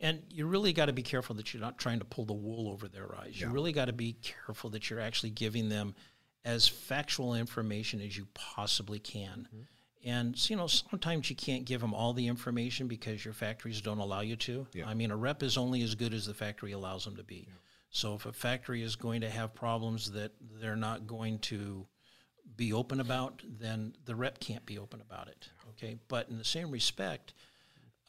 And 0.00 0.22
you 0.28 0.46
really 0.46 0.72
got 0.72 0.86
to 0.86 0.92
be 0.92 1.02
careful 1.02 1.36
that 1.36 1.54
you're 1.54 1.60
not 1.60 1.78
trying 1.78 2.00
to 2.00 2.04
pull 2.04 2.24
the 2.24 2.32
wool 2.32 2.68
over 2.68 2.88
their 2.88 3.14
eyes. 3.16 3.40
You 3.40 3.48
really 3.48 3.72
got 3.72 3.86
to 3.86 3.92
be 3.92 4.16
careful 4.22 4.70
that 4.70 4.90
you're 4.90 5.00
actually 5.00 5.30
giving 5.30 5.68
them 5.68 5.94
as 6.44 6.68
factual 6.68 7.34
information 7.34 8.00
as 8.00 8.16
you 8.16 8.26
possibly 8.34 8.98
can. 8.98 9.48
Mm-hmm. 9.48 9.62
And 10.06 10.36
so, 10.36 10.50
you 10.50 10.56
know, 10.56 10.66
sometimes 10.66 11.30
you 11.30 11.36
can't 11.36 11.64
give 11.64 11.80
them 11.80 11.94
all 11.94 12.12
the 12.12 12.26
information 12.26 12.88
because 12.88 13.24
your 13.24 13.32
factories 13.32 13.80
don't 13.80 13.98
allow 13.98 14.20
you 14.20 14.36
to. 14.36 14.66
I 14.84 14.92
mean, 14.92 15.10
a 15.10 15.16
rep 15.16 15.42
is 15.42 15.56
only 15.56 15.82
as 15.82 15.94
good 15.94 16.12
as 16.12 16.26
the 16.26 16.34
factory 16.34 16.72
allows 16.72 17.04
them 17.04 17.16
to 17.16 17.24
be. 17.24 17.48
So 17.88 18.14
if 18.14 18.26
a 18.26 18.32
factory 18.32 18.82
is 18.82 18.96
going 18.96 19.22
to 19.22 19.30
have 19.30 19.54
problems 19.54 20.10
that 20.10 20.32
they're 20.60 20.76
not 20.76 21.06
going 21.06 21.38
to 21.38 21.86
be 22.56 22.72
open 22.72 23.00
about, 23.00 23.42
then 23.46 23.94
the 24.04 24.14
rep 24.14 24.40
can't 24.40 24.66
be 24.66 24.78
open 24.78 25.00
about 25.00 25.28
it. 25.28 25.48
Okay, 25.70 25.96
but 26.08 26.28
in 26.28 26.36
the 26.36 26.44
same 26.44 26.70
respect, 26.70 27.32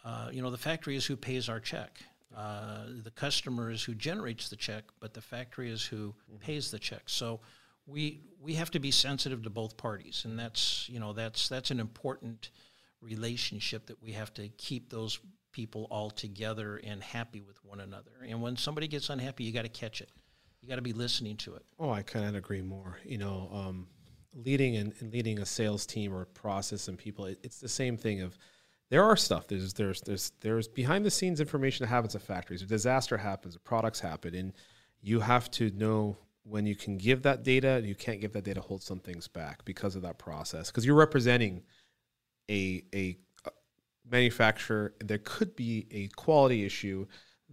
uh, 0.05 0.29
you 0.31 0.41
know, 0.41 0.51
the 0.51 0.57
factory 0.57 0.95
is 0.95 1.05
who 1.05 1.17
pays 1.17 1.49
our 1.49 1.59
check. 1.59 1.99
Uh, 2.35 2.85
the 3.03 3.11
customer 3.11 3.71
is 3.71 3.83
who 3.83 3.95
generates 3.95 4.49
the 4.49 4.55
check, 4.55 4.83
but 4.99 5.13
the 5.13 5.21
factory 5.21 5.71
is 5.71 5.83
who 5.83 6.13
pays 6.39 6.69
the 6.69 6.77
check. 6.77 7.03
So 7.07 7.39
we 7.87 8.21
we 8.39 8.53
have 8.53 8.69
to 8.71 8.79
be 8.79 8.91
sensitive 8.91 9.43
to 9.43 9.49
both 9.49 9.77
parties, 9.77 10.23
and 10.25 10.37
that's 10.37 10.87
you 10.89 10.99
know 10.99 11.13
that's 11.13 11.49
that's 11.49 11.71
an 11.71 11.79
important 11.79 12.51
relationship 13.01 13.87
that 13.87 14.01
we 14.01 14.11
have 14.11 14.33
to 14.35 14.49
keep 14.57 14.89
those 14.89 15.19
people 15.51 15.87
all 15.89 16.09
together 16.09 16.81
and 16.83 17.01
happy 17.01 17.41
with 17.41 17.63
one 17.63 17.79
another. 17.79 18.11
And 18.27 18.41
when 18.41 18.57
somebody 18.57 18.87
gets 18.87 19.09
unhappy, 19.09 19.43
you 19.43 19.53
got 19.53 19.61
to 19.61 19.69
catch 19.69 20.01
it. 20.01 20.09
You 20.61 20.67
got 20.67 20.75
to 20.75 20.81
be 20.81 20.93
listening 20.93 21.37
to 21.37 21.55
it. 21.55 21.65
Oh, 21.79 21.89
I 21.89 22.01
couldn't 22.01 22.35
agree 22.35 22.61
more. 22.61 22.97
You 23.05 23.19
know, 23.19 23.49
um, 23.53 23.87
leading 24.33 24.75
and, 24.75 24.93
and, 24.99 25.13
leading 25.13 25.39
a 25.39 25.45
sales 25.45 25.85
team 25.85 26.13
or 26.13 26.25
process 26.25 26.87
and 26.89 26.97
people, 26.97 27.25
it, 27.25 27.39
it's 27.43 27.59
the 27.59 27.69
same 27.69 27.95
thing 27.95 28.21
of 28.21 28.37
there 28.89 29.03
are 29.03 29.15
stuff. 29.15 29.47
There's 29.47 29.73
there's 29.73 30.01
there's 30.01 30.31
there's 30.41 30.67
behind 30.67 31.05
the 31.05 31.11
scenes 31.11 31.39
information 31.39 31.85
that 31.85 31.89
happens 31.89 32.15
at 32.15 32.21
factories. 32.21 32.61
A 32.61 32.65
disaster 32.65 33.17
happens, 33.17 33.57
products 33.57 33.99
happen, 33.99 34.35
and 34.35 34.53
you 35.01 35.19
have 35.19 35.49
to 35.51 35.71
know 35.71 36.17
when 36.43 36.65
you 36.65 36.75
can 36.75 36.97
give 36.97 37.23
that 37.23 37.43
data. 37.43 37.81
You 37.83 37.95
can't 37.95 38.21
give 38.21 38.33
that 38.33 38.43
data. 38.43 38.61
Hold 38.61 38.83
some 38.83 38.99
things 38.99 39.27
back 39.27 39.65
because 39.65 39.95
of 39.95 40.03
that 40.03 40.19
process. 40.19 40.69
Because 40.69 40.85
you're 40.85 40.95
representing 40.95 41.63
a 42.49 42.83
a 42.93 43.17
uh, 43.45 43.49
manufacturer. 44.09 44.93
There 45.03 45.17
could 45.17 45.55
be 45.55 45.87
a 45.91 46.07
quality 46.09 46.63
issue 46.63 47.07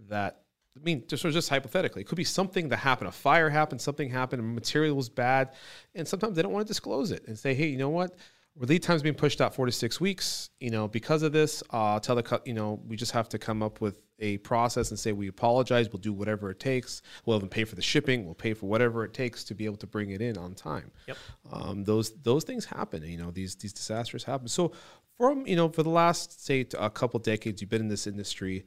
that 0.09 0.43
I 0.75 0.83
mean, 0.83 1.03
just 1.07 1.23
just 1.23 1.49
hypothetically, 1.49 2.01
it 2.01 2.05
could 2.05 2.15
be 2.15 2.23
something 2.23 2.69
that 2.69 2.77
happened. 2.77 3.07
A 3.07 3.11
fire 3.11 3.49
happened, 3.49 3.81
something 3.81 4.09
happened, 4.09 4.39
a 4.39 4.43
material 4.43 4.95
was 4.95 5.09
bad, 5.09 5.51
and 5.93 6.07
sometimes 6.07 6.35
they 6.35 6.41
don't 6.41 6.51
want 6.51 6.65
to 6.65 6.71
disclose 6.71 7.11
it 7.11 7.27
and 7.27 7.37
say, 7.37 7.53
"Hey, 7.53 7.67
you 7.67 7.77
know 7.77 7.89
what? 7.89 8.15
Lead 8.59 8.83
time's 8.83 9.01
being 9.01 9.15
pushed 9.15 9.41
out 9.41 9.55
four 9.55 9.65
to 9.65 9.71
six 9.71 9.99
weeks. 9.99 10.49
You 10.59 10.69
know, 10.69 10.87
because 10.87 11.23
of 11.23 11.31
this, 11.31 11.63
uh, 11.71 11.99
tell 11.99 12.15
the 12.15 12.41
you 12.45 12.53
know 12.53 12.81
we 12.87 12.95
just 12.95 13.11
have 13.11 13.29
to 13.29 13.39
come 13.39 13.63
up 13.63 13.81
with 13.81 14.01
a 14.19 14.37
process 14.37 14.89
and 14.89 14.99
say 14.99 15.11
we 15.11 15.27
apologize. 15.27 15.89
We'll 15.91 15.99
do 15.99 16.13
whatever 16.13 16.49
it 16.49 16.59
takes. 16.59 17.01
We'll 17.25 17.37
even 17.37 17.49
pay 17.49 17.63
for 17.63 17.75
the 17.75 17.81
shipping. 17.81 18.25
We'll 18.25 18.35
pay 18.35 18.53
for 18.53 18.67
whatever 18.67 19.03
it 19.03 19.13
takes 19.13 19.43
to 19.45 19.55
be 19.55 19.65
able 19.65 19.77
to 19.77 19.87
bring 19.87 20.11
it 20.11 20.21
in 20.21 20.37
on 20.37 20.53
time. 20.53 20.91
Yep. 21.07 21.17
Um, 21.51 21.83
those 21.83 22.11
those 22.21 22.43
things 22.43 22.65
happen. 22.65 23.03
You 23.03 23.17
know, 23.17 23.31
these 23.31 23.55
these 23.55 23.73
disasters 23.73 24.23
happen. 24.23 24.47
So 24.47 24.73
from 25.17 25.45
you 25.47 25.55
know 25.55 25.69
for 25.69 25.83
the 25.83 25.89
last 25.89 26.45
say 26.45 26.65
a 26.77 26.89
couple 26.89 27.19
decades, 27.19 27.61
you've 27.61 27.69
been 27.69 27.81
in 27.81 27.87
this 27.87 28.07
industry. 28.07 28.65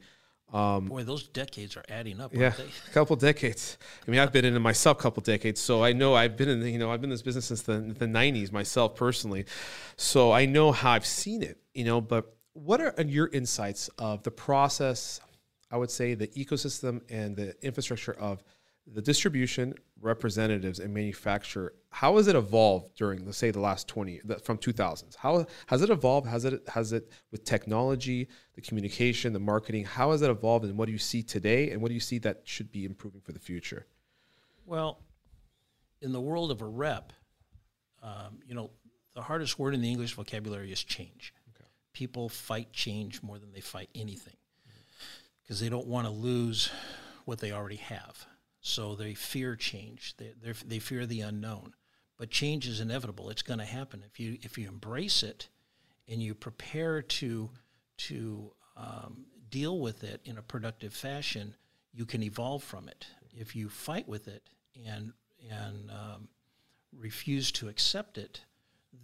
Um, 0.53 0.85
Boy, 0.85 1.03
those 1.03 1.27
decades 1.27 1.75
are 1.75 1.83
adding 1.89 2.21
up. 2.21 2.33
Yeah, 2.33 2.53
a 2.57 2.91
couple 2.93 3.15
decades. 3.17 3.77
I 4.07 4.11
mean, 4.11 4.19
I've 4.19 4.31
been 4.31 4.45
in 4.45 4.55
it 4.55 4.59
myself 4.59 4.97
a 4.99 5.01
couple 5.01 5.21
decades, 5.21 5.59
so 5.59 5.83
I 5.83 5.91
know 5.91 6.15
I've 6.15 6.37
been 6.37 6.47
in. 6.47 6.61
The, 6.61 6.71
you 6.71 6.79
know, 6.79 6.91
I've 6.91 7.01
been 7.01 7.09
in 7.09 7.15
this 7.15 7.21
business 7.21 7.45
since 7.45 7.63
the 7.63 7.79
the 7.79 8.05
'90s 8.05 8.51
myself 8.51 8.95
personally, 8.95 9.45
so 9.97 10.31
I 10.31 10.45
know 10.45 10.71
how 10.71 10.91
I've 10.91 11.05
seen 11.05 11.43
it. 11.43 11.57
You 11.73 11.83
know, 11.83 11.99
but 11.99 12.33
what 12.53 12.79
are 12.79 12.93
your 13.03 13.27
insights 13.27 13.89
of 13.97 14.23
the 14.23 14.31
process? 14.31 15.19
I 15.69 15.75
would 15.75 15.91
say 15.91 16.13
the 16.13 16.27
ecosystem 16.27 17.01
and 17.09 17.35
the 17.35 17.53
infrastructure 17.61 18.13
of 18.13 18.41
the 18.93 19.01
distribution 19.01 19.73
representatives 20.01 20.79
and 20.79 20.93
manufacturer 20.93 21.73
how 21.89 22.17
has 22.17 22.27
it 22.27 22.35
evolved 22.35 22.95
during 22.95 23.25
let's 23.25 23.37
say 23.37 23.51
the 23.51 23.59
last 23.59 23.87
20 23.87 24.21
from 24.43 24.57
2000s 24.57 25.15
how 25.15 25.45
has 25.65 25.81
it 25.81 25.89
evolved 25.89 26.27
has 26.27 26.45
it 26.45 26.61
has 26.69 26.93
it 26.93 27.11
with 27.31 27.43
technology 27.43 28.27
the 28.53 28.61
communication 28.61 29.33
the 29.33 29.39
marketing 29.39 29.83
how 29.83 30.11
has 30.11 30.21
it 30.21 30.29
evolved 30.29 30.65
and 30.65 30.77
what 30.77 30.85
do 30.85 30.91
you 30.91 30.97
see 30.97 31.23
today 31.23 31.71
and 31.71 31.81
what 31.81 31.89
do 31.89 31.93
you 31.93 31.99
see 31.99 32.17
that 32.19 32.41
should 32.43 32.71
be 32.71 32.85
improving 32.85 33.21
for 33.21 33.31
the 33.31 33.39
future 33.39 33.85
well 34.65 34.99
in 36.01 36.11
the 36.11 36.21
world 36.21 36.51
of 36.51 36.61
a 36.61 36.65
rep 36.65 37.11
um, 38.03 38.39
you 38.47 38.53
know 38.53 38.69
the 39.15 39.21
hardest 39.21 39.57
word 39.57 39.73
in 39.73 39.81
the 39.81 39.89
english 39.89 40.13
vocabulary 40.13 40.71
is 40.71 40.83
change 40.83 41.33
okay. 41.55 41.67
people 41.93 42.29
fight 42.29 42.71
change 42.71 43.23
more 43.23 43.39
than 43.39 43.51
they 43.51 43.61
fight 43.61 43.89
anything 43.95 44.35
because 45.41 45.57
mm-hmm. 45.57 45.65
they 45.65 45.69
don't 45.69 45.87
want 45.87 46.05
to 46.05 46.11
lose 46.11 46.69
what 47.25 47.39
they 47.39 47.51
already 47.51 47.77
have 47.77 48.27
so 48.67 48.95
they 48.95 49.13
fear 49.13 49.55
change. 49.55 50.15
They, 50.17 50.33
they 50.65 50.79
fear 50.79 51.05
the 51.05 51.21
unknown. 51.21 51.73
But 52.17 52.29
change 52.29 52.67
is 52.67 52.79
inevitable. 52.79 53.29
It's 53.29 53.41
going 53.41 53.59
to 53.59 53.65
happen. 53.65 54.03
If 54.05 54.19
you, 54.19 54.37
if 54.41 54.57
you 54.57 54.67
embrace 54.67 55.23
it 55.23 55.49
and 56.07 56.21
you 56.21 56.33
prepare 56.33 57.01
to, 57.01 57.49
to 57.97 58.51
um, 58.75 59.25
deal 59.49 59.79
with 59.79 60.03
it 60.03 60.21
in 60.25 60.37
a 60.37 60.41
productive 60.41 60.93
fashion, 60.93 61.55
you 61.93 62.05
can 62.05 62.23
evolve 62.23 62.63
from 62.63 62.87
it. 62.87 63.07
If 63.33 63.55
you 63.55 63.69
fight 63.69 64.07
with 64.07 64.27
it 64.27 64.43
and, 64.85 65.13
and 65.49 65.91
um, 65.91 66.27
refuse 66.91 67.51
to 67.53 67.69
accept 67.69 68.17
it, 68.17 68.41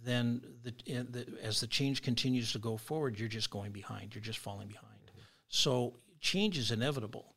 then 0.04 0.42
the, 0.62 0.74
the, 0.86 1.26
as 1.42 1.60
the 1.60 1.66
change 1.66 2.02
continues 2.02 2.52
to 2.52 2.58
go 2.58 2.76
forward, 2.76 3.18
you're 3.18 3.28
just 3.28 3.50
going 3.50 3.72
behind. 3.72 4.14
You're 4.14 4.22
just 4.22 4.40
falling 4.40 4.68
behind. 4.68 4.90
So 5.48 5.94
change 6.20 6.58
is 6.58 6.72
inevitable. 6.72 7.33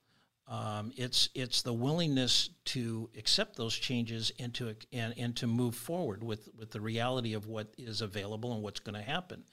Um, 0.49 0.93
it's 0.95 1.29
it's 1.35 1.61
the 1.61 1.73
willingness 1.73 2.49
to 2.65 3.09
accept 3.17 3.57
those 3.57 3.75
changes 3.75 4.31
and 4.39 4.53
to 4.55 4.75
and, 4.93 5.13
and 5.17 5.35
to 5.37 5.47
move 5.47 5.75
forward 5.75 6.23
with, 6.23 6.47
with 6.57 6.71
the 6.71 6.79
reality 6.79 7.33
of 7.33 7.47
what 7.47 7.67
is 7.77 8.01
available 8.01 8.53
and 8.53 8.63
what's 8.63 8.79
going 8.79 8.95
to 8.95 9.01
happen. 9.01 9.43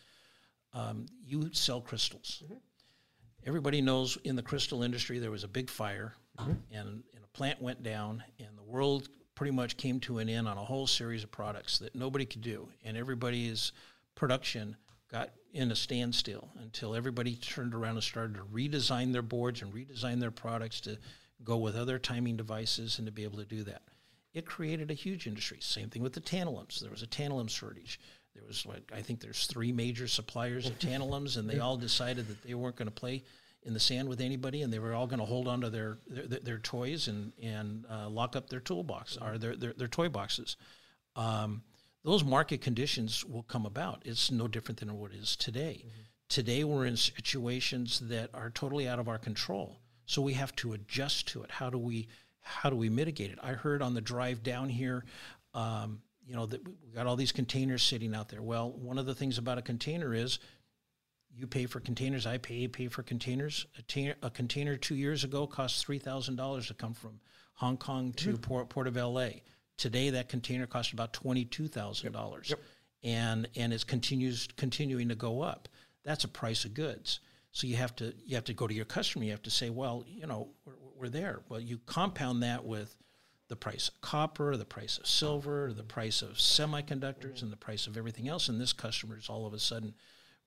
Um, 0.72 1.07
you 1.26 1.50
sell 1.52 1.80
crystals. 1.80 2.42
Mm-hmm. 2.44 2.54
Everybody 3.46 3.80
knows 3.80 4.16
in 4.24 4.37
the 4.37 4.42
crystal 4.42 4.83
industry 4.83 5.18
there 5.18 5.30
was 5.30 5.44
a 5.44 5.48
big 5.48 5.68
fire 5.68 6.14
mm-hmm. 6.38 6.52
and, 6.72 6.88
and 6.88 7.24
a 7.24 7.37
plant 7.37 7.61
went 7.61 7.83
down 7.83 8.22
and 8.38 8.57
the 8.57 8.62
world 8.62 9.09
pretty 9.35 9.52
much 9.52 9.76
came 9.76 10.00
to 10.00 10.18
an 10.18 10.28
end 10.28 10.48
on 10.48 10.57
a 10.57 10.64
whole 10.64 10.87
series 10.87 11.24
of 11.24 11.30
products 11.30 11.78
that 11.78 11.94
nobody 11.94 12.24
could 12.24 12.40
do 12.40 12.68
and 12.85 12.96
everybody's 12.96 13.72
production 14.14 14.76
got 15.14 15.31
in 15.53 15.70
a 15.70 15.77
standstill 15.77 16.50
until 16.61 16.96
everybody 16.96 17.37
turned 17.37 17.72
around 17.72 17.94
and 17.94 18.03
started 18.03 18.35
to 18.35 18.42
redesign 18.42 19.12
their 19.12 19.22
boards 19.22 19.62
and 19.62 19.72
redesign 19.72 20.18
their 20.18 20.33
products 20.33 20.81
to 20.81 20.98
go 21.44 21.57
with 21.57 21.77
other 21.77 22.00
timing 22.00 22.37
devices 22.37 22.98
and 22.98 23.07
to 23.07 23.12
be 23.12 23.22
able 23.22 23.38
to 23.38 23.44
do 23.44 23.62
that. 23.62 23.83
It 24.33 24.44
created 24.44 24.90
a 24.90 24.94
huge 24.94 25.29
industry. 25.29 25.59
Same 25.61 25.88
thing 25.88 26.03
with 26.03 26.14
the 26.14 26.20
tantalums. 26.20 26.81
There 26.81 26.90
was 26.90 27.05
a 27.05 27.07
tantalum 27.07 27.48
shortage. 27.48 28.00
There 28.35 28.42
was 28.44 28.66
like 28.66 28.90
I 28.92 29.03
think 29.03 29.20
there's 29.20 29.46
three 29.46 29.70
major 29.70 30.09
suppliers 30.09 30.66
of 30.66 30.81
tantalums, 30.81 31.37
and 31.37 31.48
they 31.48 31.59
all 31.61 31.77
decided 31.77 32.27
that 32.27 32.42
they 32.42 32.55
weren't 32.55 32.74
going 32.74 32.88
to 32.88 32.94
play 32.94 33.22
in 33.62 33.72
the 33.72 33.79
sand 33.79 34.09
with 34.09 34.20
anybody, 34.20 34.62
and 34.62 34.72
they 34.72 34.81
were 34.81 34.94
all 34.94 35.07
going 35.07 35.20
to 35.20 35.24
hold 35.24 35.46
on 35.46 35.61
to 35.61 35.70
their 35.70 35.98
their, 36.09 36.40
their 36.40 36.59
toys 36.59 37.07
and 37.07 37.33
and 37.40 37.87
uh, 37.88 38.09
lock 38.09 38.35
up 38.35 38.50
their 38.50 38.59
toolbox 38.59 39.16
or 39.16 39.38
their 39.38 39.55
their, 39.55 39.74
their 39.74 39.87
toy 39.87 40.09
boxes. 40.09 40.57
Um, 41.14 41.62
those 42.04 42.22
market 42.22 42.60
conditions 42.60 43.24
will 43.24 43.42
come 43.42 43.66
about. 43.66 44.02
It's 44.04 44.30
no 44.30 44.46
different 44.46 44.78
than 44.80 44.98
what 44.98 45.12
it 45.12 45.16
is 45.16 45.36
today. 45.36 45.78
Mm-hmm. 45.80 46.00
Today, 46.28 46.64
we're 46.64 46.86
in 46.86 46.96
situations 46.96 48.00
that 48.08 48.30
are 48.34 48.50
totally 48.50 48.86
out 48.86 48.98
of 48.98 49.08
our 49.08 49.18
control. 49.18 49.78
So 50.06 50.20
we 50.20 50.34
have 50.34 50.54
to 50.56 50.74
adjust 50.74 51.28
to 51.28 51.42
it. 51.42 51.50
How 51.50 51.70
do 51.70 51.78
we 51.78 52.08
how 52.40 52.68
do 52.68 52.76
we 52.76 52.90
mitigate 52.90 53.30
it? 53.30 53.38
I 53.42 53.52
heard 53.52 53.80
on 53.80 53.94
the 53.94 54.02
drive 54.02 54.42
down 54.42 54.68
here, 54.68 55.06
um, 55.54 56.02
you 56.26 56.36
know, 56.36 56.44
that 56.44 56.60
we 56.66 56.92
got 56.94 57.06
all 57.06 57.16
these 57.16 57.32
containers 57.32 57.82
sitting 57.82 58.14
out 58.14 58.28
there. 58.28 58.42
Well, 58.42 58.70
one 58.72 58.98
of 58.98 59.06
the 59.06 59.14
things 59.14 59.38
about 59.38 59.56
a 59.56 59.62
container 59.62 60.14
is 60.14 60.38
you 61.34 61.46
pay 61.46 61.64
for 61.64 61.80
containers. 61.80 62.26
I 62.26 62.36
pay 62.36 62.68
pay 62.68 62.88
for 62.88 63.02
containers. 63.02 63.66
A, 63.78 63.82
ta- 63.82 64.18
a 64.22 64.30
container 64.30 64.76
two 64.76 64.94
years 64.94 65.24
ago 65.24 65.46
cost 65.46 65.84
three 65.84 65.98
thousand 65.98 66.36
dollars 66.36 66.66
to 66.68 66.74
come 66.74 66.92
from 66.92 67.20
Hong 67.54 67.78
Kong 67.78 68.12
to 68.14 68.30
mm-hmm. 68.30 68.42
Port, 68.42 68.68
Port 68.68 68.86
of 68.86 68.96
L.A. 68.98 69.42
Today, 69.76 70.10
that 70.10 70.28
container 70.28 70.66
costs 70.66 70.92
about 70.92 71.12
twenty-two 71.12 71.68
thousand 71.68 72.06
yep. 72.06 72.12
dollars, 72.12 72.50
yep. 72.50 72.60
and 73.02 73.48
and 73.56 73.72
it 73.72 73.87
continues 73.87 74.48
continuing 74.56 75.08
to 75.08 75.14
go 75.14 75.42
up. 75.42 75.68
That's 76.04 76.24
a 76.24 76.28
price 76.28 76.64
of 76.64 76.74
goods. 76.74 77.20
So 77.50 77.66
you 77.66 77.76
have 77.76 77.94
to 77.96 78.14
you 78.24 78.37
have 78.37 78.44
to 78.44 78.54
go 78.54 78.66
to 78.66 78.74
your 78.74 78.84
customer. 78.84 79.24
You 79.24 79.32
have 79.32 79.42
to 79.42 79.50
say, 79.50 79.70
well, 79.70 80.04
you 80.06 80.26
know, 80.26 80.48
we're, 80.64 80.74
we're 80.96 81.08
there. 81.08 81.40
Well, 81.48 81.60
you 81.60 81.78
compound 81.87 82.42
that 82.42 82.64
with 82.64 82.96
the 83.48 83.56
price 83.56 83.88
of 83.88 84.00
copper, 84.00 84.56
the 84.56 84.64
price 84.64 84.98
of 84.98 85.06
silver, 85.06 85.72
the 85.72 85.82
price 85.82 86.22
of 86.22 86.30
semiconductors, 86.30 87.42
and 87.42 87.52
the 87.52 87.56
price 87.56 87.87
of 87.87 87.96
everything 87.96 88.28
else. 88.28 88.48
And 88.48 88.60
this 88.60 88.72
customer 88.72 89.16
is 89.16 89.28
all 89.28 89.46
of 89.46 89.54
a 89.54 89.58
sudden 89.58 89.94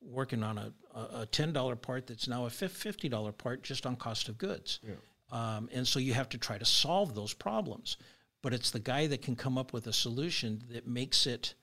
working 0.00 0.42
on 0.42 0.58
a, 0.58 0.72
a 0.94 1.26
ten 1.26 1.52
dollar 1.52 1.76
part 1.76 2.06
that's 2.06 2.28
now 2.28 2.46
a 2.46 2.50
fifty 2.50 3.08
dollar 3.08 3.32
part 3.32 3.62
just 3.62 3.84
on 3.84 3.96
cost 3.96 4.28
of 4.28 4.38
goods. 4.38 4.80
Yeah. 4.82 4.94
Um, 5.30 5.68
and 5.72 5.86
so 5.86 5.98
you 5.98 6.14
have 6.14 6.30
to 6.30 6.38
try 6.38 6.56
to 6.56 6.64
solve 6.64 7.14
those 7.14 7.34
problems 7.34 7.98
but 8.42 8.54
it's 8.54 8.70
the 8.70 8.78
guy 8.78 9.06
that 9.06 9.22
can 9.22 9.36
come 9.36 9.58
up 9.58 9.72
with 9.72 9.86
a 9.86 9.92
solution 9.92 10.62
that 10.70 10.86
makes 10.86 11.26
it 11.26 11.54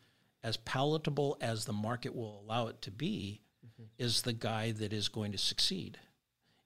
as 0.43 0.57
palatable 0.57 1.37
as 1.41 1.65
the 1.65 1.73
market 1.73 2.15
will 2.15 2.41
allow 2.45 2.67
it 2.67 2.81
to 2.81 2.91
be 2.91 3.41
mm-hmm. 3.65 3.83
is 3.97 4.21
the 4.21 4.33
guy 4.33 4.71
that 4.71 4.93
is 4.93 5.07
going 5.07 5.31
to 5.31 5.37
succeed. 5.37 5.97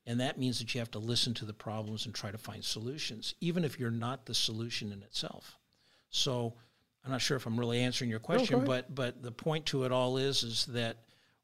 And 0.06 0.20
that 0.20 0.40
means 0.40 0.60
that 0.60 0.74
you 0.74 0.80
have 0.80 0.92
to 0.92 1.00
listen 1.00 1.34
to 1.36 1.46
the 1.46 1.54
problems 1.54 2.06
and 2.06 2.16
try 2.16 2.32
to 2.32 2.38
find 2.38 2.64
solutions, 2.64 3.36
even 3.42 3.64
if 3.64 3.80
you're 3.80 3.92
not 3.92 4.26
the 4.26 4.34
solution 4.34 4.92
in 4.92 5.04
itself. 5.04 5.58
So 6.10 6.56
I'm 7.06 7.12
not 7.12 7.22
sure 7.22 7.38
if 7.38 7.46
I'm 7.46 7.60
really 7.60 7.80
answering 7.80 8.10
your 8.10 8.20
question, 8.20 8.60
no, 8.60 8.66
but 8.66 8.94
but 8.94 9.22
the 9.22 9.32
point 9.32 9.68
to 9.68 9.84
it 9.84 9.92
all 9.92 10.18
is 10.18 10.44
is 10.44 10.66
that 10.68 10.98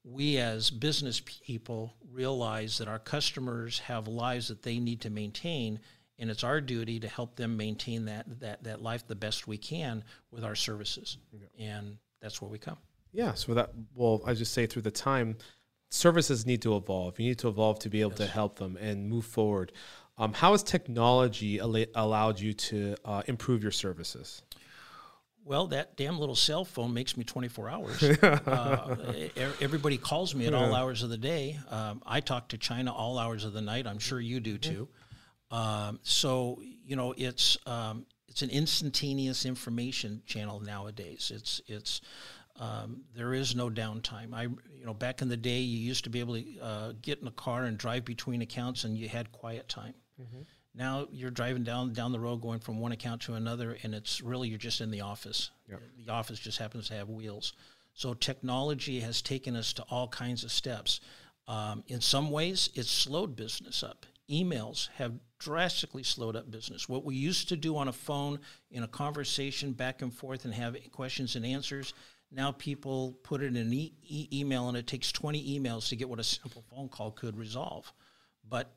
we 0.04 0.38
as 0.38 0.70
business 0.70 1.20
people 1.20 1.94
realize 2.12 2.78
that 2.78 2.88
our 2.88 2.98
customers 2.98 3.78
have 3.80 4.06
lives 4.06 4.48
that 4.48 4.62
they 4.62 4.78
need 4.78 5.00
to 5.00 5.10
maintain 5.10 5.80
and 6.18 6.30
it's 6.30 6.44
our 6.44 6.60
duty 6.60 7.00
to 7.00 7.08
help 7.08 7.36
them 7.36 7.56
maintain 7.56 8.06
that 8.06 8.40
that 8.40 8.64
that 8.64 8.82
life 8.82 9.06
the 9.06 9.14
best 9.14 9.46
we 9.46 9.58
can 9.58 10.04
with 10.30 10.44
our 10.44 10.54
services, 10.54 11.18
yeah. 11.32 11.76
and 11.76 11.98
that's 12.20 12.40
where 12.40 12.50
we 12.50 12.58
come. 12.58 12.78
Yeah. 13.12 13.34
So 13.34 13.54
that 13.54 13.70
well, 13.94 14.22
I 14.26 14.34
just 14.34 14.52
say 14.52 14.66
through 14.66 14.82
the 14.82 14.90
time, 14.90 15.36
services 15.90 16.46
need 16.46 16.62
to 16.62 16.76
evolve. 16.76 17.18
You 17.18 17.28
need 17.28 17.38
to 17.40 17.48
evolve 17.48 17.78
to 17.80 17.88
be 17.88 18.00
able 18.00 18.12
yes. 18.12 18.18
to 18.18 18.26
help 18.26 18.58
them 18.58 18.76
and 18.76 19.08
move 19.08 19.24
forward. 19.24 19.72
Um, 20.18 20.32
how 20.32 20.52
has 20.52 20.62
technology 20.62 21.60
al- 21.60 21.84
allowed 21.94 22.40
you 22.40 22.54
to 22.54 22.96
uh, 23.04 23.22
improve 23.26 23.62
your 23.62 23.72
services? 23.72 24.42
Well, 25.44 25.68
that 25.68 25.96
damn 25.96 26.18
little 26.18 26.34
cell 26.34 26.64
phone 26.64 26.92
makes 26.92 27.16
me 27.16 27.22
24 27.22 27.68
hours. 27.68 28.02
uh, 28.22 28.96
everybody 29.60 29.96
calls 29.96 30.34
me 30.34 30.46
at 30.46 30.54
all 30.54 30.74
hours 30.74 31.04
of 31.04 31.10
the 31.10 31.16
day. 31.16 31.60
Um, 31.70 32.02
I 32.04 32.18
talk 32.18 32.48
to 32.48 32.58
China 32.58 32.92
all 32.92 33.16
hours 33.16 33.44
of 33.44 33.52
the 33.52 33.60
night. 33.60 33.86
I'm 33.86 34.00
sure 34.00 34.18
you 34.18 34.40
do 34.40 34.58
too. 34.58 34.88
Um, 35.50 36.00
so 36.02 36.60
you 36.84 36.96
know, 36.96 37.14
it's 37.16 37.58
um, 37.66 38.06
it's 38.28 38.42
an 38.42 38.50
instantaneous 38.50 39.46
information 39.46 40.22
channel 40.26 40.60
nowadays. 40.60 41.32
It's 41.34 41.60
it's 41.66 42.00
um, 42.58 43.02
there 43.14 43.34
is 43.34 43.54
no 43.54 43.70
downtime. 43.70 44.34
I 44.34 44.42
you 44.42 44.84
know 44.84 44.94
back 44.94 45.22
in 45.22 45.28
the 45.28 45.36
day, 45.36 45.60
you 45.60 45.78
used 45.78 46.04
to 46.04 46.10
be 46.10 46.20
able 46.20 46.34
to 46.34 46.58
uh, 46.60 46.92
get 47.02 47.20
in 47.20 47.26
a 47.26 47.32
car 47.32 47.64
and 47.64 47.78
drive 47.78 48.04
between 48.04 48.42
accounts, 48.42 48.84
and 48.84 48.96
you 48.96 49.08
had 49.08 49.32
quiet 49.32 49.68
time. 49.68 49.94
Mm-hmm. 50.20 50.42
Now 50.74 51.06
you're 51.10 51.30
driving 51.30 51.64
down 51.64 51.92
down 51.92 52.12
the 52.12 52.20
road, 52.20 52.42
going 52.42 52.60
from 52.60 52.78
one 52.78 52.92
account 52.92 53.22
to 53.22 53.34
another, 53.34 53.76
and 53.82 53.94
it's 53.94 54.20
really 54.20 54.48
you're 54.48 54.58
just 54.58 54.80
in 54.80 54.90
the 54.90 55.00
office. 55.00 55.50
Yep. 55.68 55.80
The 56.06 56.12
office 56.12 56.38
just 56.38 56.58
happens 56.58 56.88
to 56.88 56.94
have 56.94 57.08
wheels. 57.08 57.52
So 57.94 58.12
technology 58.12 59.00
has 59.00 59.22
taken 59.22 59.56
us 59.56 59.72
to 59.74 59.82
all 59.84 60.08
kinds 60.08 60.44
of 60.44 60.52
steps. 60.52 61.00
Um, 61.48 61.82
in 61.86 62.02
some 62.02 62.30
ways, 62.30 62.68
it's 62.74 62.90
slowed 62.90 63.36
business 63.36 63.82
up. 63.82 64.04
Emails 64.28 64.88
have 64.96 65.14
drastically 65.38 66.02
slowed 66.02 66.36
up 66.36 66.50
business. 66.50 66.88
What 66.88 67.04
we 67.04 67.14
used 67.14 67.48
to 67.50 67.56
do 67.56 67.76
on 67.76 67.88
a 67.88 67.92
phone 67.92 68.40
in 68.70 68.82
a 68.82 68.88
conversation 68.88 69.72
back 69.72 70.02
and 70.02 70.12
forth 70.12 70.44
and 70.44 70.54
have 70.54 70.76
questions 70.92 71.36
and 71.36 71.44
answers, 71.44 71.94
now 72.30 72.52
people 72.52 73.18
put 73.22 73.42
it 73.42 73.46
in 73.46 73.56
an 73.56 73.72
e- 73.72 73.94
e- 74.02 74.28
email 74.32 74.68
and 74.68 74.76
it 74.76 74.86
takes 74.86 75.12
20 75.12 75.58
emails 75.58 75.88
to 75.88 75.96
get 75.96 76.08
what 76.08 76.20
a 76.20 76.24
simple 76.24 76.64
phone 76.70 76.88
call 76.88 77.10
could 77.10 77.36
resolve. 77.36 77.92
But 78.48 78.72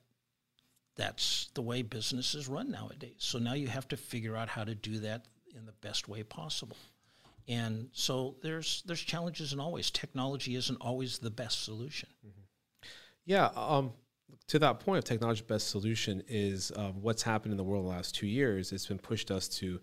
that's 0.95 1.49
the 1.53 1.61
way 1.61 1.81
businesses 1.81 2.47
run 2.47 2.71
nowadays. 2.71 3.15
So 3.19 3.39
now 3.39 3.53
you 3.53 3.67
have 3.67 3.87
to 3.89 3.97
figure 3.97 4.35
out 4.35 4.49
how 4.49 4.63
to 4.63 4.75
do 4.75 4.99
that 4.99 5.25
in 5.55 5.65
the 5.65 5.71
best 5.71 6.07
way 6.07 6.23
possible. 6.23 6.77
And 7.47 7.89
so 7.93 8.35
there's 8.43 8.83
there's 8.85 9.01
challenges 9.01 9.53
and 9.53 9.61
always 9.61 9.89
technology 9.89 10.55
isn't 10.55 10.77
always 10.81 11.17
the 11.17 11.31
best 11.31 11.63
solution. 11.63 12.09
Mm-hmm. 12.25 12.41
Yeah, 13.25 13.49
um, 13.55 13.93
to 14.47 14.59
that 14.59 14.79
point 14.79 14.97
of 14.97 15.03
technology 15.03 15.43
best 15.47 15.69
solution 15.69 16.23
is 16.27 16.71
uh, 16.71 16.91
what's 16.91 17.23
happened 17.23 17.51
in 17.51 17.57
the 17.57 17.63
world 17.63 17.85
the 17.85 17.89
last 17.89 18.15
two 18.15 18.27
years. 18.27 18.71
It's 18.71 18.87
been 18.87 18.97
pushed 18.99 19.31
us 19.31 19.47
to 19.59 19.79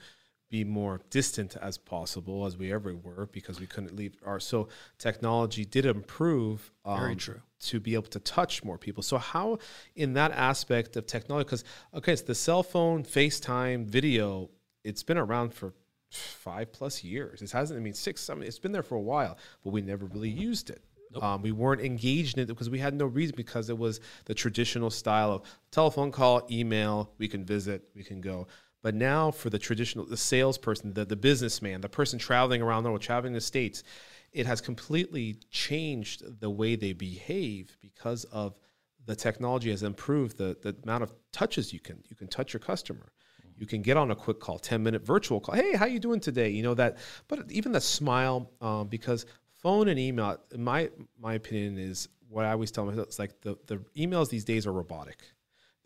be 0.51 0.65
more 0.65 1.01
distant 1.11 1.57
as 1.61 1.77
possible 1.77 2.47
as 2.47 2.57
we 2.57 2.73
ever 2.73 2.95
were 2.95 3.29
because 3.33 3.59
we 3.59 3.67
couldn't 3.67 3.95
leave 3.97 4.17
our 4.25 4.39
so 4.39 4.69
technology 4.99 5.65
did 5.65 5.85
improve 5.85 6.73
um, 6.85 7.01
very 7.01 7.17
true. 7.17 7.41
to 7.59 7.81
be 7.81 7.95
able 7.95 8.05
to 8.05 8.21
touch 8.21 8.63
more 8.63 8.79
people. 8.79 9.03
So 9.03 9.19
how 9.19 9.59
in 9.97 10.13
that 10.15 10.31
aspect 10.33 10.97
of 10.97 11.07
technology 11.07 11.45
because 11.45 11.65
okay 11.95 12.13
it's 12.13 12.23
the 12.23 12.35
cell 12.35 12.63
phone 12.63 13.03
facetime 13.03 13.87
video 13.87 14.51
it's 14.85 15.03
been 15.03 15.19
around 15.19 15.53
for 15.53 15.75
five 16.13 16.73
plus 16.73 17.03
years. 17.03 17.43
It 17.43 17.51
hasn't 17.51 17.79
i 17.79 17.83
mean 17.83 17.93
six 17.95 18.31
i 18.31 18.35
mean 18.35 18.45
it's 18.45 18.61
been 18.61 18.73
there 18.73 18.85
for 18.85 18.95
a 18.95 19.01
while 19.01 19.37
but 19.65 19.71
we 19.71 19.83
never 19.83 20.07
really 20.07 20.31
used 20.31 20.71
it 20.71 20.85
Nope. 21.13 21.23
Um, 21.23 21.43
we 21.43 21.53
weren't 21.53 21.81
engaged 21.81 22.37
in 22.37 22.43
it 22.43 22.47
because 22.47 22.69
we 22.69 22.79
had 22.79 22.95
no 22.95 23.07
reason 23.07 23.35
because 23.37 23.71
it 23.71 23.79
was 23.79 24.01
the 24.25 24.35
traditional 24.35 24.91
style 24.91 25.33
of 25.33 25.43
telephone 25.71 26.11
call, 26.11 26.47
email, 26.51 27.13
we 27.19 27.29
can 27.29 27.45
visit, 27.45 27.89
we 27.95 28.03
can 28.03 28.21
go. 28.21 28.49
But 28.83 28.95
now 28.95 29.31
for 29.31 29.51
the 29.51 29.59
traditional, 29.59 30.07
the 30.07 30.17
salesperson, 30.17 30.93
the, 30.95 31.05
the 31.05 31.17
businessman, 31.17 31.81
the 31.81 31.89
person 31.89 32.19
traveling 32.19 32.63
around 32.63 32.83
the 32.83 32.91
world, 32.91 33.03
traveling 33.03 33.33
the 33.33 33.41
States, 33.41 33.83
it 34.33 34.47
has 34.47 34.61
completely 34.61 35.39
changed 35.51 36.41
the 36.41 36.51
way 36.51 36.77
they 36.77 36.93
behave 36.93 37.77
because 37.81 38.25
of 38.25 38.55
the 39.07 39.17
technology 39.17 39.71
has 39.71 39.83
improved 39.83 40.37
the, 40.37 40.57
the 40.63 40.77
amount 40.83 41.03
of 41.03 41.15
touches 41.33 41.73
you 41.73 41.81
can 41.81 42.03
you 42.09 42.17
can 42.17 42.27
touch 42.27 42.53
your 42.53 42.61
customer 42.61 43.13
you 43.57 43.67
can 43.67 43.81
get 43.81 43.97
on 43.97 44.11
a 44.11 44.17
quick 44.17 44.41
call 44.41 44.59
10 44.59 44.83
minute 44.83 45.05
virtual 45.05 45.41
call 45.41 45.55
hey 45.55 45.75
how 45.75 45.87
you 45.87 45.99
doing 45.99 46.21
today 46.21 46.51
you 46.51 46.63
know 46.63 46.75
that 46.75 46.99
but 47.29 47.51
even 47.51 47.73
the 47.73 47.81
smile 47.81 48.51
um, 48.61 48.89
because 48.89 49.25
phone 49.67 49.89
and 49.89 49.99
email 49.99 50.39
my 50.57 50.89
my 51.19 51.35
opinion 51.35 51.77
is 51.77 52.09
what 52.29 52.45
i 52.45 52.53
always 52.53 52.71
tell 52.71 52.85
myself 52.85 53.07
it's 53.07 53.19
like 53.19 53.41
the, 53.41 53.57
the 53.67 53.77
emails 53.97 54.29
these 54.29 54.45
days 54.45 54.67
are 54.67 54.73
robotic 54.73 55.19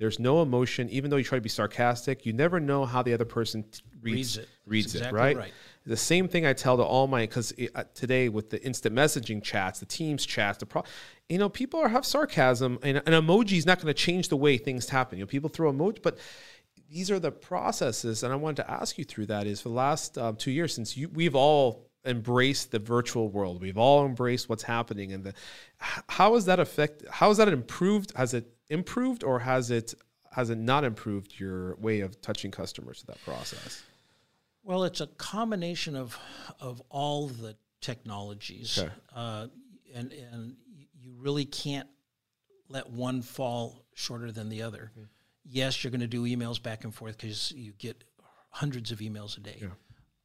there's 0.01 0.19
no 0.19 0.41
emotion, 0.41 0.89
even 0.89 1.11
though 1.11 1.19
you 1.19 1.25
try 1.25 1.37
to 1.37 1.43
be 1.43 1.51
sarcastic. 1.51 2.25
You 2.25 2.33
never 2.33 2.59
know 2.59 2.87
how 2.87 3.03
the 3.03 3.13
other 3.13 3.27
person 3.27 3.65
t- 3.65 3.83
reads, 4.01 4.17
reads 4.17 4.37
it. 4.39 4.49
Reads 4.65 4.95
it, 4.95 5.13
right? 5.13 5.37
right? 5.37 5.53
The 5.85 5.97
same 5.97 6.27
thing 6.27 6.47
I 6.47 6.55
tell 6.55 6.79
to 6.79 6.83
all 6.83 7.07
my 7.07 7.25
because 7.25 7.53
uh, 7.75 7.85
today 7.93 8.31
with 8.31 8.49
the 8.49 8.65
instant 8.65 8.95
messaging 8.95 9.43
chats, 9.43 9.79
the 9.79 9.85
Teams 9.85 10.25
chats, 10.25 10.57
the 10.57 10.65
pro, 10.65 10.85
you 11.29 11.37
know, 11.37 11.51
people 11.51 11.81
are, 11.81 11.89
have 11.89 12.07
sarcasm, 12.07 12.79
and 12.83 12.97
an 12.97 13.13
emoji 13.13 13.59
is 13.59 13.67
not 13.67 13.77
going 13.77 13.89
to 13.89 13.95
change 13.95 14.31
the 14.31 14.39
way 14.39 14.57
things 14.57 14.89
happen. 14.89 15.19
You 15.19 15.25
know, 15.25 15.29
people 15.29 15.51
throw 15.51 15.71
emoji, 15.71 16.01
but 16.01 16.17
these 16.91 17.11
are 17.11 17.21
the 17.21 17.31
processes, 17.31 18.23
and 18.23 18.33
I 18.33 18.37
wanted 18.37 18.63
to 18.63 18.71
ask 18.71 18.97
you 18.97 19.05
through 19.05 19.27
that. 19.27 19.47
Is 19.47 19.61
for 19.61 19.69
the 19.69 19.75
last 19.75 20.17
um, 20.17 20.37
two 20.37 20.51
years 20.51 20.75
since 20.75 20.97
you, 20.97 21.11
we've 21.11 21.35
all 21.35 21.90
embraced 22.05 22.71
the 22.71 22.79
virtual 22.79 23.29
world, 23.29 23.61
we've 23.61 23.79
all 23.79 24.07
embraced 24.07 24.49
what's 24.49 24.63
happening, 24.63 25.13
and 25.13 25.25
the 25.25 25.35
how 25.79 26.35
has 26.35 26.47
that 26.47 26.61
affect? 26.61 27.05
How 27.11 27.29
has 27.29 27.37
that 27.37 27.49
improved? 27.49 28.13
Has 28.17 28.35
it 28.35 28.47
improved 28.69 29.25
or 29.25 29.39
has 29.39 29.71
it 29.71 29.95
has 30.33 30.51
it 30.51 30.59
not 30.59 30.85
improved 30.85 31.39
your 31.39 31.77
way 31.77 32.01
of 32.01 32.21
touching 32.21 32.51
customers 32.51 33.01
to 33.01 33.07
that 33.07 33.23
process? 33.25 33.83
Well, 34.63 34.85
it's 34.85 35.01
a 35.01 35.07
combination 35.07 35.97
of 35.97 36.19
of 36.61 36.83
all 36.89 37.29
the 37.29 37.57
technologies, 37.81 38.79
okay. 38.79 38.93
uh, 39.15 39.47
and 39.95 40.13
and 40.13 40.57
you 41.01 41.13
really 41.19 41.45
can't 41.45 41.89
let 42.69 42.89
one 42.89 43.23
fall 43.23 43.85
shorter 43.95 44.31
than 44.31 44.49
the 44.49 44.63
other. 44.63 44.93
Mm-hmm. 44.93 45.05
Yes, 45.45 45.83
you're 45.83 45.91
going 45.91 46.01
to 46.01 46.07
do 46.07 46.25
emails 46.25 46.63
back 46.63 46.85
and 46.85 46.95
forth 46.95 47.17
because 47.17 47.51
you 47.53 47.73
get 47.73 48.05
hundreds 48.51 48.93
of 48.93 48.99
emails 48.99 49.37
a 49.37 49.41
day, 49.41 49.59
yeah. 49.61 49.69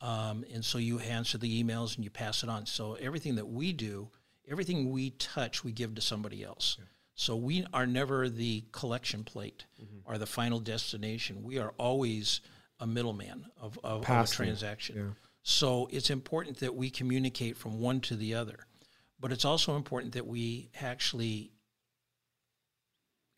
Um, 0.01 0.43
and 0.53 0.63
so 0.63 0.77
you 0.77 0.99
answer 0.99 1.37
the 1.37 1.63
emails 1.63 1.95
and 1.95 2.03
you 2.03 2.09
pass 2.09 2.43
it 2.43 2.49
on. 2.49 2.65
So 2.65 2.93
everything 2.95 3.35
that 3.35 3.47
we 3.47 3.73
do, 3.73 4.09
everything 4.49 4.91
we 4.91 5.11
touch, 5.11 5.63
we 5.63 5.71
give 5.71 5.95
to 5.95 6.01
somebody 6.01 6.43
else. 6.43 6.77
Yeah. 6.79 6.85
So 7.15 7.35
we 7.37 7.65
are 7.73 7.87
never 7.87 8.27
the 8.27 8.65
collection 8.71 9.23
plate 9.23 9.65
mm-hmm. 9.81 9.99
or 10.11 10.17
the 10.17 10.25
final 10.25 10.59
destination. 10.59 11.43
We 11.43 11.59
are 11.59 11.73
always 11.77 12.41
a 12.79 12.85
middleman 12.85 13.45
of, 13.59 13.79
of, 13.83 14.09
of 14.09 14.25
a 14.25 14.27
transaction. 14.27 14.95
Yeah. 14.97 15.03
So 15.43 15.87
it's 15.91 16.09
important 16.09 16.57
that 16.57 16.75
we 16.75 16.89
communicate 16.89 17.55
from 17.55 17.79
one 17.79 18.01
to 18.01 18.15
the 18.15 18.33
other. 18.33 18.67
But 19.19 19.31
it's 19.31 19.45
also 19.45 19.77
important 19.77 20.13
that 20.13 20.27
we 20.27 20.69
actually 20.81 21.51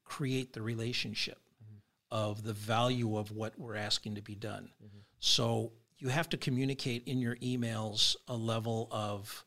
create 0.05 0.53
the 0.53 0.61
relationship 0.61 1.37
mm-hmm. 1.63 1.77
of 2.09 2.43
the 2.43 2.53
value 2.53 3.15
of 3.17 3.31
what 3.31 3.59
we're 3.59 3.75
asking 3.75 4.15
to 4.15 4.21
be 4.21 4.35
done. 4.35 4.69
Mm-hmm. 4.83 4.99
So 5.19 5.73
you 5.97 6.09
have 6.09 6.29
to 6.29 6.37
communicate 6.37 7.03
in 7.07 7.19
your 7.19 7.35
emails 7.37 8.15
a 8.27 8.35
level 8.35 8.87
of 8.91 9.45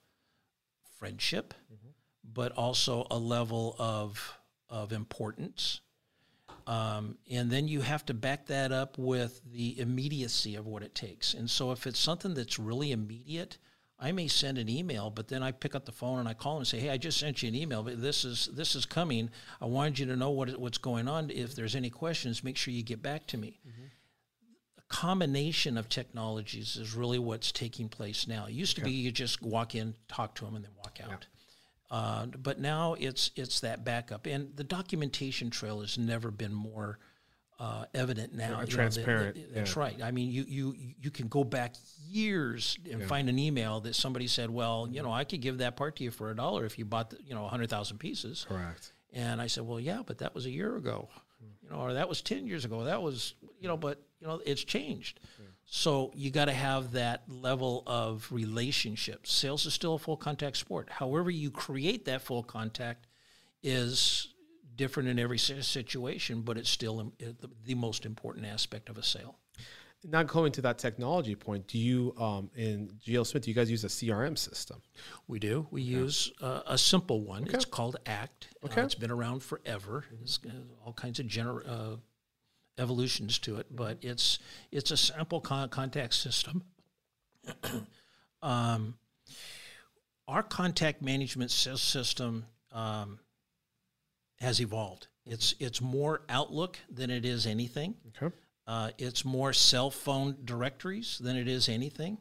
friendship, 0.98 1.54
mm-hmm 1.72 1.90
but 2.34 2.52
also 2.52 3.06
a 3.10 3.18
level 3.18 3.76
of 3.78 4.38
of 4.68 4.92
importance. 4.92 5.80
Um, 6.66 7.18
and 7.28 7.50
then 7.50 7.66
you 7.66 7.80
have 7.80 8.04
to 8.06 8.14
back 8.14 8.46
that 8.46 8.70
up 8.70 8.96
with 8.98 9.40
the 9.50 9.80
immediacy 9.80 10.54
of 10.54 10.66
what 10.66 10.82
it 10.84 10.94
takes. 10.94 11.34
And 11.34 11.50
so, 11.50 11.72
if 11.72 11.86
it's 11.86 11.98
something 11.98 12.34
that's 12.34 12.58
really 12.58 12.92
immediate, 12.92 13.58
I 13.98 14.12
may 14.12 14.28
send 14.28 14.58
an 14.58 14.68
email, 14.68 15.10
but 15.10 15.26
then 15.26 15.42
I 15.42 15.50
pick 15.50 15.74
up 15.74 15.84
the 15.84 15.92
phone 15.92 16.20
and 16.20 16.28
I 16.28 16.34
call 16.34 16.58
and 16.58 16.66
say, 16.66 16.78
"Hey, 16.78 16.90
I 16.90 16.96
just 16.96 17.18
sent 17.18 17.42
you 17.42 17.48
an 17.48 17.54
email, 17.54 17.82
but 17.82 18.00
this 18.00 18.24
is 18.24 18.48
this 18.52 18.74
is 18.74 18.86
coming. 18.86 19.30
I 19.60 19.66
wanted 19.66 19.98
you 19.98 20.06
to 20.06 20.16
know 20.16 20.30
what 20.30 20.56
what's 20.58 20.78
going 20.78 21.08
on. 21.08 21.30
If 21.30 21.54
there's 21.54 21.74
any 21.74 21.90
questions, 21.90 22.44
make 22.44 22.56
sure 22.56 22.72
you 22.72 22.82
get 22.82 23.02
back 23.02 23.26
to 23.28 23.36
me." 23.36 23.58
Mm-hmm. 23.66 23.86
Combination 24.90 25.78
of 25.78 25.88
technologies 25.88 26.76
is 26.76 26.94
really 26.94 27.18
what's 27.18 27.52
taking 27.52 27.88
place 27.88 28.26
now. 28.26 28.46
It 28.46 28.52
used 28.52 28.76
to 28.76 28.82
be 28.82 28.90
you 28.90 29.10
just 29.12 29.40
walk 29.40 29.74
in, 29.74 29.94
talk 30.08 30.34
to 30.36 30.44
them, 30.44 30.56
and 30.56 30.64
then 30.64 30.72
walk 30.76 30.98
out. 31.02 31.26
Yeah. 31.90 31.96
Uh, 31.96 32.26
but 32.26 32.60
now 32.60 32.94
it's 32.98 33.30
it's 33.36 33.60
that 33.60 33.84
backup, 33.84 34.26
and 34.26 34.54
the 34.56 34.64
documentation 34.64 35.48
trail 35.48 35.80
has 35.80 35.96
never 35.96 36.30
been 36.30 36.52
more 36.52 36.98
uh, 37.60 37.84
evident 37.94 38.34
now. 38.34 38.64
transparent. 38.64 39.36
Know, 39.36 39.42
that's 39.52 39.76
yeah. 39.76 39.80
right. 39.80 40.02
I 40.02 40.10
mean, 40.10 40.30
you 40.30 40.44
you 40.48 40.74
you 40.98 41.10
can 41.10 41.28
go 41.28 41.44
back 41.44 41.74
years 42.08 42.78
and 42.90 43.00
yeah. 43.02 43.06
find 43.06 43.28
an 43.28 43.38
email 43.38 43.80
that 43.80 43.94
somebody 43.94 44.26
said, 44.26 44.50
"Well, 44.50 44.88
you 44.90 45.02
know, 45.02 45.12
I 45.12 45.24
could 45.24 45.40
give 45.40 45.58
that 45.58 45.76
part 45.76 45.96
to 45.96 46.04
you 46.04 46.10
for 46.10 46.30
a 46.30 46.36
dollar 46.36 46.64
if 46.64 46.78
you 46.78 46.84
bought, 46.84 47.10
the, 47.10 47.18
you 47.24 47.34
know, 47.34 47.46
hundred 47.46 47.70
thousand 47.70 47.98
pieces." 47.98 48.46
Correct. 48.48 48.92
And 49.12 49.42
I 49.42 49.46
said, 49.46 49.66
"Well, 49.66 49.78
yeah, 49.78 50.02
but 50.04 50.18
that 50.18 50.34
was 50.34 50.46
a 50.46 50.50
year 50.50 50.76
ago, 50.76 51.10
you 51.62 51.70
know, 51.70 51.76
or 51.76 51.94
that 51.94 52.08
was 52.08 52.22
ten 52.22 52.46
years 52.46 52.64
ago. 52.64 52.84
That 52.84 53.02
was, 53.02 53.34
you 53.60 53.68
know, 53.68 53.76
but 53.76 54.00
you 54.20 54.26
know, 54.26 54.40
it's 54.44 54.64
changed." 54.64 55.20
Yeah. 55.38 55.46
So 55.72 56.10
you 56.14 56.30
got 56.30 56.46
to 56.46 56.52
have 56.52 56.92
that 56.92 57.22
level 57.28 57.84
of 57.86 58.26
relationship. 58.32 59.26
Sales 59.26 59.66
is 59.66 59.74
still 59.74 59.94
a 59.94 59.98
full 59.98 60.16
contact 60.16 60.56
sport. 60.56 60.90
However, 60.90 61.30
you 61.30 61.50
create 61.50 62.06
that 62.06 62.22
full 62.22 62.42
contact 62.42 63.06
is 63.62 64.34
different 64.74 65.08
in 65.08 65.18
every 65.18 65.38
situation, 65.38 66.40
but 66.40 66.56
it's 66.56 66.70
still 66.70 67.12
the 67.64 67.74
most 67.74 68.04
important 68.04 68.46
aspect 68.46 68.88
of 68.88 68.98
a 68.98 69.02
sale. 69.02 69.36
Not 70.02 70.28
going 70.28 70.50
to 70.52 70.62
that 70.62 70.78
technology 70.78 71.34
point, 71.34 71.66
do 71.66 71.78
you 71.78 72.14
um, 72.18 72.50
in 72.56 72.90
GL 73.06 73.26
Smith? 73.26 73.44
Do 73.44 73.50
you 73.50 73.54
guys 73.54 73.70
use 73.70 73.84
a 73.84 73.88
CRM 73.88 74.38
system? 74.38 74.80
We 75.28 75.38
do. 75.38 75.66
We 75.70 75.82
yeah. 75.82 75.98
use 75.98 76.32
uh, 76.40 76.62
a 76.66 76.78
simple 76.78 77.20
one. 77.20 77.42
Okay. 77.42 77.52
It's 77.54 77.66
called 77.66 77.96
ACT. 78.06 78.48
Okay. 78.64 78.80
Uh, 78.80 78.84
it's 78.86 78.94
been 78.94 79.10
around 79.10 79.42
forever. 79.42 80.06
Mm-hmm. 80.06 80.22
It's 80.22 80.40
uh, 80.46 80.52
all 80.86 80.94
kinds 80.94 81.20
of 81.20 81.26
gener- 81.26 81.68
uh, 81.68 81.96
evolutions 82.80 83.38
to 83.40 83.56
it, 83.56 83.66
but 83.70 83.98
it's 84.02 84.38
it's 84.72 84.90
a 84.90 84.96
sample 84.96 85.40
con- 85.40 85.68
contact 85.68 86.14
system. 86.14 86.64
um, 88.42 88.94
our 90.26 90.42
contact 90.42 91.02
management 91.02 91.50
system 91.50 92.46
um, 92.72 93.18
has 94.38 94.60
evolved. 94.60 95.08
It's 95.26 95.54
it's 95.60 95.80
more 95.80 96.22
Outlook 96.28 96.78
than 96.90 97.10
it 97.10 97.24
is 97.24 97.46
anything. 97.46 97.94
Okay. 98.16 98.34
Uh, 98.66 98.90
it's 98.98 99.24
more 99.24 99.52
cell 99.52 99.90
phone 99.90 100.36
directories 100.44 101.18
than 101.18 101.36
it 101.36 101.48
is 101.48 101.68
anything. 101.68 102.18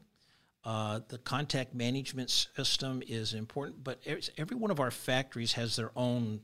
Uh, 0.64 1.00
the 1.08 1.18
contact 1.18 1.74
management 1.74 2.28
system 2.28 3.02
is 3.06 3.32
important, 3.32 3.82
but 3.82 4.00
every 4.36 4.56
one 4.56 4.70
of 4.70 4.78
our 4.78 4.90
factories 4.90 5.52
has 5.52 5.76
their 5.76 5.90
own 5.96 6.40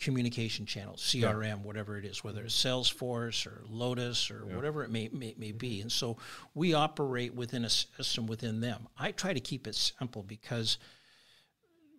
communication 0.00 0.64
channels, 0.64 1.02
CRM, 1.02 1.42
yeah. 1.42 1.54
whatever 1.54 1.98
it 1.98 2.04
is, 2.04 2.22
whether 2.22 2.42
it's 2.42 2.56
Salesforce 2.56 3.46
or 3.46 3.64
Lotus 3.68 4.30
or 4.30 4.44
yeah. 4.48 4.54
whatever 4.54 4.84
it 4.84 4.90
may, 4.90 5.08
may, 5.12 5.34
may 5.36 5.52
be. 5.52 5.80
And 5.80 5.90
so 5.90 6.16
we 6.54 6.72
operate 6.74 7.34
within 7.34 7.64
a 7.64 7.70
system 7.70 8.26
within 8.26 8.60
them. 8.60 8.86
I 8.96 9.10
try 9.10 9.32
to 9.32 9.40
keep 9.40 9.66
it 9.66 9.74
simple 9.74 10.22
because 10.22 10.78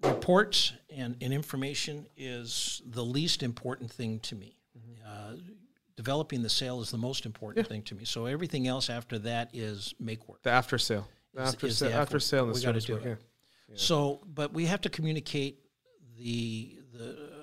reports 0.01 0.73
and, 0.95 1.17
and 1.21 1.33
information 1.33 2.05
is 2.15 2.81
the 2.85 3.03
least 3.03 3.43
important 3.43 3.91
thing 3.91 4.19
to 4.21 4.35
me. 4.35 4.55
Mm-hmm. 4.77 5.05
Uh, 5.05 5.35
developing 5.97 6.41
the 6.41 6.49
sale 6.49 6.79
is 6.79 6.91
the 6.91 6.97
most 6.97 7.25
important 7.25 7.65
yeah. 7.65 7.69
thing 7.69 7.81
to 7.83 7.95
me. 7.95 8.05
So 8.05 8.25
everything 8.25 8.67
else 8.67 8.89
after 8.89 9.19
that 9.19 9.49
is 9.51 9.93
make 9.99 10.29
work. 10.29 10.41
The 10.43 10.51
after 10.51 10.77
sale. 10.77 11.05
The 11.33 11.41
after, 11.41 11.67
is, 11.67 11.79
sa- 11.79 11.87
after 11.87 12.19
sale 12.21 12.45
and 12.45 12.55
the 12.55 12.59
service 12.59 12.87
work. 12.87 13.03
Yeah. 13.03 13.15
So, 13.75 14.21
but 14.25 14.53
we 14.53 14.65
have 14.65 14.81
to 14.81 14.89
communicate 14.89 15.59
the 16.17 16.77
the 16.93 17.38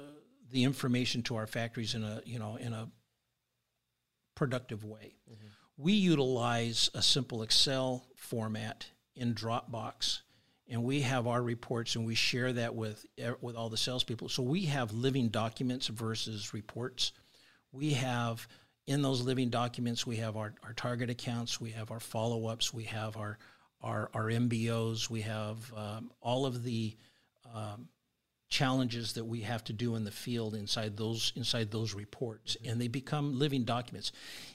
the 0.51 0.65
information 0.65 1.23
to 1.25 1.37
our 1.37 1.47
factories 1.47 1.95
in 1.95 2.05
a 2.05 2.23
you 2.25 2.39
know 2.39 2.57
in 2.57 2.73
a 2.73 2.89
productive 4.35 4.85
way. 4.85 5.15
Mm-hmm. 5.31 5.47
We 5.79 5.93
utilize 5.93 6.91
a 6.95 7.03
simple 7.03 7.43
Excel 7.43 8.07
format 8.17 8.87
in 9.15 9.35
Dropbox, 9.35 10.21
and 10.69 10.85
we 10.85 11.03
have 11.03 11.27
our 11.27 11.43
reports, 11.43 11.97
and 11.97 12.07
we 12.07 12.15
share 12.15 12.53
that 12.53 12.75
with 12.75 13.05
with 13.41 13.57
all 13.57 13.69
the 13.69 13.77
salespeople. 13.77 14.29
So 14.29 14.43
we 14.43 14.67
have 14.67 14.93
living 14.93 15.29
documents 15.29 15.89
versus 15.89 16.55
reports. 16.55 17.13
We 17.73 17.93
have 17.95 18.47
in 18.87 19.03
those 19.03 19.21
living 19.21 19.51
documents, 19.51 20.07
we 20.07 20.17
have 20.17 20.37
our, 20.37 20.55
our 20.63 20.73
target 20.73 21.11
accounts, 21.11 21.61
we 21.61 21.71
have 21.71 21.91
our 21.91 22.01
follow 22.01 22.47
ups, 22.47 22.73
we 22.73 22.85
have 22.85 23.17
our 23.17 23.39
our, 23.83 24.11
our 24.15 24.25
MBOs, 24.25 25.11
we 25.11 25.21
have 25.21 25.73
um, 25.77 26.11
all 26.21 26.47
of 26.47 26.65
the 26.65 26.97
um, 27.55 27.89
challenges 28.49 29.15
that 29.15 29.25
we 29.25 29.41
have 29.41 29.65
to 29.65 29.73
do 29.73 29.97
in 29.97 30.05
the 30.05 30.11
field 30.11 30.55
inside 30.55 30.97
those 30.97 31.33
inside 31.35 31.71
those 31.71 31.95
reports 31.95 32.57
and 32.65 32.81
they 32.81 32.87
become 32.87 33.37
living 33.37 33.65
documents 33.65 34.13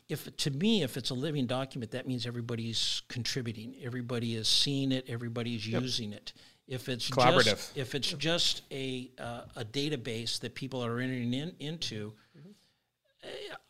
if 0.07 0.33
to 0.37 0.49
me 0.49 0.81
if 0.81 0.95
it's 0.95 1.09
a 1.09 1.13
living 1.13 1.45
document 1.45 1.91
that 1.91 2.07
means 2.07 2.25
everybody's 2.25 3.01
contributing 3.09 3.75
everybody 3.83 4.35
is 4.35 4.47
seeing 4.47 4.93
it 4.93 5.05
everybody's 5.09 5.67
yep. 5.67 5.81
using 5.81 6.13
it 6.13 6.31
if 6.69 6.87
it's 6.87 7.09
collaborative 7.09 7.43
just, 7.43 7.77
if 7.77 7.93
it's 7.93 8.13
just 8.13 8.61
a 8.71 9.11
uh, 9.19 9.41
a 9.57 9.65
database 9.65 10.39
that 10.39 10.55
people 10.55 10.83
are 10.83 10.99
entering 10.99 11.33
in, 11.33 11.53
into 11.59 12.13
mm-hmm. 12.37 12.51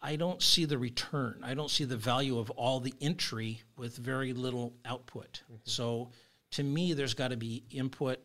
I 0.01 0.15
don't 0.15 0.41
see 0.41 0.63
the 0.63 0.77
return. 0.77 1.41
I 1.43 1.53
don't 1.55 1.69
see 1.69 1.83
the 1.83 1.97
value 1.97 2.39
of 2.39 2.49
all 2.51 2.79
the 2.79 2.93
entry 3.01 3.61
with 3.77 3.97
very 3.97 4.31
little 4.31 4.73
output. 4.85 5.43
Mm-hmm. 5.45 5.55
So 5.65 6.11
to 6.51 6.63
me, 6.63 6.93
there's 6.93 7.13
got 7.13 7.29
to 7.29 7.37
be 7.37 7.63
input 7.69 8.19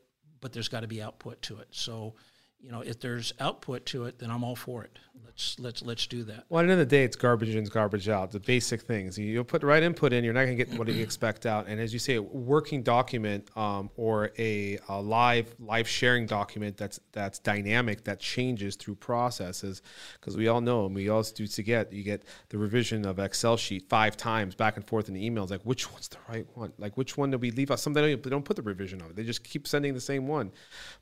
but 0.47 0.53
there's 0.53 0.69
got 0.69 0.83
to 0.83 0.87
be 0.87 1.03
output 1.03 1.43
to 1.43 1.59
it. 1.59 1.67
So, 1.73 2.15
you 2.61 2.71
know, 2.71 2.81
if 2.81 3.01
there's 3.01 3.33
output 3.41 3.85
to 3.87 4.05
it, 4.05 4.21
then 4.21 4.31
I'm 4.31 4.45
all 4.45 4.55
for 4.55 4.85
it. 4.85 4.97
Let's 5.37 5.59
let's 5.59 5.83
let's 5.83 6.07
do 6.07 6.23
that. 6.25 6.45
Well, 6.49 6.61
at 6.61 6.67
the 6.67 6.73
end 6.73 6.81
of 6.81 6.89
the 6.89 6.97
day, 6.97 7.05
it's 7.05 7.15
garbage 7.15 7.55
in, 7.55 7.65
garbage 7.65 8.09
out. 8.09 8.31
The 8.31 8.41
basic 8.41 8.81
things. 8.81 9.19
You 9.19 9.45
put 9.45 9.61
the 9.61 9.67
right 9.67 9.83
input 9.83 10.15
in, 10.15 10.25
you're 10.25 10.33
not 10.33 10.47
going 10.47 10.57
to 10.57 10.65
get 10.65 10.79
what 10.79 10.89
you 10.89 11.03
expect 11.03 11.45
out. 11.45 11.67
And 11.67 11.79
as 11.79 11.93
you 11.93 11.99
say, 11.99 12.15
a 12.15 12.23
working 12.23 12.83
document 12.83 13.55
um, 13.55 13.91
or 13.97 14.31
a, 14.39 14.79
a, 14.89 14.99
live 14.99 15.55
live 15.59 15.87
sharing 15.87 16.25
document 16.25 16.79
that's 16.79 17.01
that's 17.13 17.39
dynamic 17.39 18.05
that 18.05 18.19
changes 18.19 18.77
through 18.77 18.95
processes. 18.95 19.83
Because 20.19 20.39
we 20.39 20.49
all 20.49 20.63
know, 20.63 20.87
and 20.87 20.95
we 20.95 21.11
all 21.11 21.23
do 21.23 21.47
to 21.47 21.63
get 21.63 21.93
you 21.93 22.03
get 22.03 22.25
the 22.49 22.57
revision 22.57 23.05
of 23.05 23.19
Excel 23.19 23.59
sheet 23.59 23.91
five 23.91 24.17
times 24.17 24.55
back 24.55 24.77
and 24.77 24.87
forth 24.87 25.09
in 25.09 25.15
the 25.15 25.31
emails. 25.31 25.51
Like 25.51 25.63
which 25.65 25.93
one's 25.93 26.09
the 26.09 26.17
right 26.31 26.47
one? 26.55 26.73
Like 26.79 26.97
which 26.97 27.19
one 27.19 27.31
do 27.31 27.37
we 27.37 27.51
leave 27.51 27.71
out? 27.71 27.79
Some 27.79 27.93
they 27.93 28.01
don't, 28.01 28.23
they 28.23 28.31
don't 28.31 28.45
put 28.45 28.57
the 28.57 28.63
revision 28.63 29.03
of 29.03 29.11
it. 29.11 29.17
They 29.17 29.25
just 29.25 29.45
keep 29.45 29.69
sending 29.69 29.93
the 29.93 30.01
same 30.01 30.27
one. 30.27 30.51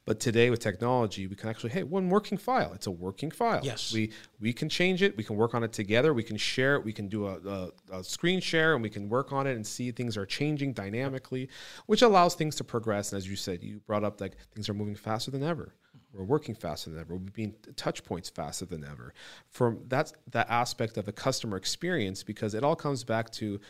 But 0.07 0.19
today 0.19 0.51
with 0.51 0.59
technology, 0.59 1.29
we 1.29 1.37
can 1.37 1.49
actually 1.49 1.71
hey 1.71 1.85
one 1.85 2.09
working 2.09 2.37
file. 2.37 2.73
It's 2.75 2.89
a 2.89 2.91
working 2.91 3.31
file. 3.31 3.61
Yes. 3.63 3.93
We 3.93 4.04
we 4.41 4.53
can 4.53 4.69
change 4.69 5.03
it. 5.03 5.17
We 5.17 5.25
can 5.25 5.37
work 5.37 5.55
on 5.55 5.65
it 5.65 5.73
together. 5.73 6.13
We 6.15 6.23
can 6.23 6.37
share 6.37 6.77
it. 6.77 6.85
We 6.85 6.93
can 6.93 7.09
do 7.09 7.27
a, 7.27 7.39
a, 7.39 7.99
a, 7.99 8.05
screen 8.05 8.41
share 8.41 8.75
and 8.75 8.83
we 8.83 8.91
can 8.91 9.09
work 9.09 9.33
on 9.33 9.47
it 9.47 9.57
and 9.57 9.67
see 9.67 9.91
things 9.91 10.17
are 10.17 10.27
changing 10.27 10.73
dynamically, 10.73 11.49
which 11.87 12.03
allows 12.03 12.35
things 12.35 12.57
to 12.57 12.65
progress. 12.65 13.13
And 13.13 13.19
as 13.19 13.29
you 13.29 13.37
said, 13.37 13.63
you 13.63 13.81
brought 13.87 14.05
up 14.05 14.21
like 14.21 14.37
things 14.55 14.69
are 14.69 14.75
moving 14.75 14.97
faster 14.97 15.31
than 15.31 15.43
ever. 15.43 15.75
We're 16.15 16.25
working 16.25 16.55
faster 16.55 16.91
than 16.91 17.01
ever. 17.01 17.15
We're 17.15 17.31
being 17.31 17.55
touch 17.77 18.05
points 18.05 18.31
faster 18.31 18.65
than 18.65 18.85
ever. 18.85 19.13
From 19.51 19.81
that's 19.89 20.13
that 20.31 20.49
aspect 20.49 20.97
of 20.97 21.07
the 21.07 21.13
customer 21.13 21.57
experience 21.57 22.23
because 22.23 22.55
it 22.55 22.63
all 22.63 22.77
comes 22.77 23.03
back 23.03 23.31
to 23.33 23.61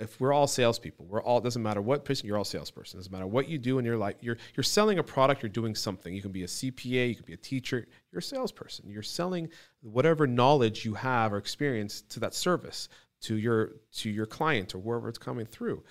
if 0.00 0.20
we're 0.20 0.32
all 0.32 0.46
salespeople, 0.46 1.06
we're 1.06 1.22
all 1.22 1.40
doesn't 1.40 1.62
matter 1.62 1.80
what 1.80 2.04
person 2.04 2.26
you're 2.26 2.38
all 2.38 2.44
salesperson. 2.44 2.98
Doesn't 2.98 3.12
matter 3.12 3.26
what 3.26 3.48
you 3.48 3.58
do 3.58 3.78
in 3.78 3.84
your 3.84 3.96
life. 3.96 4.16
You're 4.20 4.38
you're 4.56 4.64
selling 4.64 4.98
a 4.98 5.02
product. 5.02 5.42
You're 5.42 5.50
doing 5.50 5.74
something. 5.74 6.12
You 6.12 6.22
can 6.22 6.32
be 6.32 6.42
a 6.42 6.48
CPA. 6.48 7.08
You 7.08 7.14
can 7.14 7.24
be 7.24 7.34
a 7.34 7.38
teacher. 7.38 7.86
You're 8.10 8.20
a 8.20 8.22
salesperson. 8.22 8.90
You're 8.90 9.02
selling 9.02 9.48
whatever 9.80 10.26
knowledge 10.26 10.84
you 10.84 10.94
have 10.94 11.32
or 11.32 11.36
experience 11.36 12.02
to 12.10 12.20
that 12.20 12.34
service 12.34 12.88
to 13.22 13.36
your 13.36 13.76
to 13.92 14.10
your 14.10 14.26
client 14.26 14.74
or 14.74 14.78
wherever 14.78 15.08
it's 15.08 15.18
coming 15.18 15.46
through. 15.46 15.82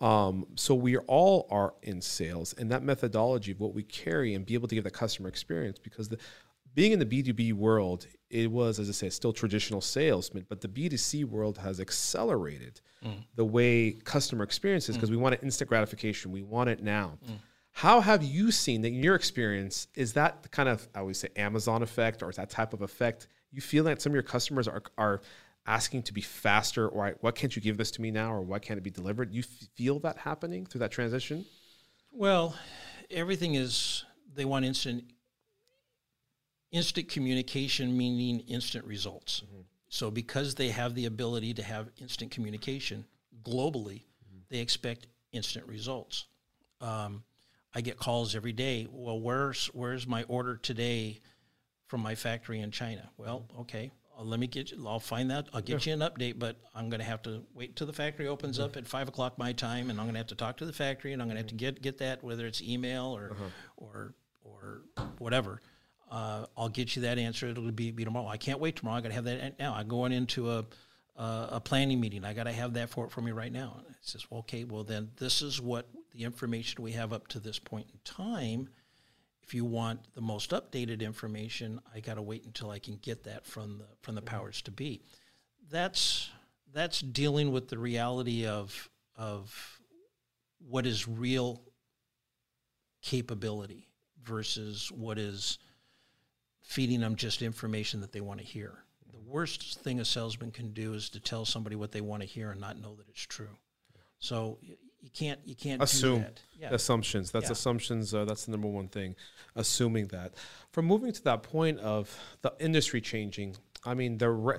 Um, 0.00 0.46
so 0.56 0.74
we 0.74 0.96
all 0.96 1.46
are 1.50 1.74
in 1.82 2.00
sales, 2.00 2.54
and 2.58 2.70
that 2.70 2.82
methodology 2.82 3.52
of 3.52 3.60
what 3.60 3.74
we 3.74 3.82
carry 3.84 4.34
and 4.34 4.44
be 4.44 4.54
able 4.54 4.68
to 4.68 4.74
give 4.74 4.84
the 4.84 4.90
customer 4.90 5.28
experience 5.28 5.78
because 5.78 6.08
the 6.08 6.18
being 6.74 6.92
in 6.92 6.98
the 6.98 7.06
B2B 7.06 7.52
world, 7.52 8.06
it 8.28 8.50
was, 8.50 8.78
as 8.78 8.88
I 8.88 8.92
say, 8.92 9.10
still 9.10 9.32
traditional 9.32 9.80
salesman, 9.80 10.46
but 10.48 10.60
the 10.60 10.68
B2C 10.68 11.24
world 11.24 11.58
has 11.58 11.80
accelerated 11.80 12.80
mm. 13.04 13.24
the 13.34 13.44
way 13.44 13.92
customer 13.92 14.44
experiences 14.44 14.96
because 14.96 15.10
mm. 15.10 15.12
we 15.12 15.18
want 15.18 15.34
it 15.34 15.40
instant 15.42 15.68
gratification. 15.68 16.30
We 16.30 16.42
want 16.42 16.70
it 16.70 16.82
now. 16.82 17.18
Mm. 17.28 17.38
How 17.72 18.00
have 18.00 18.22
you 18.22 18.50
seen 18.50 18.82
that 18.82 18.88
in 18.88 19.02
your 19.02 19.14
experience? 19.14 19.88
Is 19.94 20.12
that 20.14 20.42
the 20.42 20.48
kind 20.48 20.68
of, 20.68 20.88
I 20.94 21.00
always 21.00 21.18
say, 21.18 21.28
Amazon 21.36 21.82
effect 21.82 22.22
or 22.22 22.30
is 22.30 22.36
that 22.36 22.50
type 22.50 22.72
of 22.72 22.82
effect? 22.82 23.28
You 23.52 23.60
feel 23.60 23.84
that 23.84 24.00
some 24.00 24.10
of 24.10 24.14
your 24.14 24.22
customers 24.22 24.68
are, 24.68 24.82
are 24.96 25.20
asking 25.66 26.02
to 26.04 26.12
be 26.12 26.20
faster 26.20 26.88
or 26.88 27.16
why 27.20 27.30
can't 27.30 27.54
you 27.54 27.62
give 27.62 27.78
this 27.78 27.90
to 27.92 28.02
me 28.02 28.10
now 28.10 28.32
or 28.32 28.42
why 28.42 28.58
can't 28.58 28.78
it 28.78 28.82
be 28.82 28.90
delivered? 28.90 29.32
You 29.32 29.42
feel 29.42 29.98
that 30.00 30.18
happening 30.18 30.66
through 30.66 30.80
that 30.80 30.90
transition? 30.90 31.44
Well, 32.12 32.56
everything 33.10 33.54
is, 33.54 34.04
they 34.34 34.44
want 34.44 34.64
instant 34.64 35.04
instant 36.72 37.08
communication 37.08 37.96
meaning 37.96 38.40
instant 38.40 38.84
results. 38.84 39.42
Mm-hmm. 39.46 39.60
So 39.88 40.10
because 40.10 40.54
they 40.54 40.68
have 40.68 40.94
the 40.94 41.06
ability 41.06 41.54
to 41.54 41.62
have 41.62 41.90
instant 42.00 42.30
communication 42.30 43.04
globally, 43.44 44.02
mm-hmm. 44.02 44.38
they 44.48 44.58
expect 44.58 45.06
instant 45.32 45.66
results. 45.66 46.26
Um, 46.80 47.24
I 47.74 47.80
get 47.80 47.98
calls 47.98 48.34
every 48.34 48.52
day. 48.52 48.86
Well, 48.90 49.20
where's 49.20 49.66
where's 49.66 50.06
my 50.06 50.24
order 50.24 50.56
today 50.56 51.20
from 51.86 52.00
my 52.00 52.14
factory 52.14 52.60
in 52.60 52.70
China? 52.70 53.10
Well, 53.16 53.46
mm-hmm. 53.50 53.60
okay, 53.62 53.90
uh, 54.18 54.22
let 54.22 54.40
me 54.40 54.46
get 54.46 54.70
you. 54.70 54.86
I'll 54.86 55.00
find 55.00 55.30
that. 55.30 55.48
I'll 55.52 55.60
get 55.60 55.86
yeah. 55.86 55.94
you 55.94 56.02
an 56.02 56.08
update, 56.08 56.38
but 56.38 56.56
I'm 56.74 56.88
going 56.88 57.00
to 57.00 57.06
have 57.06 57.22
to 57.22 57.42
wait 57.54 57.70
until 57.70 57.86
the 57.86 57.92
factory 57.92 58.28
opens 58.28 58.58
mm-hmm. 58.58 58.66
up 58.66 58.76
at 58.76 58.86
five 58.86 59.08
o'clock 59.08 59.38
my 59.38 59.52
time, 59.52 59.90
and 59.90 59.98
I'm 59.98 60.06
going 60.06 60.14
to 60.14 60.20
have 60.20 60.26
to 60.28 60.34
talk 60.34 60.56
to 60.58 60.66
the 60.66 60.72
factory, 60.72 61.12
and 61.12 61.22
I'm 61.22 61.28
going 61.28 61.36
to 61.36 61.42
have 61.42 61.48
to 61.48 61.54
mm-hmm. 61.54 61.74
get 61.74 61.82
get 61.82 61.98
that 61.98 62.22
whether 62.22 62.46
it's 62.46 62.62
email 62.62 63.16
or 63.16 63.32
uh-huh. 63.32 63.44
or 63.76 64.14
or 64.42 64.82
whatever. 65.18 65.60
Uh, 66.10 66.46
I'll 66.56 66.68
get 66.68 66.96
you 66.96 67.02
that 67.02 67.18
answer. 67.18 67.46
It'll 67.46 67.70
be, 67.70 67.90
be 67.92 68.04
tomorrow. 68.04 68.26
I 68.26 68.36
can't 68.36 68.58
wait 68.58 68.76
tomorrow. 68.76 68.96
I 68.96 69.00
got 69.00 69.08
to 69.08 69.14
have 69.14 69.24
that 69.24 69.58
now. 69.58 69.74
I'm 69.74 69.88
going 69.88 70.12
into 70.12 70.50
a 70.50 70.64
uh, 71.16 71.48
a 71.50 71.60
planning 71.60 72.00
meeting. 72.00 72.24
I 72.24 72.32
got 72.32 72.44
to 72.44 72.52
have 72.52 72.72
that 72.74 72.88
for 72.88 73.04
it 73.04 73.10
for 73.10 73.20
me 73.20 73.30
right 73.30 73.52
now. 73.52 73.76
And 73.78 73.86
it 73.88 73.96
says, 74.00 74.30
well, 74.30 74.40
okay, 74.40 74.64
well 74.64 74.84
then 74.84 75.10
this 75.18 75.42
is 75.42 75.60
what 75.60 75.86
the 76.12 76.24
information 76.24 76.82
we 76.82 76.92
have 76.92 77.12
up 77.12 77.28
to 77.28 77.40
this 77.40 77.58
point 77.58 77.86
in 77.92 77.98
time. 78.04 78.70
If 79.42 79.54
you 79.54 79.64
want 79.64 80.00
the 80.14 80.22
most 80.22 80.50
updated 80.50 81.02
information, 81.02 81.80
I 81.94 82.00
got 82.00 82.14
to 82.14 82.22
wait 82.22 82.44
until 82.46 82.70
I 82.70 82.78
can 82.78 82.96
get 83.02 83.24
that 83.24 83.44
from 83.44 83.78
the 83.78 83.86
from 84.00 84.14
the 84.14 84.22
powers 84.22 84.62
to 84.62 84.70
be. 84.70 85.02
That's 85.70 86.30
that's 86.72 87.00
dealing 87.00 87.50
with 87.50 87.68
the 87.68 87.78
reality 87.78 88.46
of 88.46 88.88
of 89.16 89.80
what 90.58 90.86
is 90.86 91.06
real 91.06 91.62
capability 93.02 93.88
versus 94.22 94.90
what 94.92 95.18
is 95.18 95.58
feeding 96.62 97.00
them 97.00 97.16
just 97.16 97.42
information 97.42 98.00
that 98.00 98.12
they 98.12 98.20
want 98.20 98.40
to 98.40 98.46
hear. 98.46 98.84
The 99.12 99.18
worst 99.18 99.80
thing 99.80 100.00
a 100.00 100.04
salesman 100.04 100.50
can 100.50 100.72
do 100.72 100.94
is 100.94 101.08
to 101.10 101.20
tell 101.20 101.44
somebody 101.44 101.76
what 101.76 101.92
they 101.92 102.00
want 102.00 102.22
to 102.22 102.28
hear 102.28 102.50
and 102.50 102.60
not 102.60 102.80
know 102.80 102.94
that 102.96 103.08
it's 103.08 103.22
true. 103.26 103.56
So 104.18 104.58
you 104.62 105.10
can't 105.14 105.40
you 105.44 105.54
can't 105.54 105.82
assume 105.82 106.26
yeah. 106.58 106.68
assumptions. 106.70 107.30
That's 107.30 107.46
yeah. 107.46 107.52
assumptions. 107.52 108.14
Uh, 108.14 108.24
that's 108.24 108.44
the 108.44 108.52
number 108.52 108.68
one 108.68 108.88
thing. 108.88 109.16
Assuming 109.56 110.08
that. 110.08 110.34
From 110.72 110.84
moving 110.84 111.12
to 111.12 111.24
that 111.24 111.42
point 111.42 111.80
of 111.80 112.14
the 112.42 112.52
industry 112.60 113.00
changing, 113.00 113.56
I 113.84 113.94
mean 113.94 114.18
the. 114.18 114.30
Re- 114.30 114.58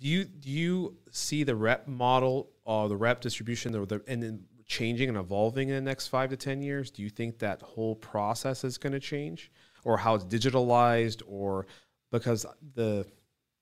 do 0.00 0.08
you 0.08 0.24
do 0.24 0.50
you 0.50 0.96
see 1.10 1.44
the 1.44 1.54
rep 1.54 1.86
model 1.86 2.50
or 2.64 2.88
the 2.88 2.96
rep 2.96 3.20
distribution 3.20 3.76
or 3.76 3.86
the 3.86 4.02
and 4.08 4.44
changing 4.66 5.08
and 5.08 5.18
evolving 5.18 5.68
in 5.68 5.74
the 5.74 5.80
next 5.80 6.08
five 6.08 6.30
to 6.30 6.36
10 6.36 6.62
years? 6.62 6.90
Do 6.90 7.02
you 7.02 7.10
think 7.10 7.38
that 7.38 7.62
whole 7.62 7.94
process 7.94 8.64
is 8.64 8.78
going 8.78 8.94
to 8.94 9.00
change 9.00 9.52
or 9.84 9.96
how 9.96 10.14
it's 10.14 10.24
digitalized 10.24 11.22
or 11.26 11.66
because 12.10 12.46
the, 12.74 13.06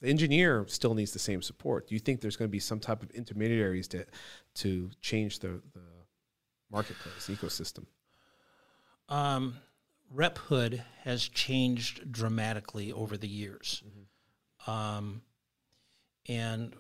the 0.01 0.09
engineer 0.09 0.65
still 0.69 0.95
needs 0.95 1.13
the 1.13 1.19
same 1.19 1.43
support? 1.43 1.89
Do 1.89 1.95
you 1.95 2.01
think 2.01 2.21
there's 2.21 2.37
going 2.37 2.49
to 2.49 2.53
be 2.53 2.59
some 2.59 2.81
type 2.81 3.03
of 3.03 3.11
intermediaries 3.11 3.89
to, 3.89 4.05
to 4.57 4.91
change 5.01 5.39
the, 5.39 5.61
the 5.73 5.83
marketplace 6.71 7.29
ecosystem? 7.29 7.87
Um, 9.09 9.57
rep 10.11 10.39
hood 10.39 10.85
has 11.05 11.29
changed 11.29 12.11
dramatically 12.13 12.93
over 12.93 13.17
the 13.17 13.29
years. 13.29 13.83
Mm-hmm. 13.87 14.71
Um, 14.71 15.23
and 16.29 16.75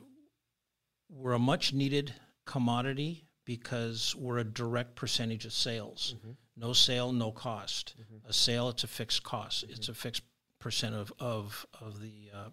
we're 1.09 1.32
a 1.32 1.38
much 1.38 1.72
needed 1.72 2.14
commodity 2.45 3.24
because 3.45 4.14
we're 4.16 4.38
a 4.38 4.45
direct 4.45 4.95
percentage 4.95 5.45
of 5.45 5.53
sales. 5.53 6.14
Mm-hmm. 6.18 6.30
No 6.61 6.75
sale, 6.75 7.11
no 7.11 7.33
cost. 7.33 7.95
Mm-hmm. 7.99 8.29
A 8.29 8.33
sale, 8.35 8.69
it's 8.69 8.85
a 8.85 8.87
fixed 8.87 9.23
cost. 9.23 9.65
Mm-hmm. 9.65 9.73
It's 9.75 9.89
a 9.89 9.95
fixed 9.95 10.23
percent 10.59 10.95
of 10.95 11.13
of 11.19 11.67
of 11.81 12.01
the 12.03 12.31
uh, 12.35 12.51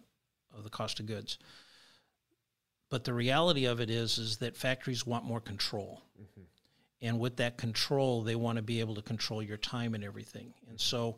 of 0.57 0.63
the 0.63 0.69
cost 0.69 0.99
of 1.01 1.05
goods. 1.05 1.37
But 2.89 3.03
the 3.03 3.13
reality 3.13 3.65
of 3.65 3.81
it 3.81 3.89
is 3.89 4.17
is 4.17 4.37
that 4.37 4.55
factories 4.55 5.05
want 5.05 5.25
more 5.25 5.41
control, 5.41 6.03
mm-hmm. 6.19 6.41
and 7.01 7.19
with 7.19 7.35
that 7.37 7.57
control, 7.57 8.23
they 8.23 8.35
want 8.35 8.55
to 8.55 8.61
be 8.61 8.79
able 8.79 8.95
to 8.95 9.01
control 9.01 9.43
your 9.43 9.57
time 9.57 9.93
and 9.93 10.05
everything. 10.05 10.53
And 10.69 10.79
so, 10.79 11.17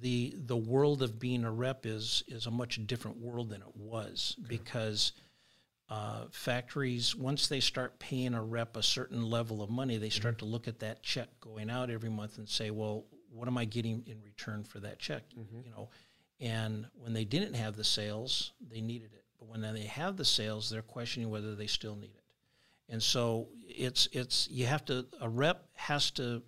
the 0.00 0.34
the 0.36 0.56
world 0.56 1.02
of 1.02 1.20
being 1.20 1.44
a 1.44 1.50
rep 1.52 1.86
is 1.86 2.24
is 2.26 2.46
a 2.46 2.50
much 2.50 2.84
different 2.88 3.18
world 3.18 3.50
than 3.50 3.62
it 3.62 3.76
was 3.76 4.34
okay. 4.40 4.48
because 4.48 5.12
uh, 5.88 6.24
factories, 6.30 7.14
once 7.14 7.46
they 7.46 7.60
start 7.60 7.98
paying 7.98 8.34
a 8.34 8.42
rep 8.42 8.76
a 8.76 8.82
certain 8.82 9.22
level 9.22 9.62
of 9.62 9.70
money, 9.70 9.98
they 9.98 10.10
start 10.10 10.36
mm-hmm. 10.36 10.46
to 10.46 10.52
look 10.52 10.68
at 10.68 10.80
that 10.80 11.02
check 11.02 11.28
going 11.40 11.70
out 11.70 11.90
every 11.90 12.10
month 12.10 12.38
and 12.38 12.48
say, 12.48 12.70
well, 12.70 13.04
what 13.32 13.46
am 13.48 13.58
I 13.58 13.64
getting 13.64 14.02
in 14.06 14.20
return 14.22 14.64
for 14.64 14.80
that 14.80 14.98
check? 14.98 15.22
Mm-hmm. 15.38 15.62
You 15.64 15.70
know, 15.70 15.90
and 16.40 16.86
when 16.94 17.12
they 17.12 17.24
didn't 17.24 17.54
have 17.54 17.76
the 17.76 17.84
sales, 17.84 18.52
they 18.68 18.80
needed 18.80 19.10
it. 19.14 19.24
But 19.38 19.48
when 19.48 19.60
they 19.60 19.84
have 19.84 20.16
the 20.16 20.24
sales, 20.24 20.70
they're 20.70 20.82
questioning 20.82 21.30
whether 21.30 21.54
they 21.54 21.66
still 21.66 21.94
need 21.94 22.14
it. 22.16 22.24
And 22.88 23.02
so 23.02 23.48
it's 23.66 24.08
it's 24.12 24.48
you 24.50 24.66
have 24.66 24.84
to 24.86 25.06
a 25.20 25.28
rep 25.28 25.66
has 25.74 26.10
to 26.12 26.42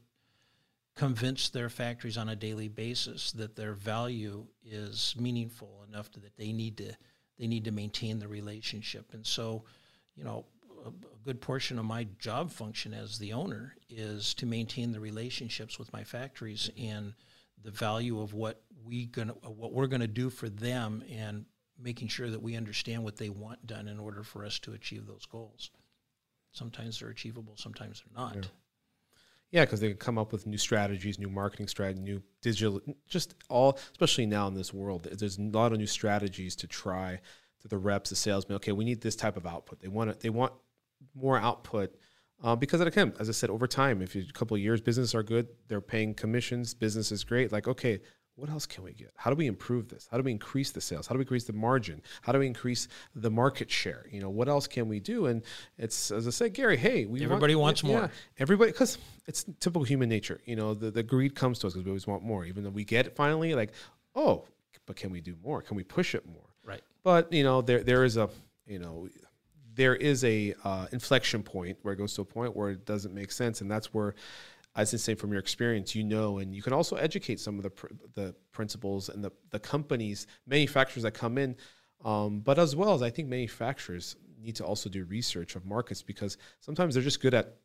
convince 0.95 1.49
their 1.49 1.69
factories 1.69 2.17
on 2.17 2.29
a 2.29 2.37
daily 2.37 2.69
basis 2.69 3.33
that 3.33 3.55
their 3.55 3.73
value 3.73 4.47
is 4.65 5.15
meaningful 5.19 5.85
enough 5.89 6.11
to, 6.11 6.21
that 6.21 6.37
they 6.37 6.53
need 6.53 6.77
to 6.77 6.93
they 7.39 7.47
need 7.47 7.65
to 7.65 7.71
maintain 7.71 8.19
the 8.19 8.29
relationship. 8.29 9.13
And 9.13 9.27
so, 9.27 9.65
you 10.17 10.25
know, 10.25 10.45
a, 10.85 10.89
a, 10.89 10.93
good 11.25 11.41
portion 11.41 11.79
of 11.79 11.85
my 11.85 12.07
job 12.19 12.51
function 12.51 12.95
as 12.95 13.19
the 13.19 13.33
owner 13.33 13.75
is 13.89 14.35
to 14.35 14.47
maintain 14.47 14.93
the 14.93 15.01
relationships 15.01 15.79
with 15.79 15.93
my 15.93 16.05
factories 16.05 16.71
and 16.79 17.15
the 17.63 17.71
value 17.71 18.21
of 18.21 18.35
what 18.35 18.63
we 18.85 19.07
gonna 19.07 19.33
what 19.33 19.73
we're 19.73 19.89
gonna 19.89 20.07
do 20.07 20.31
for 20.31 20.49
them 20.49 21.03
and 21.11 21.45
making 21.79 22.09
sure 22.09 22.31
that 22.31 22.43
we 22.43 22.57
understand 22.57 23.05
what 23.05 23.17
they 23.17 23.29
want 23.29 23.67
done 23.67 23.89
in 23.89 23.99
order 23.99 24.23
for 24.23 24.45
us 24.45 24.59
to 24.61 24.73
achieve 24.73 25.07
those 25.07 25.27
goals. 25.27 25.71
Sometimes 26.53 27.01
they're 27.01 27.11
achievable, 27.11 27.55
sometimes 27.57 28.03
they're 28.03 28.23
not. 28.23 28.37
Yeah. 28.37 28.43
Yeah, 29.51 29.65
because 29.65 29.81
they 29.81 29.89
can 29.89 29.97
come 29.97 30.19
up 30.19 30.33
with 30.33 30.47
new 30.47 30.59
strategies, 30.59 31.19
new 31.19 31.31
marketing 31.31 31.69
strategy, 31.69 32.01
new 32.01 32.23
digital, 32.43 32.81
just 33.07 33.35
all, 33.49 33.79
especially 33.93 34.27
now 34.27 34.47
in 34.47 34.55
this 34.55 34.75
world, 34.75 35.09
there's 35.11 35.39
a 35.39 35.43
lot 35.43 35.73
of 35.73 35.79
new 35.79 35.87
strategies 35.87 36.55
to 36.57 36.67
try 36.67 37.19
to 37.61 37.69
the 37.69 37.79
reps, 37.79 38.11
the 38.11 38.17
salesmen. 38.17 38.57
Okay, 38.57 38.73
we 38.73 38.85
need 38.85 39.01
this 39.01 39.17
type 39.17 39.37
of 39.37 39.47
output. 39.47 39.81
They 39.81 39.89
want 39.89 40.11
it, 40.11 40.21
they 40.21 40.31
want 40.31 40.53
more 41.15 41.39
output 41.39 41.95
uh, 42.43 42.55
because 42.55 42.81
it 42.81 42.87
again, 42.87 43.13
as 43.19 43.29
I 43.29 43.33
said, 43.33 43.51
over 43.51 43.67
time, 43.67 44.01
if 44.01 44.15
you, 44.15 44.25
a 44.29 44.33
couple 44.33 44.55
of 44.55 44.61
years, 44.61 44.81
business 44.81 45.15
are 45.15 45.23
good, 45.23 45.49
they're 45.67 45.81
paying 45.81 46.15
commissions, 46.15 46.73
business 46.73 47.11
is 47.11 47.25
great. 47.25 47.51
Like, 47.51 47.67
okay, 47.67 48.01
what 48.39 48.49
else 48.51 48.67
can 48.67 48.85
we 48.85 48.93
get? 48.93 49.13
How 49.17 49.31
do 49.31 49.37
we 49.37 49.49
improve 49.49 49.89
this? 49.89 50.09
How 50.11 50.17
do 50.17 50.23
we 50.23 50.31
increase 50.31 50.71
the 50.71 50.81
sales? 50.81 51.09
How 51.09 51.15
do 51.15 51.19
we 51.19 51.23
increase 51.23 51.45
the 51.45 51.53
margin? 51.53 52.01
How 52.23 52.33
do 52.33 52.39
we 52.39 52.47
increase 52.47 52.87
the 53.17 53.31
market 53.31 53.69
share? 53.69 54.07
You 54.13 54.21
know, 54.21 54.31
what 54.31 54.49
else 54.49 54.69
can 54.69 54.89
we 54.89 55.01
do? 55.01 55.27
And 55.27 55.43
it's 55.77 56.13
as 56.13 56.29
I 56.29 56.31
said, 56.31 56.55
Gary, 56.55 56.77
hey, 56.77 57.05
we 57.05 57.25
everybody 57.25 57.57
want, 57.57 57.83
wants 57.83 57.85
more. 57.85 58.01
Yeah, 58.03 58.09
everybody, 58.39 58.71
because 58.71 58.97
it's 59.27 59.45
typical 59.59 59.83
human 59.83 60.09
nature. 60.09 60.41
You 60.45 60.55
know, 60.55 60.73
the, 60.73 60.93
the 60.93 61.03
greed 61.03 61.35
comes 61.35 61.59
to 61.61 61.67
us 61.67 61.73
because 61.73 61.85
we 61.85 61.91
always 61.91 62.07
want 62.07 62.23
more. 62.23 62.45
Even 62.45 62.63
though 62.63 62.71
we 62.71 62.85
get 62.85 63.07
it 63.07 63.17
finally, 63.17 63.55
like, 63.55 63.73
oh, 64.15 64.45
but 64.87 64.95
can 64.95 65.11
we 65.11 65.21
do 65.21 65.35
more? 65.43 65.61
Can 65.61 65.77
we 65.77 65.83
push 65.83 66.15
it 66.15 66.25
more? 66.25 66.49
Right. 66.65 66.83
But 67.03 67.33
you 67.33 67.43
know, 67.43 67.61
there 67.61 67.83
there 67.83 68.05
is 68.05 68.17
a 68.17 68.31
you 68.69 68.79
know 68.79 69.09
there 69.75 69.97
is 69.97 70.23
a 70.23 70.55
uh, 70.63 70.87
inflection 70.93 71.43
point 71.43 71.79
where 71.83 71.95
it 71.95 71.97
goes 71.97 72.15
to 72.15 72.23
a 72.23 72.25
point 72.25 72.55
where 72.55 72.71
it 72.71 72.87
doesn't 72.87 73.15
make 73.15 73.33
sense, 73.33 73.61
and 73.61 73.71
that's 73.71 73.93
where 73.93 74.15
as 74.79 74.95
I 74.95 74.97
say 74.97 75.17
from 75.17 75.33
your 75.33 75.41
experience, 75.41 75.95
you 75.97 76.05
know, 76.05 76.39
and 76.39 76.55
you 76.55 76.63
can 76.63 76.73
also 76.73 76.95
educate 76.95 77.41
some 77.41 77.57
of 77.57 77.65
the 77.65 77.71
pr- 77.71 77.93
the 78.15 78.35
principals 78.53 79.09
and 79.09 79.23
the 79.23 79.33
the 79.51 79.59
companies, 79.59 80.29
manufacturers 80.47 81.03
that 81.03 81.13
come 81.13 81.37
in, 81.37 81.57
um, 82.05 82.41
but 82.41 82.59
as 82.61 82.77
well 82.77 82.95
as 82.95 83.03
I 83.03 83.11
think 83.11 83.29
manufacturers 83.29 84.17
need 84.41 84.55
to 84.57 84.65
also 84.65 84.89
do 84.89 85.05
research 85.05 85.57
of 85.57 85.67
markets 85.67 86.01
because 86.01 86.39
sometimes 86.61 86.95
they're 86.95 87.03
just 87.03 87.21
good 87.21 87.35
at 87.35 87.57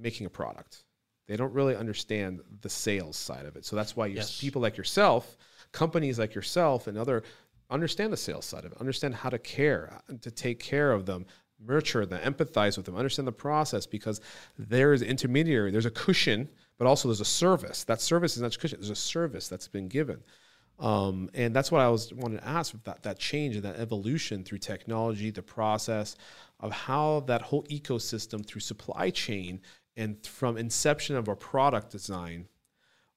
making 0.00 0.26
a 0.26 0.30
product. 0.30 0.84
They 1.28 1.36
don't 1.36 1.52
really 1.52 1.76
understand 1.76 2.40
the 2.60 2.70
sales 2.70 3.16
side 3.16 3.46
of 3.46 3.54
it. 3.54 3.64
So 3.64 3.76
that's 3.76 3.94
why 3.94 4.06
yes. 4.06 4.40
people 4.40 4.60
like 4.60 4.76
yourself, 4.76 5.36
companies 5.70 6.18
like 6.18 6.34
yourself, 6.34 6.88
and 6.88 6.98
other 6.98 7.22
understand 7.70 8.12
the 8.12 8.16
sales 8.16 8.46
side 8.46 8.64
of 8.64 8.72
it, 8.72 8.78
understand 8.80 9.14
how 9.14 9.28
to 9.28 9.38
care, 9.38 10.00
and 10.08 10.20
to 10.22 10.30
take 10.32 10.58
care 10.58 10.90
of 10.90 11.06
them, 11.06 11.26
nurture 11.64 12.06
them, 12.06 12.20
empathize 12.20 12.76
with 12.76 12.86
them, 12.86 12.96
understand 12.96 13.26
the 13.26 13.32
process 13.32 13.86
because 13.86 14.20
there 14.58 14.92
is 14.92 15.02
intermediary, 15.02 15.70
there's 15.70 15.86
a 15.86 15.90
cushion, 15.90 16.48
but 16.78 16.86
also 16.86 17.08
there's 17.08 17.20
a 17.20 17.24
service. 17.24 17.84
That 17.84 18.00
service 18.00 18.36
is 18.36 18.42
not 18.42 18.48
just 18.48 18.60
cushion, 18.60 18.78
there's 18.80 18.90
a 18.90 18.96
service 18.96 19.48
that's 19.48 19.68
been 19.68 19.88
given. 19.88 20.22
Um, 20.78 21.28
and 21.34 21.54
that's 21.54 21.72
what 21.72 21.80
I 21.80 21.88
was 21.88 22.12
wanted 22.14 22.38
to 22.38 22.48
ask 22.48 22.72
that, 22.84 23.02
that 23.02 23.18
change 23.18 23.56
and 23.56 23.64
that 23.64 23.76
evolution 23.76 24.44
through 24.44 24.58
technology, 24.58 25.30
the 25.30 25.42
process 25.42 26.14
of 26.60 26.70
how 26.70 27.20
that 27.26 27.42
whole 27.42 27.64
ecosystem 27.64 28.46
through 28.46 28.60
supply 28.60 29.10
chain 29.10 29.60
and 29.96 30.24
from 30.24 30.56
inception 30.56 31.16
of 31.16 31.26
a 31.26 31.34
product 31.34 31.90
design 31.90 32.46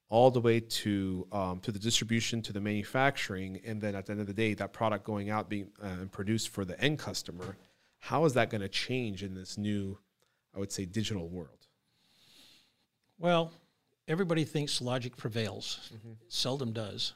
all 0.10 0.30
the 0.30 0.42
way 0.42 0.60
to 0.60 1.26
um, 1.32 1.60
to 1.62 1.72
the 1.72 1.80
distribution 1.80 2.42
to 2.42 2.52
the 2.52 2.60
manufacturing 2.60 3.62
and 3.66 3.80
then 3.80 3.96
at 3.96 4.06
the 4.08 4.12
end 4.12 4.22
of 4.22 4.28
the 4.28 4.34
day 4.34 4.54
that 4.54 4.74
product 4.74 5.06
going 5.06 5.30
out 5.30 5.48
being 5.48 5.70
uh, 5.82 6.06
produced 6.12 6.50
for 6.50 6.66
the 6.66 6.80
end 6.82 7.00
customer 7.00 7.56
how 8.02 8.26
is 8.26 8.34
that 8.34 8.50
going 8.50 8.62
to 8.62 8.68
change 8.68 9.24
in 9.24 9.36
this 9.36 9.58
new, 9.58 9.98
I 10.56 10.60
would 10.60 10.72
say, 10.72 10.86
digital 10.86 11.30
world? 11.30 11.68
Well, 13.20 13.52
everybody 14.08 14.44
thinks 14.44 14.82
logic 14.82 15.16
prevails. 15.16 15.92
Mm-hmm. 15.96 16.14
Seldom 16.28 16.74
does. 16.74 17.14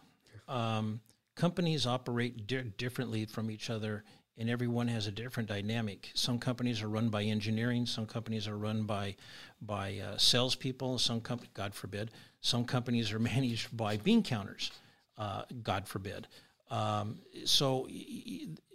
Um, 0.48 1.02
companies 1.34 1.88
operate 1.88 2.46
di- 2.46 2.62
differently 2.78 3.26
from 3.26 3.50
each 3.50 3.72
other, 3.72 4.04
and 4.38 4.48
everyone 4.48 4.88
has 4.88 5.08
a 5.08 5.12
different 5.12 5.50
dynamic. 5.50 6.12
Some 6.14 6.38
companies 6.38 6.84
are 6.84 6.88
run 6.88 7.10
by 7.10 7.24
engineering. 7.24 7.88
Some 7.88 8.06
companies 8.06 8.48
are 8.48 8.58
run 8.58 8.84
by 8.84 9.16
by 9.64 9.98
uh, 9.98 10.18
salespeople. 10.18 11.00
Some 11.00 11.20
companies, 11.20 11.52
God 11.56 11.74
forbid, 11.74 12.12
some 12.42 12.64
companies 12.64 13.12
are 13.12 13.20
managed 13.34 13.76
by 13.76 13.98
bean 13.98 14.22
counters. 14.22 14.72
Uh, 15.18 15.44
God 15.64 15.88
forbid. 15.88 16.28
Um, 16.70 17.20
so, 17.46 17.88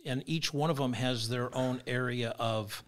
and 0.04 0.22
each 0.26 0.54
one 0.54 0.70
of 0.70 0.76
them 0.76 0.92
has 0.92 1.28
their 1.28 1.54
own 1.54 1.82
area 1.86 2.34
of 2.38 2.82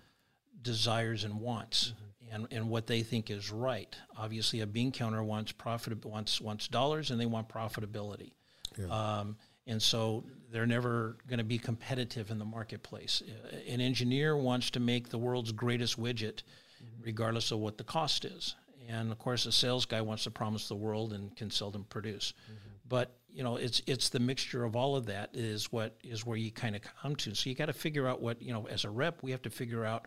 desires 0.60 1.24
and 1.24 1.40
wants. 1.40 1.88
Mm-hmm. 1.88 2.34
And, 2.34 2.48
and 2.50 2.70
what 2.70 2.86
they 2.86 3.02
think 3.02 3.30
is 3.30 3.50
right. 3.50 3.94
Obviously, 4.16 4.60
a 4.60 4.66
bean 4.66 4.90
counter 4.90 5.22
wants 5.22 5.52
profit 5.52 6.02
wants 6.02 6.40
wants 6.40 6.66
dollars, 6.66 7.10
and 7.10 7.20
they 7.20 7.26
want 7.26 7.46
profitability. 7.46 8.32
Yeah. 8.78 8.86
Um, 8.86 9.36
and 9.66 9.80
so 9.80 10.24
they're 10.50 10.66
never 10.66 11.16
going 11.28 11.38
to 11.38 11.44
be 11.44 11.58
competitive 11.58 12.30
in 12.30 12.38
the 12.38 12.44
marketplace. 12.44 13.22
An 13.68 13.80
engineer 13.80 14.36
wants 14.36 14.70
to 14.70 14.80
make 14.80 15.08
the 15.08 15.18
world's 15.18 15.52
greatest 15.52 16.00
widget, 16.00 16.42
mm-hmm. 16.42 17.02
regardless 17.04 17.50
of 17.52 17.58
what 17.58 17.76
the 17.76 17.84
cost 17.84 18.24
is. 18.24 18.54
And 18.88 19.12
of 19.12 19.18
course, 19.18 19.46
a 19.46 19.52
sales 19.52 19.86
guy 19.86 20.00
wants 20.00 20.24
to 20.24 20.30
promise 20.30 20.68
the 20.68 20.74
world 20.74 21.12
and 21.12 21.34
can 21.36 21.50
seldom 21.50 21.84
produce. 21.84 22.32
Mm-hmm. 22.44 22.68
But 22.88 23.14
you 23.32 23.42
know, 23.42 23.56
it's 23.56 23.82
it's 23.86 24.10
the 24.10 24.20
mixture 24.20 24.64
of 24.64 24.76
all 24.76 24.94
of 24.94 25.06
that 25.06 25.30
is 25.32 25.72
what 25.72 25.96
is 26.04 26.26
where 26.26 26.36
you 26.36 26.50
kind 26.52 26.76
of 26.76 26.82
come 26.82 27.16
to. 27.16 27.34
So 27.34 27.48
you 27.48 27.56
got 27.56 27.66
to 27.66 27.72
figure 27.72 28.06
out 28.06 28.20
what 28.20 28.42
you 28.42 28.52
know 28.52 28.66
as 28.68 28.84
a 28.84 28.90
rep. 28.90 29.22
We 29.22 29.30
have 29.30 29.42
to 29.42 29.50
figure 29.50 29.84
out 29.84 30.06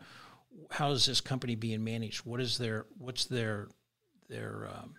how 0.71 0.91
is 0.91 1.05
this 1.05 1.21
company 1.21 1.55
being 1.55 1.84
managed. 1.84 2.26
What 2.26 2.39
is 2.39 2.57
their 2.57 2.86
what's 2.97 3.26
their 3.26 3.67
their 4.30 4.69
um, 4.71 4.93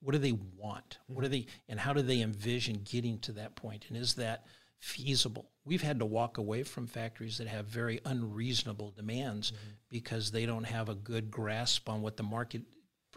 what 0.00 0.12
do 0.12 0.18
they 0.18 0.32
want? 0.56 0.98
What 1.06 1.22
do 1.22 1.28
they 1.28 1.46
and 1.68 1.78
how 1.78 1.92
do 1.92 2.02
they 2.02 2.20
envision 2.20 2.82
getting 2.84 3.18
to 3.20 3.32
that 3.32 3.54
point? 3.56 3.86
And 3.88 3.96
is 3.96 4.14
that 4.14 4.46
feasible? 4.78 5.50
We've 5.64 5.82
had 5.82 5.98
to 5.98 6.06
walk 6.06 6.38
away 6.38 6.62
from 6.62 6.86
factories 6.86 7.38
that 7.38 7.48
have 7.48 7.66
very 7.66 8.00
unreasonable 8.04 8.92
demands 8.92 9.50
mm-hmm. 9.50 9.70
because 9.90 10.30
they 10.30 10.46
don't 10.46 10.64
have 10.64 10.88
a 10.88 10.94
good 10.94 11.30
grasp 11.30 11.88
on 11.88 12.02
what 12.02 12.16
the 12.16 12.22
market 12.22 12.62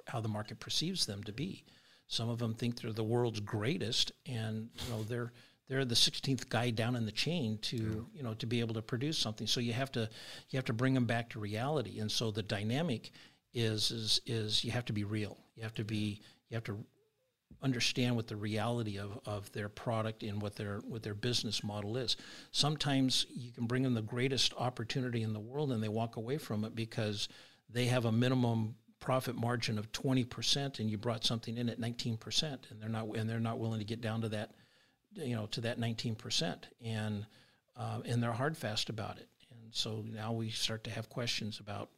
how 0.08 0.20
the 0.20 0.28
market 0.28 0.60
perceives 0.60 1.06
them 1.06 1.24
to 1.24 1.32
be. 1.32 1.64
Some 2.10 2.28
of 2.28 2.40
them 2.40 2.56
think 2.56 2.82
they're 2.82 2.92
the 2.92 3.04
world's 3.04 3.40
greatest, 3.40 4.12
and 4.26 4.70
you 4.84 4.92
know 4.92 5.04
they're 5.04 5.32
they're 5.68 5.86
the 5.86 5.94
16th 5.94 6.50
guy 6.50 6.72
down 6.72 6.96
in 6.96 7.06
the 7.06 7.12
chain 7.12 7.60
to 7.60 7.78
yeah. 7.78 8.18
you 8.18 8.24
know 8.24 8.34
to 8.34 8.48
be 8.48 8.60
able 8.60 8.74
to 8.74 8.82
produce 8.82 9.18
something. 9.18 9.46
So 9.46 9.60
you 9.60 9.74
have 9.74 9.92
to 9.92 10.10
you 10.50 10.58
have 10.58 10.66
to 10.66 10.74
bring 10.74 10.96
them 10.96 11.06
back 11.06 11.30
to 11.30 11.40
reality. 11.40 12.00
And 12.00 12.12
so 12.12 12.32
the 12.32 12.42
dynamic 12.42 13.12
is 13.54 13.92
is 13.92 14.22
is 14.26 14.64
you 14.66 14.72
have 14.72 14.86
to 14.86 14.94
be 14.94 15.04
real. 15.04 15.38
You 15.56 15.62
have 15.62 15.76
to 15.76 15.84
be 15.84 16.22
you 16.50 16.56
have 16.56 16.64
to 16.64 16.84
understand 17.62 18.16
what 18.16 18.28
the 18.28 18.36
reality 18.36 18.98
of, 18.98 19.20
of 19.28 19.52
their 19.52 19.70
product 19.70 20.24
and 20.24 20.42
what 20.42 20.56
their 20.56 20.80
what 20.88 21.04
their 21.04 21.14
business 21.14 21.64
model 21.64 21.96
is. 21.96 22.18
Sometimes 22.52 23.28
you 23.30 23.52
can 23.52 23.68
bring 23.68 23.84
them 23.84 23.94
the 23.94 24.02
greatest 24.02 24.56
opportunity 24.58 25.22
in 25.22 25.34
the 25.34 25.40
world 25.40 25.72
and 25.72 25.84
they 25.84 25.90
walk 25.90 26.16
away 26.16 26.40
from 26.40 26.66
it 26.66 26.74
because 26.74 27.30
they 27.70 27.86
have 27.86 28.06
a 28.06 28.12
minimum 28.12 28.74
profit 29.00 29.36
margin 29.36 29.78
of 29.78 29.92
20% 29.92 30.80
and 30.80 30.90
you 30.90 30.98
brought 30.98 31.24
something 31.24 31.58
in 31.58 31.70
at 31.70 31.80
19% 31.80 32.44
and 32.44 32.82
they're 32.82 32.90
not 32.90 33.08
and 33.16 33.30
they're 33.30 33.40
not 33.40 33.60
willing 33.60 33.80
to 33.80 33.86
get 33.86 34.02
down 34.02 34.22
to 34.22 34.30
that 34.30 34.52
you 35.14 35.36
know 35.36 35.46
to 35.48 35.62
that 35.62 35.80
19% 35.80 36.56
and 36.84 37.26
uh, 37.78 38.00
and 38.06 38.22
they're 38.22 38.34
hard 38.34 38.58
fast 38.58 38.90
about 38.90 39.18
it 39.18 39.30
and 39.52 39.74
so 39.74 40.04
now 40.14 40.32
we 40.32 40.50
start 40.50 40.84
to 40.84 40.90
have 40.90 41.10
questions 41.10 41.60
about 41.60 41.90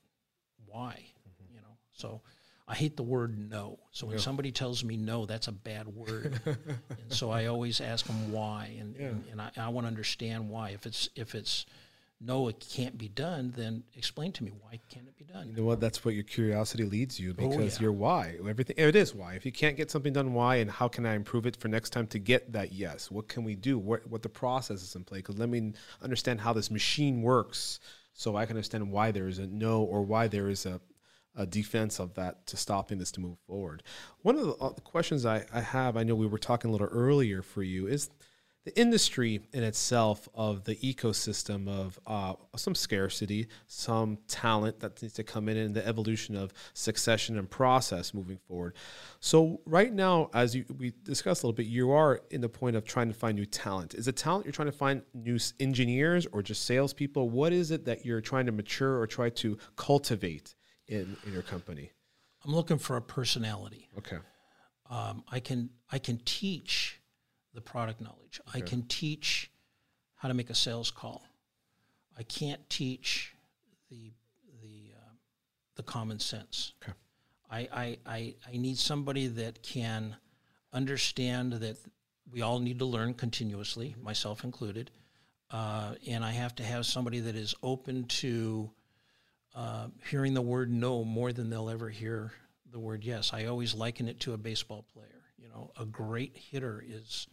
why 0.65 1.03
mm-hmm. 1.27 1.53
you 1.53 1.59
know 1.59 1.77
so 1.91 2.21
I 2.67 2.75
hate 2.75 2.95
the 2.95 3.03
word 3.03 3.37
no. 3.37 3.79
So 3.91 4.07
when 4.07 4.15
yeah. 4.15 4.21
somebody 4.21 4.53
tells 4.53 4.81
me 4.81 4.95
no, 4.95 5.25
that's 5.25 5.49
a 5.49 5.51
bad 5.51 5.89
word. 5.89 6.39
and 6.45 6.57
so 7.09 7.29
I 7.29 7.47
always 7.47 7.81
ask 7.81 8.05
them 8.05 8.31
why, 8.31 8.77
and 8.79 8.95
yeah. 8.97 9.07
and, 9.07 9.23
and, 9.31 9.41
I, 9.41 9.51
I 9.57 9.67
want 9.67 9.83
to 9.83 9.89
understand 9.89 10.47
why. 10.47 10.69
If 10.69 10.85
it's 10.85 11.09
if 11.17 11.35
it's 11.35 11.65
no, 12.23 12.47
it 12.49 12.59
can't 12.59 12.97
be 12.97 13.07
done, 13.07 13.51
then 13.55 13.83
explain 13.95 14.31
to 14.33 14.43
me 14.43 14.51
why 14.61 14.79
can't 14.89 15.07
it 15.07 15.17
be 15.17 15.23
done? 15.23 15.47
You 15.49 15.55
know 15.55 15.63
what? 15.63 15.79
That's 15.79 16.05
what 16.05 16.13
your 16.13 16.23
curiosity 16.23 16.83
leads 16.83 17.19
you 17.19 17.33
because 17.33 17.55
oh, 17.57 17.61
yeah. 17.61 17.79
your 17.79 17.91
why. 17.91 18.35
Everything 18.47 18.75
it 18.77 18.95
is 18.95 19.15
why. 19.15 19.33
If 19.33 19.45
you 19.45 19.51
can't 19.51 19.75
get 19.75 19.89
something 19.89 20.13
done, 20.13 20.33
why, 20.33 20.57
and 20.57 20.69
how 20.69 20.87
can 20.87 21.05
I 21.07 21.15
improve 21.15 21.47
it 21.47 21.55
for 21.57 21.67
next 21.67 21.89
time 21.89 22.05
to 22.07 22.19
get 22.19 22.53
that 22.53 22.73
yes? 22.73 23.09
What 23.09 23.27
can 23.27 23.43
we 23.43 23.55
do? 23.55 23.79
What 23.79 24.05
what 24.07 24.21
the 24.21 24.29
process 24.29 24.83
is 24.83 24.95
in 24.95 25.03
play? 25.03 25.19
Because 25.19 25.39
let 25.39 25.49
me 25.49 25.73
understand 26.01 26.41
how 26.41 26.53
this 26.53 26.69
machine 26.69 27.23
works, 27.23 27.79
so 28.13 28.35
I 28.35 28.45
can 28.45 28.55
understand 28.55 28.91
why 28.91 29.11
there 29.11 29.27
is 29.27 29.39
a 29.39 29.47
no 29.47 29.81
or 29.81 30.03
why 30.03 30.27
there 30.27 30.47
is 30.47 30.67
a 30.67 30.79
a 31.35 31.45
defense 31.45 31.99
of 31.99 32.13
that 32.15 32.45
to 32.47 32.57
stopping 32.57 32.97
this 32.99 33.11
to 33.13 33.21
move 33.21 33.37
forward. 33.47 33.83
One 34.21 34.35
of 34.35 34.45
the, 34.45 34.53
uh, 34.55 34.69
questions 34.83 35.25
I, 35.25 35.45
I 35.53 35.61
have, 35.61 35.95
I 35.95 36.03
know 36.03 36.13
we 36.13 36.27
were 36.27 36.37
talking 36.37 36.69
a 36.69 36.71
little 36.71 36.87
earlier 36.87 37.41
for 37.41 37.63
you, 37.63 37.87
is 37.87 38.09
the 38.63 38.79
industry 38.79 39.41
in 39.53 39.63
itself 39.63 40.29
of 40.35 40.63
the 40.65 40.75
ecosystem 40.75 41.67
of 41.67 41.99
uh, 42.05 42.33
some 42.55 42.75
scarcity, 42.75 43.47
some 43.65 44.19
talent 44.27 44.79
that 44.81 45.01
needs 45.01 45.15
to 45.15 45.23
come 45.23 45.49
in, 45.49 45.57
and 45.57 45.75
the 45.75 45.85
evolution 45.85 46.35
of 46.35 46.53
succession 46.73 47.39
and 47.39 47.49
process 47.49 48.13
moving 48.13 48.37
forward. 48.47 48.75
So, 49.19 49.61
right 49.65 49.91
now, 49.91 50.29
as 50.33 50.55
you, 50.55 50.65
we 50.77 50.93
discussed 51.03 51.41
a 51.43 51.47
little 51.47 51.55
bit, 51.55 51.65
you 51.65 51.91
are 51.91 52.21
in 52.29 52.41
the 52.41 52.49
point 52.49 52.75
of 52.75 52.85
trying 52.85 53.07
to 53.07 53.15
find 53.15 53.35
new 53.35 53.47
talent. 53.47 53.95
Is 53.95 54.07
it 54.07 54.15
talent 54.15 54.45
you're 54.45 54.51
trying 54.51 54.71
to 54.71 54.77
find 54.77 55.01
new 55.13 55.39
engineers 55.59 56.27
or 56.31 56.43
just 56.43 56.65
salespeople? 56.65 57.29
What 57.29 57.53
is 57.53 57.71
it 57.71 57.85
that 57.85 58.05
you're 58.05 58.21
trying 58.21 58.45
to 58.45 58.51
mature 58.51 58.99
or 58.99 59.07
try 59.07 59.29
to 59.29 59.57
cultivate 59.75 60.53
in, 60.87 61.17
in 61.25 61.33
your 61.33 61.41
company? 61.41 61.91
I'm 62.45 62.53
looking 62.53 62.77
for 62.77 62.95
a 62.95 63.01
personality. 63.01 63.89
Okay. 63.97 64.17
Um, 64.89 65.23
I 65.31 65.39
can 65.39 65.69
I 65.91 65.99
can 65.99 66.19
teach 66.25 67.00
the 67.53 67.61
product 67.61 68.01
knowledge. 68.01 68.39
Okay. 68.49 68.59
I 68.59 68.61
can 68.61 68.83
teach 68.83 69.51
how 70.15 70.27
to 70.27 70.33
make 70.33 70.49
a 70.49 70.55
sales 70.55 70.91
call. 70.91 71.23
I 72.17 72.23
can't 72.23 72.69
teach 72.69 73.33
the 73.89 74.11
the 74.61 74.93
uh, 74.95 75.13
the 75.75 75.83
common 75.83 76.19
sense. 76.19 76.73
Okay. 76.83 76.93
I, 77.51 77.67
I, 77.73 77.97
I, 78.05 78.35
I 78.53 78.57
need 78.57 78.77
somebody 78.77 79.27
that 79.27 79.61
can 79.61 80.15
understand 80.71 81.53
that 81.53 81.77
we 82.31 82.41
all 82.41 82.59
need 82.59 82.79
to 82.79 82.85
learn 82.85 83.13
continuously, 83.13 83.93
myself 84.01 84.45
included. 84.45 84.89
Uh, 85.49 85.95
and 86.07 86.23
I 86.23 86.31
have 86.31 86.55
to 86.55 86.63
have 86.63 86.85
somebody 86.85 87.19
that 87.19 87.35
is 87.35 87.53
open 87.61 88.05
to 88.05 88.71
uh, 89.53 89.87
hearing 90.09 90.33
the 90.33 90.41
word 90.41 90.71
no 90.71 91.03
more 91.03 91.33
than 91.33 91.49
they'll 91.49 91.69
ever 91.69 91.89
hear 91.89 92.31
the 92.71 92.79
word 92.79 93.03
yes. 93.03 93.31
I 93.33 93.45
always 93.45 93.75
liken 93.75 94.07
it 94.07 94.21
to 94.21 94.33
a 94.33 94.37
baseball 94.37 94.85
player. 94.93 95.07
You 95.37 95.49
know, 95.49 95.71
a 95.77 95.85
great 95.85 96.37
hitter 96.37 96.81
is 96.87 97.27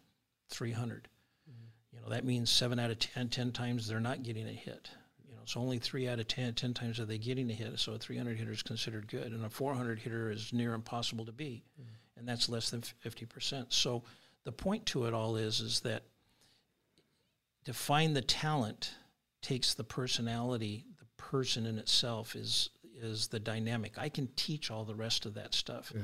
300. 0.49 1.09
Mm-hmm. 1.49 1.97
You 1.97 2.03
know, 2.03 2.09
that 2.11 2.25
means 2.25 2.51
seven 2.51 2.79
out 2.79 2.91
of 2.91 2.99
10, 2.99 3.29
10 3.29 3.53
times 3.53 3.89
they're 3.89 4.01
not 4.01 4.23
getting 4.23 4.47
a 4.47 4.53
hit. 4.53 4.91
You 5.29 5.35
know, 5.35 5.43
so 5.45 5.61
only 5.61 5.79
three 5.79 6.09
out 6.09 6.21
of 6.21 6.29
10, 6.29 6.55
10 6.55 6.75
times 6.75 7.01
are 7.01 7.05
they 7.05 7.19
getting 7.19 7.51
a 7.51 7.55
hit. 7.55 7.79
So 7.79 7.95
a 7.95 7.99
300 7.99 8.37
hitter 8.37 8.53
is 8.53 8.63
considered 8.63 9.09
good, 9.09 9.33
and 9.33 9.45
a 9.45 9.51
400 9.51 9.99
hitter 9.99 10.31
is 10.31 10.53
near 10.53 10.75
impossible 10.75 11.27
to 11.27 11.33
be, 11.33 11.65
mm-hmm. 11.81 11.91
and 12.19 12.29
that's 12.29 12.49
less 12.49 12.71
than 12.71 12.83
50%. 12.83 13.67
So 13.69 14.03
the 14.45 14.53
point 14.53 14.87
to 14.87 15.07
it 15.07 15.15
all 15.15 15.37
is, 15.37 15.61
is 15.61 15.81
that 15.81 16.05
to 17.65 17.75
find 17.75 18.17
the 18.17 18.23
talent 18.23 18.95
takes 19.43 19.75
the 19.75 19.85
personality 19.85 20.85
the 20.99 21.07
person 21.17 21.67
in 21.67 21.79
itself 21.79 22.35
is 22.35 22.71
is 23.01 23.29
the 23.29 23.39
dynamic. 23.39 23.97
I 23.97 24.09
can 24.09 24.29
teach 24.35 24.71
all 24.71 24.85
the 24.85 24.95
rest 24.95 25.25
of 25.25 25.35
that 25.35 25.55
stuff. 25.55 25.93
Yeah. 25.95 26.03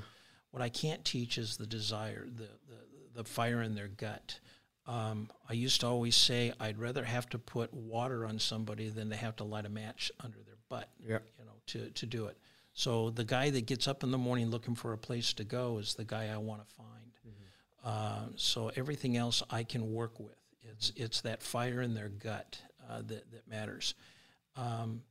What 0.53 0.62
I 0.62 0.68
can't 0.68 1.05
teach 1.05 1.38
is 1.38 1.57
the 1.57 1.66
desire, 1.66 2.26
the 2.26 2.45
the, 2.45 2.84
the 3.14 3.24
fire 3.24 3.62
in 3.62 3.74
their 3.74 3.88
gut. 3.88 4.38
Um, 4.86 5.30
I 5.48 5.54
used 5.54 5.80
to 5.80 5.86
always 5.86 6.14
say 6.14 6.52
I'd 6.60 6.78
rather 6.78 7.04
have 7.04 7.28
to 7.30 7.38
put 7.38 7.72
water 7.72 8.26
on 8.26 8.38
somebody 8.38 8.90
than 8.90 9.10
to 9.10 9.16
have 9.16 9.36
to 9.36 9.44
light 9.44 9.64
a 9.64 9.70
match 9.70 10.12
under 10.20 10.38
their 10.44 10.56
butt. 10.68 10.90
Yeah. 11.00 11.18
You 11.38 11.46
know, 11.46 11.52
to 11.68 11.90
to 11.90 12.06
do 12.06 12.26
it. 12.26 12.36
So 12.74 13.10
the 13.10 13.24
guy 13.24 13.50
that 13.50 13.66
gets 13.66 13.86
up 13.86 14.02
in 14.02 14.10
the 14.10 14.18
morning 14.18 14.50
looking 14.50 14.74
for 14.74 14.92
a 14.92 14.98
place 14.98 15.32
to 15.34 15.44
go 15.44 15.78
is 15.78 15.94
the 15.94 16.04
guy 16.04 16.28
I 16.32 16.36
want 16.38 16.68
to 16.68 16.74
find. 16.74 17.12
Mm-hmm. 17.26 17.88
Uh, 17.88 18.28
so 18.36 18.72
everything 18.76 19.16
else 19.16 19.42
I 19.50 19.62
can 19.62 19.92
work 19.92 20.18
with. 20.18 20.36
It's 20.62 20.92
it's 20.96 21.20
that 21.22 21.42
fire 21.42 21.80
in 21.80 21.94
their 21.94 22.08
gut 22.08 22.58
uh, 22.90 22.98
that 23.02 23.30
that 23.32 23.48
matters. 23.48 23.94
Um, 24.56 25.02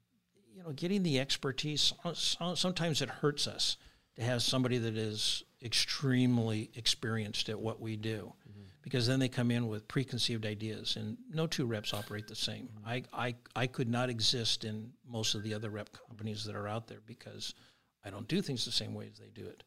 you 0.56 0.62
know, 0.62 0.72
getting 0.72 1.02
the 1.02 1.20
expertise, 1.20 1.94
sometimes 2.14 3.02
it 3.02 3.10
hurts 3.10 3.48
us 3.48 3.78
to 4.16 4.24
have 4.24 4.42
somebody 4.42 4.78
that 4.78 4.96
is 4.96 5.44
extremely 5.64 6.70
experienced 6.76 7.50
at 7.50 7.60
what 7.60 7.80
we 7.80 7.96
do 7.96 8.34
mm-hmm. 8.50 8.64
because 8.82 9.08
then 9.08 9.20
they 9.20 9.30
come 9.30 9.50
in 9.50 9.68
with 9.68 9.88
preconceived 9.88 10.46
ideas 10.46 10.98
and 10.98 11.18
no 11.32 11.48
two 11.48 11.66
reps 11.66 11.94
operate 11.94 12.28
the 12.28 12.36
same. 12.36 12.70
Mm-hmm. 12.80 12.90
I, 12.90 13.04
I, 13.14 13.36
I 13.56 13.68
could 13.68 13.90
not 13.90 14.10
exist 14.10 14.66
in 14.66 14.92
most 15.08 15.36
of 15.36 15.44
the 15.44 15.54
other 15.54 15.70
rep 15.70 15.90
companies 16.08 16.44
that 16.46 16.56
are 16.56 16.68
out 16.68 16.88
there 16.88 17.02
because 17.06 17.56
I 18.04 18.10
don't 18.10 18.28
do 18.28 18.42
things 18.42 18.66
the 18.66 18.72
same 18.72 18.94
way 18.94 19.10
as 19.12 19.20
they 19.20 19.30
do 19.34 19.48
it. 19.48 19.64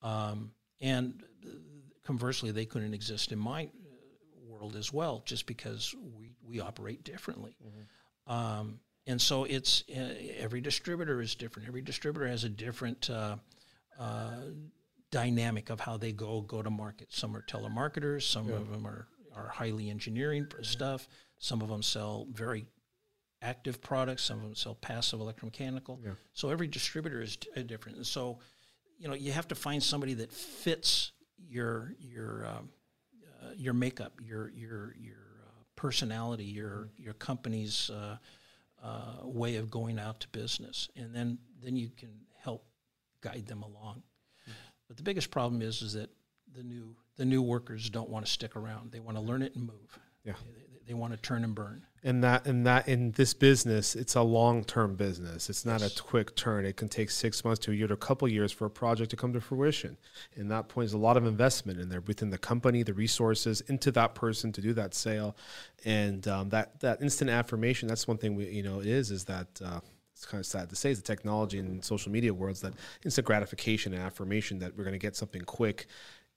Um, 0.00 0.52
and 0.80 1.22
conversely, 2.04 2.50
they 2.50 2.64
couldn't 2.64 2.94
exist 2.94 3.32
in 3.32 3.38
my 3.38 3.64
uh, 3.64 3.68
world 4.46 4.76
as 4.76 4.92
well 4.92 5.22
just 5.24 5.46
because 5.46 5.94
we, 6.18 6.32
we 6.44 6.60
operate 6.60 7.04
differently. 7.04 7.56
Mm-hmm. 7.64 8.32
Um, 8.32 8.80
and 9.06 9.20
so 9.20 9.44
it's 9.44 9.82
uh, 9.90 10.14
every 10.38 10.60
distributor 10.60 11.20
is 11.20 11.34
different. 11.34 11.66
Every 11.68 11.82
distributor 11.82 12.28
has 12.28 12.44
a 12.44 12.48
different 12.48 13.10
uh, 13.10 13.36
uh, 13.98 14.36
dynamic 15.10 15.70
of 15.70 15.80
how 15.80 15.96
they 15.96 16.12
go 16.12 16.40
go 16.40 16.62
to 16.62 16.70
market. 16.70 17.12
Some 17.12 17.36
are 17.36 17.42
telemarketers. 17.42 18.22
Some 18.22 18.48
yeah. 18.48 18.56
of 18.56 18.70
them 18.70 18.86
are 18.86 19.06
are 19.34 19.48
highly 19.48 19.90
engineering 19.90 20.44
mm-hmm. 20.44 20.62
stuff. 20.62 21.08
Some 21.38 21.62
of 21.62 21.68
them 21.68 21.82
sell 21.82 22.26
very 22.32 22.66
active 23.40 23.80
products. 23.80 24.22
Some 24.22 24.38
of 24.38 24.44
them 24.44 24.54
sell 24.54 24.74
passive 24.74 25.20
electromechanical. 25.20 25.98
Yeah. 26.04 26.12
So 26.32 26.50
every 26.50 26.68
distributor 26.68 27.20
is 27.20 27.36
d- 27.36 27.48
uh, 27.56 27.62
different. 27.62 27.96
And 27.98 28.06
so, 28.06 28.38
you 28.98 29.08
know, 29.08 29.14
you 29.14 29.32
have 29.32 29.48
to 29.48 29.54
find 29.54 29.82
somebody 29.82 30.14
that 30.14 30.32
fits 30.32 31.12
your 31.36 31.94
your 31.98 32.46
um, 32.46 32.70
uh, 33.42 33.52
your 33.56 33.74
makeup, 33.74 34.20
your 34.22 34.50
your 34.50 34.94
your 34.98 35.16
uh, 35.44 35.62
personality, 35.76 36.44
your 36.44 36.70
mm-hmm. 36.70 37.02
your 37.02 37.14
company's 37.14 37.90
uh, 37.90 38.16
way 39.24 39.56
of 39.56 39.70
going 39.70 39.98
out 39.98 40.20
to 40.20 40.28
business, 40.28 40.88
and 40.96 41.14
then 41.14 41.38
then 41.62 41.76
you 41.76 41.90
can 41.96 42.10
guide 43.22 43.46
them 43.46 43.62
along. 43.62 44.02
Mm-hmm. 44.42 44.52
But 44.88 44.96
the 44.98 45.02
biggest 45.02 45.30
problem 45.30 45.62
is 45.62 45.80
is 45.80 45.94
that 45.94 46.10
the 46.54 46.62
new 46.62 46.94
the 47.16 47.24
new 47.24 47.42
workers 47.42 47.88
don't 47.90 48.10
want 48.10 48.26
to 48.26 48.30
stick 48.30 48.56
around. 48.56 48.92
They 48.92 49.00
want 49.00 49.16
to 49.16 49.22
learn 49.22 49.42
it 49.42 49.54
and 49.54 49.66
move. 49.66 49.98
Yeah. 50.24 50.34
They, 50.54 50.62
they 50.86 50.94
want 50.94 51.12
to 51.12 51.18
turn 51.18 51.44
and 51.44 51.54
burn. 51.54 51.86
And 52.02 52.24
that 52.24 52.46
and 52.46 52.66
that 52.66 52.88
in 52.88 53.12
this 53.12 53.32
business, 53.32 53.94
it's 53.94 54.16
a 54.16 54.22
long 54.22 54.64
term 54.64 54.96
business. 54.96 55.48
It's 55.48 55.64
not 55.64 55.80
yes. 55.80 55.98
a 55.98 56.02
quick 56.02 56.34
turn. 56.34 56.66
It 56.66 56.76
can 56.76 56.88
take 56.88 57.10
six 57.10 57.44
months 57.44 57.60
to 57.60 57.70
a 57.70 57.74
year 57.74 57.86
to 57.86 57.94
a 57.94 57.96
couple 57.96 58.26
years 58.26 58.50
for 58.50 58.66
a 58.66 58.70
project 58.70 59.10
to 59.10 59.16
come 59.16 59.32
to 59.34 59.40
fruition. 59.40 59.96
And 60.34 60.50
that 60.50 60.68
point 60.68 60.86
is 60.86 60.94
a 60.94 60.98
lot 60.98 61.16
of 61.16 61.26
investment 61.26 61.78
in 61.78 61.88
there 61.88 62.00
within 62.00 62.30
the 62.30 62.38
company, 62.38 62.82
the 62.82 62.94
resources 62.94 63.60
into 63.62 63.92
that 63.92 64.16
person 64.16 64.50
to 64.52 64.60
do 64.60 64.72
that 64.74 64.94
sale, 64.94 65.36
and 65.84 66.26
um, 66.26 66.48
that 66.48 66.80
that 66.80 67.00
instant 67.00 67.30
affirmation. 67.30 67.86
That's 67.86 68.08
one 68.08 68.18
thing 68.18 68.34
we 68.34 68.48
you 68.48 68.64
know 68.64 68.80
it 68.80 68.86
is 68.86 69.10
is 69.10 69.24
that. 69.26 69.48
Uh, 69.64 69.80
it's 70.22 70.30
kind 70.30 70.40
of 70.40 70.46
sad 70.46 70.70
to 70.70 70.76
say, 70.76 70.92
is 70.92 71.02
the 71.02 71.04
technology 71.04 71.58
and 71.58 71.84
social 71.84 72.12
media 72.12 72.32
worlds 72.32 72.60
that 72.60 72.74
instant 73.04 73.26
gratification 73.26 73.92
and 73.92 74.00
affirmation 74.00 74.60
that 74.60 74.76
we're 74.76 74.84
going 74.84 74.92
to 74.92 74.98
get 74.98 75.16
something 75.16 75.42
quick 75.42 75.86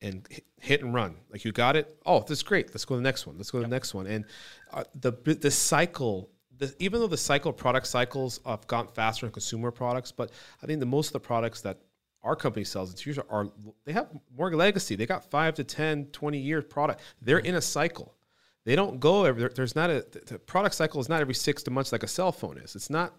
and 0.01 0.27
hit 0.59 0.81
and 0.81 0.91
run. 0.91 1.17
Like 1.31 1.45
you 1.45 1.51
got 1.51 1.75
it. 1.75 1.95
Oh, 2.03 2.21
this 2.21 2.39
is 2.39 2.43
great. 2.43 2.69
Let's 2.69 2.83
go 2.83 2.95
to 2.95 2.97
the 2.97 3.03
next 3.03 3.27
one. 3.27 3.37
Let's 3.37 3.51
go 3.51 3.59
to 3.59 3.61
yep. 3.61 3.69
the 3.69 3.75
next 3.75 3.93
one. 3.93 4.07
And 4.07 4.25
uh, 4.73 4.85
the 4.99 5.11
the 5.11 5.51
cycle. 5.51 6.31
The, 6.57 6.73
even 6.79 6.99
though 6.99 7.07
the 7.07 7.17
cycle 7.17 7.53
product 7.53 7.85
cycles 7.85 8.39
have 8.45 8.65
gone 8.65 8.87
faster 8.87 9.25
in 9.27 9.31
consumer 9.31 9.71
products, 9.71 10.11
but 10.11 10.31
I 10.63 10.65
think 10.65 10.79
the 10.79 10.85
most 10.85 11.07
of 11.07 11.13
the 11.13 11.19
products 11.19 11.61
that 11.61 11.77
our 12.23 12.35
company 12.35 12.63
sells 12.63 12.91
it's 12.91 13.05
usually 13.05 13.27
are 13.29 13.49
they 13.85 13.93
have 13.93 14.07
more 14.35 14.51
legacy. 14.55 14.95
They 14.95 15.05
got 15.05 15.29
five 15.29 15.53
to 15.55 15.63
10, 15.63 16.07
20 16.07 16.37
year 16.39 16.63
product. 16.63 17.01
They're 17.21 17.37
mm-hmm. 17.37 17.47
in 17.47 17.55
a 17.55 17.61
cycle. 17.61 18.15
they 18.63 18.75
don't 18.75 18.99
go 18.99 19.25
every. 19.25 19.47
There's 19.53 19.75
not 19.75 19.91
a 19.91 20.05
the 20.25 20.39
product 20.39 20.73
cycle 20.73 20.99
is 21.01 21.07
not 21.07 21.21
every 21.21 21.35
six 21.35 21.61
to 21.63 21.71
months 21.71 21.91
like 21.91 22.01
a 22.01 22.07
cell 22.07 22.31
phone 22.31 22.57
is. 22.57 22.75
It's 22.75 22.89
not 22.89 23.13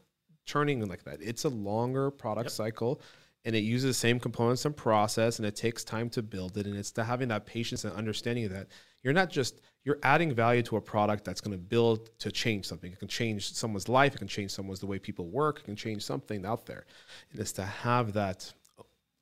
churning 0.46 0.86
like 0.88 1.04
that. 1.04 1.18
It's 1.20 1.44
a 1.44 1.48
longer 1.50 2.10
product 2.10 2.46
yep. 2.46 2.52
cycle, 2.52 3.02
and 3.44 3.54
it 3.54 3.60
uses 3.60 3.90
the 3.90 3.94
same 3.94 4.18
components 4.18 4.64
and 4.64 4.74
process, 4.74 5.38
and 5.38 5.46
it 5.46 5.54
takes 5.54 5.84
time 5.84 6.08
to 6.10 6.22
build 6.22 6.56
it. 6.56 6.66
And 6.66 6.76
it's 6.76 6.92
to 6.92 7.04
having 7.04 7.28
that 7.28 7.44
patience 7.44 7.84
and 7.84 7.94
understanding 7.94 8.48
that 8.48 8.68
you're 9.02 9.12
not 9.12 9.30
just 9.30 9.60
you're 9.84 9.98
adding 10.02 10.34
value 10.34 10.62
to 10.62 10.76
a 10.76 10.80
product 10.80 11.24
that's 11.24 11.40
going 11.40 11.56
to 11.56 11.62
build 11.62 12.10
to 12.18 12.32
change 12.32 12.66
something. 12.66 12.92
It 12.92 12.98
can 12.98 13.06
change 13.06 13.52
someone's 13.52 13.88
life. 13.88 14.16
It 14.16 14.18
can 14.18 14.26
change 14.26 14.50
someone's 14.50 14.80
the 14.80 14.86
way 14.86 14.98
people 14.98 15.28
work. 15.28 15.60
It 15.60 15.64
can 15.64 15.76
change 15.76 16.02
something 16.02 16.44
out 16.44 16.66
there. 16.66 16.86
And 17.30 17.38
it's 17.38 17.52
to 17.52 17.64
have 17.64 18.14
that 18.14 18.52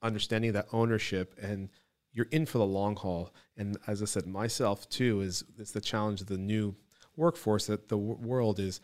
understanding, 0.01 0.53
that 0.53 0.69
ownership, 0.73 1.35
and 1.43 1.69
you're 2.13 2.29
in 2.31 2.47
for 2.47 2.59
the 2.59 2.65
long 2.65 2.97
haul. 2.97 3.35
And 3.59 3.77
as 3.87 4.01
I 4.01 4.07
said, 4.07 4.27
myself 4.27 4.89
too 4.89 5.21
is 5.21 5.45
it's 5.59 5.73
the 5.73 5.83
challenge 5.83 6.23
of 6.23 6.29
the 6.29 6.39
new 6.39 6.75
workforce 7.17 7.67
that 7.67 7.89
the 7.89 7.99
w- 7.99 8.17
world 8.17 8.59
is. 8.59 8.81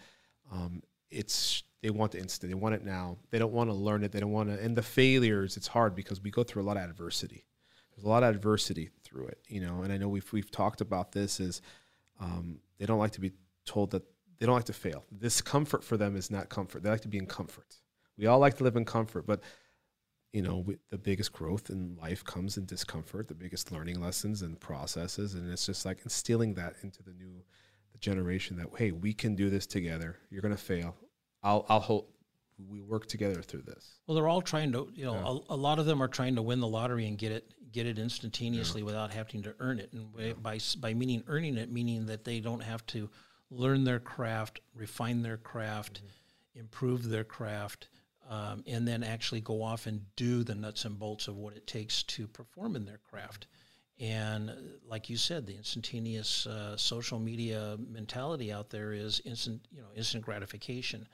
Um, 0.53 0.83
it's 1.11 1.63
they 1.83 1.91
want 1.91 2.13
the 2.13 2.19
instant. 2.19 2.51
They 2.51 2.55
want 2.55 2.75
it 2.75 2.85
now. 2.85 3.17
They 3.31 3.39
don't 3.39 3.53
want 3.53 3.71
to 3.71 3.75
learn 3.75 4.05
it. 4.05 4.13
They 4.13 4.21
don't 4.21 4.33
want 4.33 4.51
to. 4.51 4.63
And 4.63 4.77
the 4.77 4.83
failures, 4.83 5.57
it's 5.57 5.67
hard 5.67 5.95
because 5.95 6.21
we 6.21 6.31
go 6.31 6.43
through 6.43 6.63
a 6.63 6.65
lot 6.65 6.77
of 6.77 6.85
adversity. 6.85 7.47
There's 7.95 8.05
a 8.05 8.09
lot 8.09 8.23
of 8.23 8.35
adversity 8.35 8.91
through 9.03 9.27
it, 9.29 9.39
you 9.49 9.61
know. 9.61 9.83
And 9.83 9.93
I 9.93 9.97
know 9.97 10.09
we've 10.09 10.31
we've 10.33 10.51
talked 10.51 10.81
about 10.81 11.13
this 11.13 11.41
is 11.41 11.63
um, 12.21 12.59
they 12.79 12.87
don't 12.87 12.99
like 12.99 13.13
to 13.13 13.21
be 13.21 13.33
told 13.65 13.91
that 13.93 14.03
they 14.39 14.47
don't 14.47 14.55
like 14.55 14.65
to 14.65 14.73
fail. 14.73 15.05
This 15.11 15.41
comfort 15.41 15.85
for 15.85 15.97
them 15.97 16.17
is 16.17 16.31
not 16.31 16.49
comfort. 16.49 16.83
They 16.83 16.91
like 16.91 17.03
to 17.03 17.09
be 17.09 17.19
in 17.19 17.27
comfort. 17.27 17.77
We 18.17 18.27
all 18.27 18.39
like 18.39 18.57
to 18.59 18.65
live 18.65 18.77
in 18.77 18.85
comfort, 18.85 19.27
but 19.27 19.41
you 20.33 20.43
know, 20.43 20.59
we, 20.59 20.77
the 20.91 20.99
biggest 20.99 21.33
growth 21.33 21.71
in 21.71 21.97
life 22.01 22.23
comes 22.25 22.57
in 22.57 22.65
discomfort, 22.65 23.27
the 23.27 23.35
biggest 23.35 23.73
learning 23.73 24.01
lessons 24.01 24.43
and 24.43 24.61
processes, 24.61 25.35
and 25.35 25.51
it's 25.51 25.67
just 25.67 25.85
like 25.85 26.01
instilling 26.05 26.55
that 26.55 26.77
into 26.83 27.03
the 27.03 27.13
new 27.13 27.43
the 27.93 27.99
generation 27.99 28.57
that 28.57 28.69
hey, 28.77 28.93
we 28.93 29.13
can 29.13 29.35
do 29.35 29.51
this 29.51 29.67
together. 29.67 30.17
You're 30.31 30.43
gonna 30.43 30.57
fail. 30.57 30.97
I'll 31.43 31.67
I'll 31.69 31.81
hold. 31.81 32.07
We 32.69 32.83
work 32.83 33.07
together 33.07 33.41
through 33.41 33.63
this. 33.63 34.01
Well, 34.07 34.15
they're 34.15 34.29
all 34.29 34.43
trying 34.43 34.73
to, 34.73 34.87
you 34.95 35.07
know, 35.07 35.15
yeah. 35.15 35.55
a, 35.55 35.55
a, 35.55 35.57
lot 35.57 35.79
of 35.79 35.87
them 35.87 36.03
are 36.03 36.09
trying 36.09 36.37
to 36.37 36.43
win 36.43 36.61
the 36.61 36.69
lottery 36.69 37.07
and 37.07 37.17
get 37.17 37.33
it 37.33 37.55
get 37.73 37.87
it 37.87 37.99
instantaneously 37.99 38.83
yeah. 38.83 38.87
without 38.87 39.13
having 39.13 39.43
to 39.45 39.55
earn 39.61 39.79
it. 39.79 39.91
And 39.95 40.09
yeah. 40.19 40.33
by 40.35 40.59
by 40.79 40.93
meaning 40.93 41.25
earning 41.27 41.57
it, 41.57 41.73
meaning 41.73 42.07
that 42.07 42.25
they 42.25 42.41
don't 42.41 42.63
have 42.63 42.85
to 42.89 43.09
learn 43.51 43.85
their 43.85 43.99
craft, 43.99 44.61
refine 44.75 45.23
their 45.23 45.39
craft, 45.39 46.03
mm-hmm. 46.03 46.61
improve 46.61 47.09
their 47.09 47.25
craft 47.25 47.89
um, 48.31 48.63
and 48.67 48.87
then 48.87 49.03
actually 49.03 49.41
go 49.41 49.63
off 49.63 49.87
and 49.87 50.01
do 50.15 50.45
the 50.45 50.55
nuts 50.55 50.85
and 50.85 50.99
bolts 50.99 51.27
of 51.27 51.37
what 51.37 51.57
it 51.57 51.67
takes 51.67 52.05
to 52.05 52.29
perform 52.29 52.77
in 52.77 52.87
their 52.87 53.01
craft. 53.11 53.49
And 54.01 54.51
like 54.89 55.11
you 55.11 55.19
said, 55.19 55.47
the 55.47 55.55
instantaneous 55.55 56.47
uh, 56.47 56.77
social 56.77 57.19
media 57.19 57.77
mentality 57.87 58.51
out 58.51 58.71
there 58.71 58.93
is 58.93 59.21
instant, 59.27 59.61
you 59.71 59.83
know, 59.83 59.89
instant 59.95 60.25
gratification. 60.25 61.07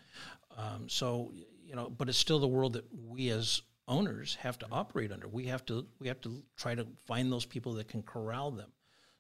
Um, 0.57 0.89
so, 0.89 1.33
you 1.65 1.75
know, 1.75 1.91
but 1.91 2.09
it's 2.09 2.17
still 2.17 2.39
the 2.39 2.47
world 2.47 2.75
that 2.75 2.85
we 3.09 3.31
as 3.31 3.61
owners 3.89 4.37
have 4.37 4.59
to 4.61 4.67
operate 4.71 5.11
under. 5.11 5.27
We 5.27 5.47
have 5.47 5.65
to 5.67 5.87
we 5.99 6.07
have 6.07 6.21
to 6.23 6.43
try 6.57 6.77
to 6.77 6.87
find 7.07 7.33
those 7.33 7.45
people 7.45 7.75
that 7.75 7.89
can 7.89 8.03
corral 8.03 8.53
them. 8.53 8.71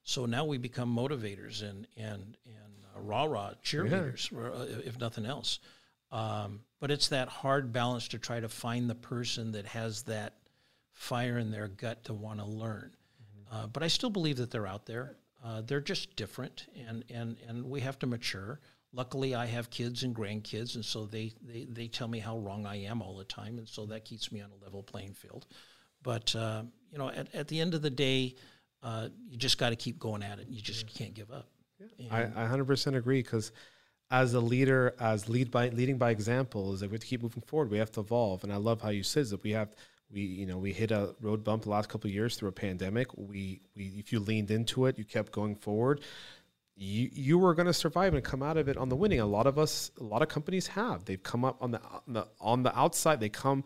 So 0.05 0.27
now 0.27 0.45
we 0.45 0.59
become 0.59 0.95
motivators 0.95 1.63
and 1.63 1.89
and 1.97 2.37
and 2.47 2.85
uh, 2.97 3.01
rah 3.01 3.25
rah 3.25 3.55
cheerleaders, 3.65 4.31
yeah. 4.31 4.39
Uh, 4.39 4.81
if 4.85 4.99
nothing 5.01 5.27
else. 5.27 5.59
Um, 6.13 6.61
but 6.79 6.93
it's 6.93 7.09
that 7.09 7.29
hard 7.29 7.73
balance 7.73 8.07
to 8.09 8.19
try 8.19 8.39
to 8.39 8.49
find 8.49 8.89
the 8.89 8.95
person 8.95 9.53
that 9.53 9.67
has 9.67 10.05
that 10.05 10.35
fire 10.93 11.37
in 11.37 11.51
their 11.51 11.67
gut 11.67 12.05
to 12.05 12.15
want 12.15 12.39
to 12.39 12.47
learn. 12.47 12.93
Uh, 13.51 13.67
but 13.67 13.83
I 13.83 13.89
still 13.89 14.11
believe 14.11 14.37
that 14.39 14.51
they're 14.51 14.67
out 14.67 14.87
there. 14.87 15.17
Uh, 15.45 15.63
they're 15.63 15.81
just 15.81 16.17
different, 16.17 16.67
and, 16.89 17.05
and, 17.09 17.37
and 17.47 17.65
we 17.65 17.81
have 17.81 17.99
to 18.01 18.07
mature. 18.07 18.61
Luckily, 18.93 19.35
I 19.35 19.47
have 19.47 19.71
kids 19.71 20.03
and 20.03 20.15
grandkids, 20.15 20.75
and 20.75 20.85
so 20.85 21.07
they, 21.07 21.33
they, 21.47 21.67
they 21.71 21.87
tell 21.87 22.09
me 22.09 22.19
how 22.19 22.39
wrong 22.39 22.67
I 22.67 22.77
am 22.83 23.03
all 23.03 23.17
the 23.17 23.25
time, 23.25 23.59
and 23.59 23.69
so 23.69 23.87
that 23.87 24.05
keeps 24.05 24.33
me 24.33 24.41
on 24.41 24.51
a 24.51 24.65
level 24.65 24.83
playing 24.83 25.13
field. 25.13 25.47
But 26.03 26.35
uh, 26.35 26.63
you 26.91 26.99
know, 26.99 27.11
at, 27.11 27.33
at 27.35 27.49
the 27.49 27.61
end 27.61 27.75
of 27.75 27.83
the 27.83 27.91
day, 27.91 28.35
uh, 28.83 29.09
you 29.29 29.37
just 29.37 29.59
got 29.59 29.71
to 29.71 29.77
keep 29.77 29.99
going 29.99 30.23
at 30.23 30.39
it. 30.39 30.47
You 30.49 30.61
just 30.61 30.87
yeah. 30.87 30.99
can't 30.99 31.15
give 31.15 31.31
up. 31.31 31.49
Yeah. 31.99 32.09
I, 32.11 32.45
I 32.45 32.49
100% 32.49 32.97
agree 32.97 33.23
because– 33.23 33.53
as 34.11 34.35
a 34.35 34.41
leader, 34.41 34.95
as 35.01 35.29
lead 35.29 35.51
by 35.51 35.69
leading 35.71 35.99
by 35.99 36.11
example, 36.11 36.73
is 36.73 36.81
that 36.81 36.91
we 36.91 36.95
have 36.95 37.01
to 37.01 37.07
keep 37.07 37.23
moving 37.23 37.43
forward. 37.43 37.71
We 37.71 37.79
have 37.79 37.91
to 37.93 38.01
evolve, 38.01 38.45
and 38.45 38.53
I 38.53 38.57
love 38.57 38.81
how 38.81 38.91
you 38.91 39.03
said 39.03 39.27
that 39.27 39.43
we 39.43 39.51
have 39.53 39.75
we 40.11 40.21
you 40.23 40.47
know 40.47 40.59
we 40.59 40.73
hit 40.73 40.91
a 40.91 41.15
road 41.21 41.45
bump 41.45 41.65
the 41.65 41.71
last 41.71 41.89
couple 41.89 42.09
of 42.09 42.15
years 42.15 42.37
through 42.37 42.49
a 42.49 42.53
pandemic. 42.53 43.09
We 43.17 43.61
we 43.77 43.87
if 43.99 44.13
you 44.13 44.21
leaned 44.21 44.51
into 44.51 44.87
it, 44.87 44.99
you 44.99 45.05
kept 45.05 45.33
going 45.33 45.57
forward. 45.57 46.01
You 46.77 47.09
you 47.13 47.39
were 47.39 47.55
going 47.55 47.67
to 47.67 47.73
survive 47.73 48.15
and 48.15 48.23
come 48.23 48.43
out 48.43 48.57
of 48.57 48.69
it 48.69 48.77
on 48.77 48.89
the 48.89 48.97
winning. 48.97 49.21
A 49.21 49.27
lot 49.27 49.47
of 49.47 49.59
us, 49.59 49.91
a 49.99 50.05
lot 50.05 50.23
of 50.23 50.29
companies 50.29 50.67
have. 50.69 51.05
They've 51.05 51.23
come 51.23 51.45
up 51.45 51.57
on 51.61 51.71
the 51.71 51.81
on 51.83 52.13
the, 52.13 52.29
on 52.41 52.63
the 52.63 52.79
outside. 52.79 53.21
They 53.21 53.29
come, 53.29 53.65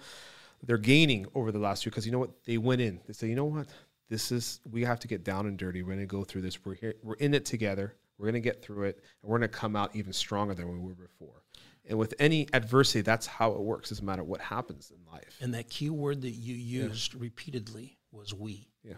they're 0.62 0.78
gaining 0.78 1.26
over 1.34 1.53
the 1.53 1.59
last 1.59 1.84
year 1.84 1.91
because 1.91 2.07
you 2.07 2.12
know 2.12 2.20
what 2.20 2.45
they 2.45 2.59
went 2.59 2.80
in. 2.80 3.01
They 3.07 3.12
say, 3.12 3.28
you 3.28 3.34
know 3.34 3.47
what, 3.47 3.66
this 4.09 4.30
is 4.30 4.61
we 4.70 4.84
have 4.84 5.01
to 5.01 5.09
get 5.09 5.24
down 5.24 5.47
and 5.47 5.59
dirty. 5.59 5.82
We're 5.82 5.95
going 5.95 6.01
to 6.01 6.07
go 6.07 6.24
through 6.24 6.43
this. 6.43 6.64
We're 6.64 6.74
here. 6.74 6.95
We're 7.03 7.14
in 7.14 7.34
it 7.34 7.45
together 7.45 7.97
we're 8.20 8.26
going 8.26 8.43
to 8.43 8.47
get 8.47 8.62
through 8.62 8.84
it, 8.84 9.03
and 9.22 9.30
we're 9.30 9.38
going 9.38 9.51
to 9.51 9.57
come 9.57 9.74
out 9.74 9.97
even 9.97 10.12
stronger 10.12 10.55
than 10.55 10.70
we 10.70 10.78
were 10.78 10.95
before. 10.95 11.43
And 11.88 11.98
with 11.98 12.14
any 12.18 12.46
adversity, 12.52 13.00
that's 13.00 13.26
how 13.26 13.52
it 13.52 13.60
works. 13.60 13.90
Doesn't 13.90 14.04
matter 14.04 14.22
what 14.22 14.40
happens 14.40 14.90
in 14.90 15.12
life. 15.12 15.36
And 15.40 15.54
that 15.54 15.68
key 15.68 15.90
word 15.90 16.22
that 16.22 16.30
you 16.30 16.54
used 16.54 17.14
yeah. 17.14 17.20
repeatedly 17.22 17.98
was 18.12 18.34
"we." 18.34 18.68
Yeah. 18.82 18.94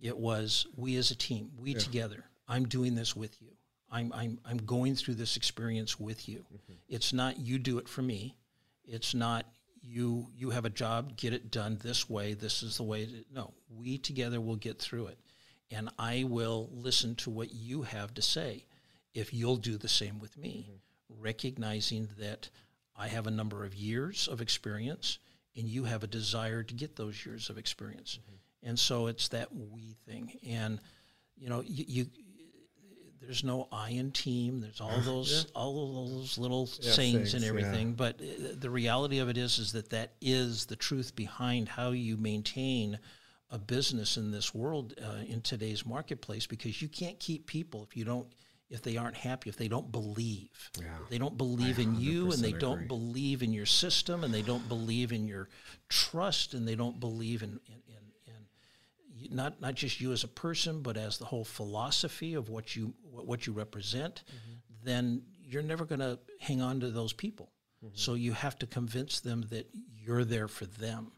It 0.00 0.16
was 0.16 0.66
we 0.76 0.96
as 0.96 1.10
a 1.10 1.16
team, 1.16 1.50
we 1.58 1.72
yeah. 1.72 1.78
together. 1.78 2.24
I'm 2.46 2.66
doing 2.66 2.94
this 2.94 3.16
with 3.16 3.40
you. 3.42 3.48
I'm 3.90 4.12
I'm 4.14 4.38
I'm 4.44 4.58
going 4.58 4.94
through 4.94 5.14
this 5.14 5.36
experience 5.36 5.98
with 5.98 6.28
you. 6.28 6.44
Mm-hmm. 6.52 6.74
It's 6.88 7.12
not 7.12 7.38
you 7.38 7.58
do 7.58 7.78
it 7.78 7.88
for 7.88 8.02
me. 8.02 8.36
It's 8.84 9.14
not 9.14 9.46
you 9.82 10.28
you 10.36 10.50
have 10.50 10.64
a 10.64 10.70
job, 10.70 11.16
get 11.16 11.32
it 11.32 11.50
done 11.50 11.78
this 11.82 12.08
way. 12.08 12.34
This 12.34 12.62
is 12.62 12.76
the 12.76 12.84
way. 12.84 13.06
To, 13.06 13.24
no, 13.32 13.54
we 13.74 13.98
together 13.98 14.40
will 14.40 14.56
get 14.56 14.78
through 14.78 15.08
it 15.08 15.18
and 15.70 15.90
I 15.98 16.24
will 16.26 16.70
listen 16.72 17.14
to 17.16 17.30
what 17.30 17.52
you 17.52 17.82
have 17.82 18.14
to 18.14 18.22
say 18.22 18.64
if 19.14 19.34
you'll 19.34 19.56
do 19.56 19.76
the 19.76 19.88
same 19.88 20.18
with 20.18 20.36
me, 20.36 20.66
mm-hmm. 20.68 20.76
Recognizing 21.20 22.08
that 22.18 22.50
I 22.96 23.08
have 23.08 23.26
a 23.26 23.30
number 23.30 23.64
of 23.64 23.74
years 23.74 24.28
of 24.28 24.40
experience 24.40 25.18
and 25.56 25.66
you 25.66 25.84
have 25.84 26.04
a 26.04 26.06
desire 26.06 26.62
to 26.62 26.74
get 26.74 26.96
those 26.96 27.24
years 27.24 27.50
of 27.50 27.58
experience. 27.58 28.18
Mm-hmm. 28.20 28.68
And 28.70 28.78
so 28.78 29.06
it's 29.06 29.28
that 29.28 29.48
we 29.54 29.96
thing. 30.06 30.32
And, 30.46 30.80
you 31.36 31.48
know, 31.48 31.62
you, 31.66 31.84
you 31.86 32.06
there's 33.20 33.44
no 33.44 33.68
I 33.70 33.90
in 33.90 34.10
team. 34.12 34.60
There's 34.60 34.80
all 34.80 35.00
those 35.04 35.46
yeah. 35.46 35.60
all 35.60 36.06
those 36.06 36.38
little 36.38 36.68
yeah, 36.80 36.92
sayings 36.92 37.34
and 37.34 37.44
everything. 37.44 37.88
Yeah. 37.88 37.94
But 37.96 38.20
uh, 38.20 38.54
the 38.58 38.70
reality 38.70 39.18
of 39.18 39.28
it 39.28 39.36
is, 39.36 39.58
is 39.58 39.72
that 39.72 39.90
that 39.90 40.12
is 40.20 40.66
the 40.66 40.76
truth 40.76 41.14
behind 41.14 41.68
how 41.68 41.90
you 41.90 42.16
maintain 42.16 42.98
a 43.50 43.58
business 43.58 44.16
in 44.16 44.30
this 44.30 44.54
world 44.54 44.94
uh, 45.02 45.22
in 45.26 45.40
today's 45.40 45.86
marketplace 45.86 46.46
because 46.46 46.82
you 46.82 46.88
can't 46.88 47.18
keep 47.18 47.46
people 47.46 47.82
if 47.82 47.96
you 47.96 48.04
don't 48.04 48.28
if 48.70 48.82
they 48.82 48.96
aren't 48.96 49.16
happy 49.16 49.48
if 49.48 49.56
they 49.56 49.68
don't 49.68 49.90
believe 49.90 50.70
yeah. 50.78 50.86
they 51.10 51.18
don't 51.18 51.36
believe 51.38 51.78
in 51.78 51.98
you 51.98 52.30
and 52.32 52.42
they 52.42 52.48
agree. 52.48 52.60
don't 52.60 52.88
believe 52.88 53.42
in 53.42 53.52
your 53.52 53.66
system 53.66 54.24
and 54.24 54.32
they 54.32 54.42
don't 54.42 54.68
believe 54.68 55.12
in 55.12 55.26
your 55.26 55.48
trust 55.88 56.54
and 56.54 56.68
they 56.68 56.74
don't 56.74 57.00
believe 57.00 57.42
in, 57.42 57.60
in, 57.66 57.82
in, 57.86 58.34
in 59.26 59.34
not 59.34 59.60
not 59.60 59.74
just 59.74 60.00
you 60.00 60.12
as 60.12 60.24
a 60.24 60.28
person 60.28 60.82
but 60.82 60.96
as 60.96 61.18
the 61.18 61.24
whole 61.24 61.44
philosophy 61.44 62.34
of 62.34 62.48
what 62.48 62.76
you 62.76 62.92
what, 63.10 63.46
you 63.46 63.52
represent 63.52 64.22
mm-hmm. 64.26 64.54
then 64.84 65.22
you're 65.42 65.62
never 65.62 65.84
going 65.84 66.00
to 66.00 66.18
hang 66.40 66.60
on 66.60 66.78
to 66.80 66.90
those 66.90 67.12
people 67.12 67.50
mm-hmm. 67.84 67.94
so 67.94 68.14
you 68.14 68.32
have 68.32 68.58
to 68.58 68.66
convince 68.66 69.20
them 69.20 69.46
that 69.50 69.68
you're 69.96 70.24
there 70.24 70.48
for 70.48 70.66
them 70.66 71.12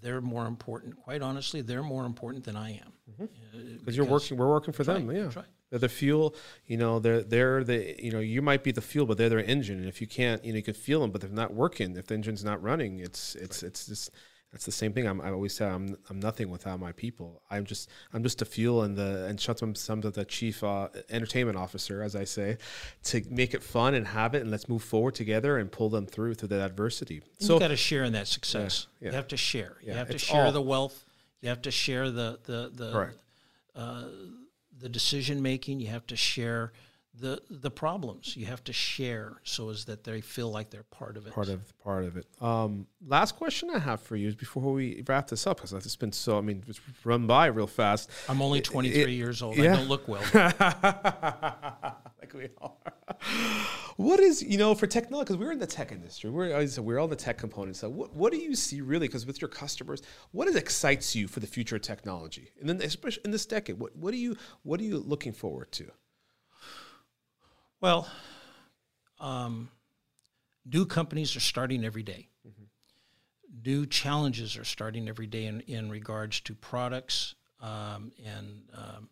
they're 0.00 0.20
more 0.20 0.46
important. 0.46 0.96
Quite 0.96 1.22
honestly, 1.22 1.60
they're 1.60 1.82
more 1.82 2.04
important 2.04 2.44
than 2.44 2.56
I 2.56 2.72
am. 2.72 2.92
Mm-hmm. 3.20 3.76
Because 3.78 3.96
you're 3.96 4.06
working, 4.06 4.36
we're 4.36 4.48
working 4.48 4.72
for 4.72 4.84
them. 4.84 5.10
Yeah, 5.10 5.30
they're 5.70 5.78
the 5.78 5.88
fuel. 5.88 6.34
You 6.66 6.76
know, 6.76 6.98
they're 6.98 7.22
they're 7.22 7.64
the 7.64 7.94
you 8.02 8.10
know 8.10 8.20
you 8.20 8.42
might 8.42 8.62
be 8.62 8.72
the 8.72 8.80
fuel, 8.80 9.06
but 9.06 9.18
they're 9.18 9.28
their 9.28 9.44
engine. 9.44 9.78
And 9.78 9.88
if 9.88 10.00
you 10.00 10.06
can't, 10.06 10.44
you 10.44 10.52
know, 10.52 10.56
you 10.56 10.62
can 10.62 10.74
feel 10.74 11.00
them, 11.00 11.10
but 11.10 11.20
they're 11.20 11.30
not 11.30 11.54
working. 11.54 11.96
If 11.96 12.06
the 12.06 12.14
engine's 12.14 12.44
not 12.44 12.62
running, 12.62 13.00
it's 13.00 13.34
it's 13.34 13.62
right. 13.62 13.68
it's 13.68 13.86
just 13.86 14.10
that's 14.52 14.64
the 14.64 14.72
same 14.72 14.94
thing. 14.94 15.06
I'm, 15.06 15.20
I 15.20 15.30
always 15.30 15.54
say 15.54 15.66
I'm, 15.66 15.94
I'm 16.08 16.18
nothing 16.20 16.48
without 16.48 16.80
my 16.80 16.92
people. 16.92 17.42
I'm 17.50 17.66
just 17.66 17.90
I'm 18.14 18.22
just 18.22 18.40
a 18.40 18.46
fuel 18.46 18.82
and 18.82 18.96
the 18.96 19.26
and 19.26 19.38
shut 19.38 19.58
them 19.58 19.74
some 19.74 20.02
of 20.04 20.14
the 20.14 20.24
chief 20.24 20.64
uh, 20.64 20.88
entertainment 21.10 21.58
officer, 21.58 22.02
as 22.02 22.16
I 22.16 22.24
say, 22.24 22.56
to 23.04 23.22
make 23.28 23.52
it 23.52 23.62
fun 23.62 23.94
and 23.94 24.06
have 24.06 24.34
it, 24.34 24.40
and 24.40 24.50
let's 24.50 24.68
move 24.68 24.82
forward 24.82 25.14
together 25.14 25.58
and 25.58 25.70
pull 25.70 25.90
them 25.90 26.06
through 26.06 26.34
through 26.34 26.48
that 26.48 26.64
adversity. 26.64 27.20
So 27.40 27.54
you 27.54 27.60
got 27.60 27.68
to 27.68 27.76
share 27.76 28.04
in 28.04 28.14
that 28.14 28.26
success. 28.26 28.86
Yeah, 29.00 29.06
yeah. 29.06 29.10
You 29.10 29.16
have 29.16 29.28
to 29.28 29.36
share. 29.36 29.76
You 29.82 29.92
have 29.92 30.10
to 30.10 30.18
share 30.18 30.46
all, 30.46 30.52
the 30.52 30.62
wealth. 30.62 31.04
You 31.40 31.48
have 31.48 31.62
to 31.62 31.70
share 31.70 32.10
the 32.10 32.38
the 32.44 32.70
the. 32.74 33.14
Uh, 33.74 34.04
the 34.80 34.88
decision 34.88 35.42
making. 35.42 35.80
You 35.80 35.88
have 35.88 36.06
to 36.06 36.16
share 36.16 36.72
the 37.20 37.42
the 37.50 37.70
problems 37.70 38.36
you 38.36 38.46
have 38.46 38.62
to 38.64 38.72
share 38.72 39.40
so 39.42 39.70
as 39.70 39.84
that 39.86 40.04
they 40.04 40.20
feel 40.20 40.50
like 40.50 40.70
they're 40.70 40.82
part 40.84 41.16
of 41.16 41.26
it. 41.26 41.32
part 41.32 41.48
of 41.48 41.78
part 41.78 42.04
of 42.04 42.16
it. 42.16 42.26
Um, 42.40 42.86
last 43.06 43.36
question 43.36 43.70
I 43.74 43.78
have 43.78 44.00
for 44.00 44.16
you 44.16 44.28
is 44.28 44.34
before 44.34 44.72
we 44.72 45.02
wrap 45.06 45.28
this 45.28 45.46
up 45.46 45.56
because 45.58 45.72
it's 45.72 45.96
been 45.96 46.12
so. 46.12 46.38
I 46.38 46.40
mean, 46.40 46.64
it's 46.66 46.80
run 47.04 47.26
by 47.26 47.46
real 47.46 47.66
fast. 47.66 48.10
I'm 48.28 48.42
only 48.42 48.60
23 48.60 49.12
years 49.12 49.42
old. 49.42 49.56
yeah. 49.56 49.72
I 49.72 49.76
don't 49.76 49.88
look 49.88 50.06
well. 50.08 50.22
like 52.20 52.34
we 52.34 52.48
are. 52.60 52.72
What 53.96 54.20
is 54.20 54.42
you 54.42 54.58
know 54.58 54.74
for 54.74 54.86
technology? 54.86 55.26
Because 55.26 55.36
we're 55.38 55.52
in 55.52 55.58
the 55.58 55.66
tech 55.66 55.92
industry. 55.92 56.30
We're 56.30 56.68
we're 56.80 56.98
all 56.98 57.08
the 57.08 57.16
tech 57.16 57.38
components. 57.38 57.80
So 57.80 57.88
what 57.88 58.14
what 58.14 58.32
do 58.32 58.38
you 58.38 58.54
see 58.54 58.80
really? 58.80 59.08
Because 59.08 59.26
with 59.26 59.40
your 59.40 59.48
customers, 59.48 60.02
what 60.30 60.46
is 60.48 60.56
excites 60.56 61.16
you 61.16 61.26
for 61.26 61.40
the 61.40 61.46
future 61.46 61.76
of 61.76 61.82
technology? 61.82 62.52
And 62.60 62.68
then 62.68 62.80
especially 62.82 63.22
in 63.24 63.30
this 63.30 63.46
decade, 63.46 63.78
what 63.78 63.96
what 63.96 64.14
are 64.14 64.18
you 64.18 64.36
what 64.62 64.80
are 64.80 64.84
you 64.84 64.98
looking 64.98 65.32
forward 65.32 65.72
to? 65.72 65.90
Well, 67.80 68.08
um, 69.20 69.68
new 70.66 70.84
companies 70.84 71.36
are 71.36 71.40
starting 71.40 71.84
every 71.84 72.02
day. 72.02 72.28
New 73.64 73.86
challenges 73.86 74.56
are 74.56 74.64
starting 74.64 75.08
every 75.08 75.28
day 75.28 75.46
in, 75.46 75.60
in 75.60 75.88
regards 75.88 76.40
to 76.40 76.54
products 76.54 77.36
um, 77.60 78.12
and 78.24 78.62
um, 78.74 79.08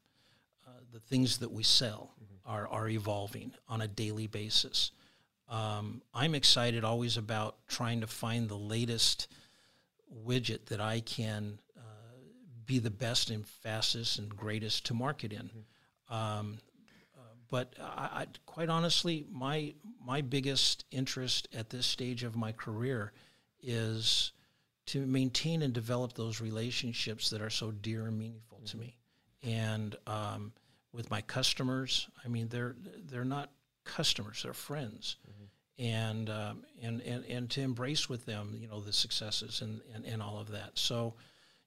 uh, 0.66 0.70
the 0.92 0.98
things 0.98 1.38
that 1.38 1.50
we 1.50 1.62
sell 1.62 2.10
are, 2.44 2.66
are 2.68 2.88
evolving 2.88 3.52
on 3.68 3.82
a 3.82 3.88
daily 3.88 4.26
basis. 4.26 4.90
Um, 5.48 6.02
I'm 6.12 6.34
excited 6.34 6.82
always 6.82 7.16
about 7.16 7.56
trying 7.68 8.00
to 8.00 8.08
find 8.08 8.48
the 8.48 8.56
latest 8.56 9.28
widget 10.26 10.66
that 10.66 10.80
I 10.80 11.00
can 11.00 11.60
uh, 11.76 11.80
be 12.66 12.80
the 12.80 12.90
best 12.90 13.30
and 13.30 13.46
fastest 13.46 14.18
and 14.18 14.28
greatest 14.28 14.86
to 14.86 14.94
market 14.94 15.32
in. 15.32 15.50
Um, 16.08 16.58
but 17.50 17.74
I, 17.80 18.08
I, 18.12 18.26
quite 18.46 18.68
honestly, 18.68 19.26
my 19.30 19.74
my 20.04 20.20
biggest 20.20 20.84
interest 20.90 21.48
at 21.54 21.70
this 21.70 21.86
stage 21.86 22.22
of 22.22 22.36
my 22.36 22.52
career 22.52 23.12
is 23.62 24.32
to 24.86 25.04
maintain 25.04 25.62
and 25.62 25.72
develop 25.72 26.12
those 26.14 26.40
relationships 26.40 27.30
that 27.30 27.42
are 27.42 27.50
so 27.50 27.72
dear 27.72 28.06
and 28.06 28.18
meaningful 28.18 28.60
to 28.66 28.76
me. 28.76 28.96
And 29.42 29.96
um, 30.06 30.52
with 30.92 31.10
my 31.10 31.20
customers, 31.22 32.08
I 32.24 32.28
mean, 32.28 32.48
they're 32.48 32.76
they're 33.10 33.24
not 33.24 33.50
customers; 33.84 34.42
they're 34.42 34.52
friends. 34.52 35.16
And, 35.78 36.30
um, 36.30 36.64
and 36.82 37.02
and 37.02 37.22
and 37.26 37.50
to 37.50 37.60
embrace 37.60 38.08
with 38.08 38.24
them, 38.24 38.56
you 38.58 38.66
know, 38.66 38.80
the 38.80 38.94
successes 38.94 39.60
and, 39.60 39.82
and, 39.94 40.06
and 40.06 40.22
all 40.22 40.38
of 40.38 40.52
that. 40.52 40.78
So, 40.78 41.12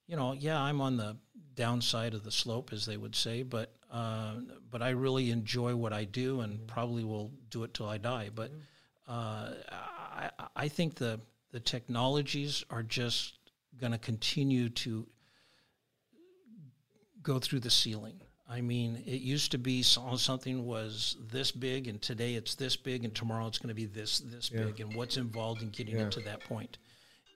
you 0.10 0.16
know, 0.16 0.34
yeah, 0.34 0.60
I'm 0.60 0.82
on 0.82 0.98
the 0.98 1.18
downside 1.54 2.16
of 2.16 2.24
the 2.24 2.32
slope, 2.32 2.74
as 2.74 2.86
they 2.88 2.98
would 2.98 3.16
say, 3.16 3.44
but 3.44 3.76
uh, 3.92 4.34
but 4.72 4.82
I 4.82 4.90
really 4.90 5.30
enjoy 5.30 5.76
what 5.76 5.94
I 5.94 6.04
do, 6.04 6.42
and 6.42 6.68
probably 6.68 7.04
will 7.04 7.32
do 7.50 7.64
it 7.64 7.74
till 7.76 7.88
I 7.88 7.98
die. 8.00 8.30
But 8.34 8.52
uh, 9.08 9.52
I, 9.72 10.30
I 10.56 10.68
think 10.68 10.96
the 10.96 11.20
the 11.52 11.60
technologies 11.60 12.64
are 12.72 12.82
just 12.84 13.36
going 13.80 13.92
to 13.92 13.98
continue 14.00 14.70
to 14.70 15.08
go 17.22 17.38
through 17.40 17.60
the 17.60 17.70
ceiling. 17.70 18.20
I 18.50 18.62
mean, 18.62 19.04
it 19.06 19.22
used 19.22 19.52
to 19.52 19.60
be 19.60 19.84
something 19.84 20.66
was 20.66 21.18
this 21.32 21.52
big, 21.52 21.88
and 21.88 22.02
today 22.02 22.34
it's 22.34 22.56
this 22.56 22.76
big, 22.76 23.06
and 23.06 23.14
tomorrow 23.14 23.46
it's 23.46 23.60
going 23.60 23.70
to 23.70 23.76
be 23.76 23.86
this 23.86 24.20
this 24.20 24.50
Yeah. 24.52 24.66
big, 24.66 24.80
and 24.80 24.96
what's 24.96 25.18
involved 25.18 25.62
in 25.62 25.70
getting 25.70 25.98
Yeah. 25.98 26.08
it 26.08 26.12
to 26.14 26.22
that 26.22 26.40
point. 26.46 26.80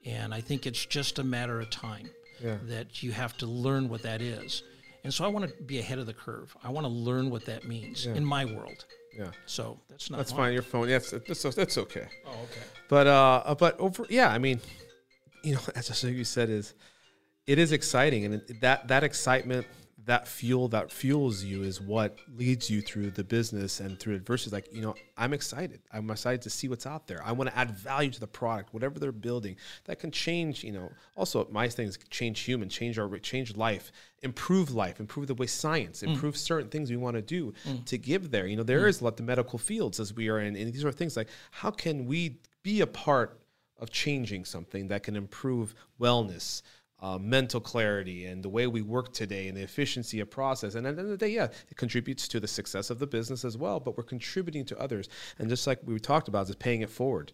And 0.05 0.34
I 0.34 0.41
think 0.41 0.65
it's 0.65 0.86
just 0.86 1.19
a 1.19 1.24
matter 1.24 1.61
of 1.61 1.69
time 1.69 2.09
Yeah. 2.41 2.57
that 2.63 3.03
you 3.03 3.11
have 3.11 3.38
to 3.38 3.45
learn 3.45 3.89
what 3.89 4.01
that 4.03 4.21
is. 4.21 4.63
And 5.03 5.13
so 5.13 5.25
I 5.25 5.27
want 5.27 5.45
to 5.49 5.63
be 5.63 5.79
ahead 5.79 5.99
of 5.99 6.05
the 6.05 6.13
curve. 6.13 6.55
I 6.63 6.69
want 6.69 6.86
to 6.86 6.89
learn 6.91 7.29
what 7.29 7.45
that 7.45 7.67
means 7.67 8.05
in 8.05 8.23
my 8.23 8.45
world. 8.45 8.86
Yeah, 9.17 9.31
So 9.45 9.79
that's 9.89 10.09
not 10.09 10.17
that's 10.17 10.31
mine. 10.31 10.39
fine. 10.39 10.53
Your 10.53 10.61
phone. 10.63 10.89
Yes, 10.89 11.11
that's 11.11 11.43
that's 11.55 11.77
okay. 11.77 12.07
Oh, 12.25 12.29
okay. 12.31 12.65
But 12.89 13.05
uh, 13.07 13.53
but 13.59 13.79
over 13.79 14.07
yeah, 14.09 14.29
I 14.29 14.38
mean, 14.39 14.59
you 15.43 15.53
know, 15.55 15.59
as 15.75 16.03
I 16.03 16.07
you 16.07 16.23
said, 16.23 16.49
is 16.49 16.73
it 17.45 17.59
is 17.59 17.71
exciting, 17.73 18.25
and 18.25 18.41
that 18.61 18.88
that 18.88 19.03
excitement, 19.03 19.67
that 20.06 20.28
fuel 20.28 20.68
that 20.68 20.91
fuels 20.91 21.43
you 21.43 21.64
is 21.64 21.80
what 21.80 22.18
leads 22.36 22.70
you 22.70 22.82
through 22.82 23.12
the 23.12 23.24
business 23.24 23.80
and 23.80 23.99
through 23.99 24.16
adversity. 24.16 24.54
Like 24.54 24.74
you 24.74 24.82
know, 24.82 24.95
I'm 25.18 25.34
excited. 25.34 25.82
I'm 25.91 26.10
excited 26.10 26.41
to 26.41 26.49
see 26.49 26.68
what's 26.68 26.86
out 26.86 27.08
there. 27.08 27.22
I 27.24 27.32
want 27.32 27.49
to 27.49 27.58
add 27.58 27.72
value 27.72 28.12
to 28.12 28.20
the 28.20 28.28
product, 28.28 28.74
whatever 28.74 28.99
they're 28.99 29.12
building 29.12 29.56
that 29.86 29.99
can 29.99 30.12
change. 30.12 30.64
You 30.64 30.74
know, 30.74 30.91
also 31.16 31.47
my 31.51 31.68
things 31.70 31.97
change 32.10 32.41
human, 32.41 32.70
change 32.70 32.99
our 32.99 33.08
change 33.20 33.56
life, 33.56 33.91
improve 34.22 34.72
life, 34.72 34.99
improve 34.99 35.28
the 35.28 35.36
way 35.36 35.47
science, 35.47 36.01
mm. 36.01 36.10
improve 36.10 36.36
certain 36.36 36.70
things 36.70 36.89
we 36.89 36.97
want 36.97 37.16
to 37.16 37.22
do 37.22 37.54
mm. 37.66 37.86
to 37.86 37.97
give 37.97 38.32
there. 38.32 38.45
You 38.45 38.58
know, 38.58 38.64
there 38.64 38.82
mm. 38.82 38.89
is 38.89 39.01
a 39.01 39.06
lot 39.06 39.18
the 39.18 39.24
medical 39.24 39.60
fields 39.60 39.99
as 39.99 40.14
we 40.14 40.30
are 40.30 40.39
in, 40.39 40.56
and 40.56 40.74
these 40.74 40.84
are 40.84 40.91
things 40.91 41.16
like 41.16 41.30
how 41.51 41.72
can 41.72 42.06
we 42.06 42.39
be 42.64 42.82
a 42.82 42.88
part 42.88 43.39
of 43.80 43.91
changing 43.91 44.45
something 44.45 44.88
that 44.88 45.04
can 45.04 45.16
improve 45.16 45.76
wellness, 45.99 46.62
uh, 47.04 47.20
mental 47.20 47.60
clarity, 47.60 48.26
and 48.26 48.41
the 48.41 48.49
way 48.49 48.66
we 48.66 48.82
work 48.82 49.14
today, 49.14 49.49
and 49.49 49.58
the 49.58 49.62
efficiency 49.62 50.22
of 50.22 50.32
process. 50.32 50.76
And 50.76 50.88
at 50.88 50.95
the 50.95 51.01
end 51.01 51.12
of 51.12 51.20
the 51.20 51.26
day, 51.26 51.34
yeah, 51.34 51.49
it 51.70 51.76
contributes 51.76 52.28
to 52.30 52.39
the 52.39 52.47
success 52.47 52.89
of 52.89 52.97
the 52.97 53.06
business 53.06 53.43
as 53.43 53.58
well. 53.58 53.80
But 53.80 53.97
we're 53.97 54.04
contributing 54.04 54.66
to 54.66 54.80
others, 54.80 55.10
and 55.38 55.49
just 55.49 55.68
like 55.68 55.80
we 55.84 55.99
talked 55.99 56.30
about, 56.30 56.49
is 56.49 56.56
paying 56.56 56.82
it 56.82 56.89
forward, 56.89 57.34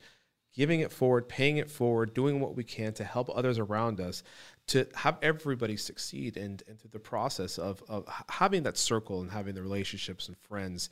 giving 0.54 0.80
it 0.80 0.92
forward, 0.92 1.30
paying 1.30 1.58
it 1.58 1.70
forward, 1.70 2.16
doing 2.16 2.40
what 2.40 2.56
we 2.56 2.64
can 2.64 2.94
to 2.94 3.04
help 3.04 3.30
others 3.34 3.60
around 3.60 4.02
us. 4.02 4.24
To 4.68 4.88
have 4.94 5.18
everybody 5.24 5.78
succeed 5.78 6.38
and, 6.38 6.62
and 6.68 6.80
through 6.80 6.92
the 6.92 7.00
process 7.00 7.58
of, 7.58 7.82
of 7.90 8.06
having 8.30 8.62
that 8.64 8.78
circle 8.78 9.22
and 9.22 9.32
having 9.32 9.56
the 9.56 9.64
relationships 9.64 10.28
and 10.28 10.38
friends 10.38 10.92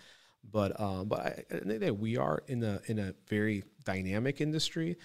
but 0.52 0.80
um, 0.80 1.08
but 1.08 1.46
I, 1.52 1.92
we 1.92 2.18
are 2.18 2.44
in 2.48 2.64
a 2.64 2.82
in 2.86 3.00
a 3.00 3.14
very 3.28 3.64
dynamic 3.84 4.42
industry. 4.42 4.98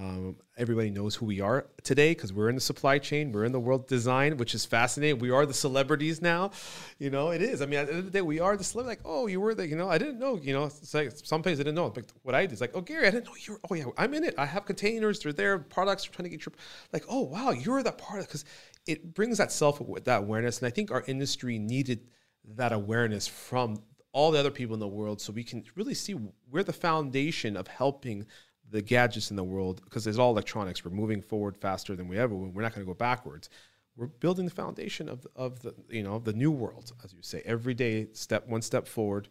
Um, 0.00 0.36
everybody 0.56 0.88
knows 0.88 1.14
who 1.14 1.26
we 1.26 1.42
are 1.42 1.66
today 1.82 2.12
because 2.12 2.32
we're 2.32 2.48
in 2.48 2.54
the 2.54 2.60
supply 2.60 2.98
chain, 2.98 3.32
we're 3.32 3.44
in 3.44 3.52
the 3.52 3.60
world 3.60 3.86
design, 3.86 4.38
which 4.38 4.54
is 4.54 4.64
fascinating. 4.64 5.18
We 5.18 5.30
are 5.30 5.44
the 5.44 5.52
celebrities 5.52 6.22
now, 6.22 6.52
you 6.98 7.10
know. 7.10 7.32
It 7.32 7.42
is. 7.42 7.60
I 7.60 7.66
mean, 7.66 7.80
at 7.80 7.86
the 7.86 7.92
end 7.92 7.98
of 7.98 8.04
the 8.06 8.10
day, 8.10 8.22
we 8.22 8.40
are 8.40 8.56
the 8.56 8.64
celebrity. 8.64 8.96
Like, 8.96 9.04
oh, 9.04 9.26
you 9.26 9.42
were 9.42 9.54
the, 9.54 9.68
you 9.68 9.76
know, 9.76 9.90
I 9.90 9.98
didn't 9.98 10.18
know, 10.18 10.36
you 10.36 10.54
know. 10.54 10.64
It's 10.64 10.94
like 10.94 11.12
some 11.22 11.42
places 11.42 11.60
I 11.60 11.64
didn't 11.64 11.74
know. 11.74 11.90
But 11.90 12.10
what 12.22 12.34
I 12.34 12.42
did 12.46 12.52
is 12.52 12.62
like, 12.62 12.70
oh, 12.72 12.80
Gary, 12.80 13.08
I 13.08 13.10
didn't 13.10 13.26
know 13.26 13.34
you 13.38 13.52
were. 13.52 13.60
Oh 13.70 13.74
yeah, 13.74 13.84
I'm 13.98 14.14
in 14.14 14.24
it. 14.24 14.34
I 14.38 14.46
have 14.46 14.64
containers. 14.64 15.20
They're 15.20 15.34
there. 15.34 15.58
Products. 15.58 16.08
We're 16.08 16.14
trying 16.14 16.30
to 16.30 16.30
get 16.30 16.46
your, 16.46 16.54
like, 16.94 17.04
oh 17.10 17.20
wow, 17.20 17.50
you're 17.50 17.82
that 17.82 17.98
part 17.98 18.26
because 18.26 18.46
it 18.86 19.12
brings 19.12 19.36
that 19.36 19.52
self 19.52 19.82
that 20.04 20.18
awareness, 20.22 20.60
and 20.60 20.66
I 20.66 20.70
think 20.70 20.90
our 20.90 21.04
industry 21.08 21.58
needed 21.58 22.08
that 22.56 22.72
awareness 22.72 23.26
from 23.26 23.82
all 24.12 24.30
the 24.30 24.38
other 24.38 24.50
people 24.50 24.74
in 24.74 24.80
the 24.80 24.88
world 24.88 25.20
so 25.20 25.32
we 25.32 25.44
can 25.44 25.62
really 25.76 25.94
see 25.94 26.16
we're 26.50 26.64
the 26.64 26.72
foundation 26.72 27.56
of 27.56 27.68
helping 27.68 28.26
the 28.70 28.82
gadgets 28.82 29.30
in 29.30 29.36
the 29.36 29.44
world 29.44 29.80
because 29.84 30.06
it's 30.06 30.18
all 30.18 30.30
electronics. 30.30 30.84
We're 30.84 30.90
moving 30.92 31.20
forward 31.22 31.56
faster 31.56 31.96
than 31.96 32.08
we 32.08 32.18
ever 32.18 32.34
we're 32.34 32.62
not 32.62 32.74
going 32.74 32.86
to 32.86 32.90
go 32.90 32.94
backwards. 32.94 33.50
We're 33.96 34.06
building 34.06 34.44
the 34.44 34.50
foundation 34.50 35.08
of, 35.08 35.26
of 35.36 35.60
the 35.60 35.74
you 35.88 36.02
know 36.02 36.18
the 36.18 36.32
new 36.32 36.50
world 36.50 36.92
as 37.04 37.12
you 37.12 37.22
say. 37.22 37.42
Every 37.44 37.74
day 37.74 38.08
step 38.12 38.46
one 38.48 38.62
step 38.62 38.86
forward 38.86 39.28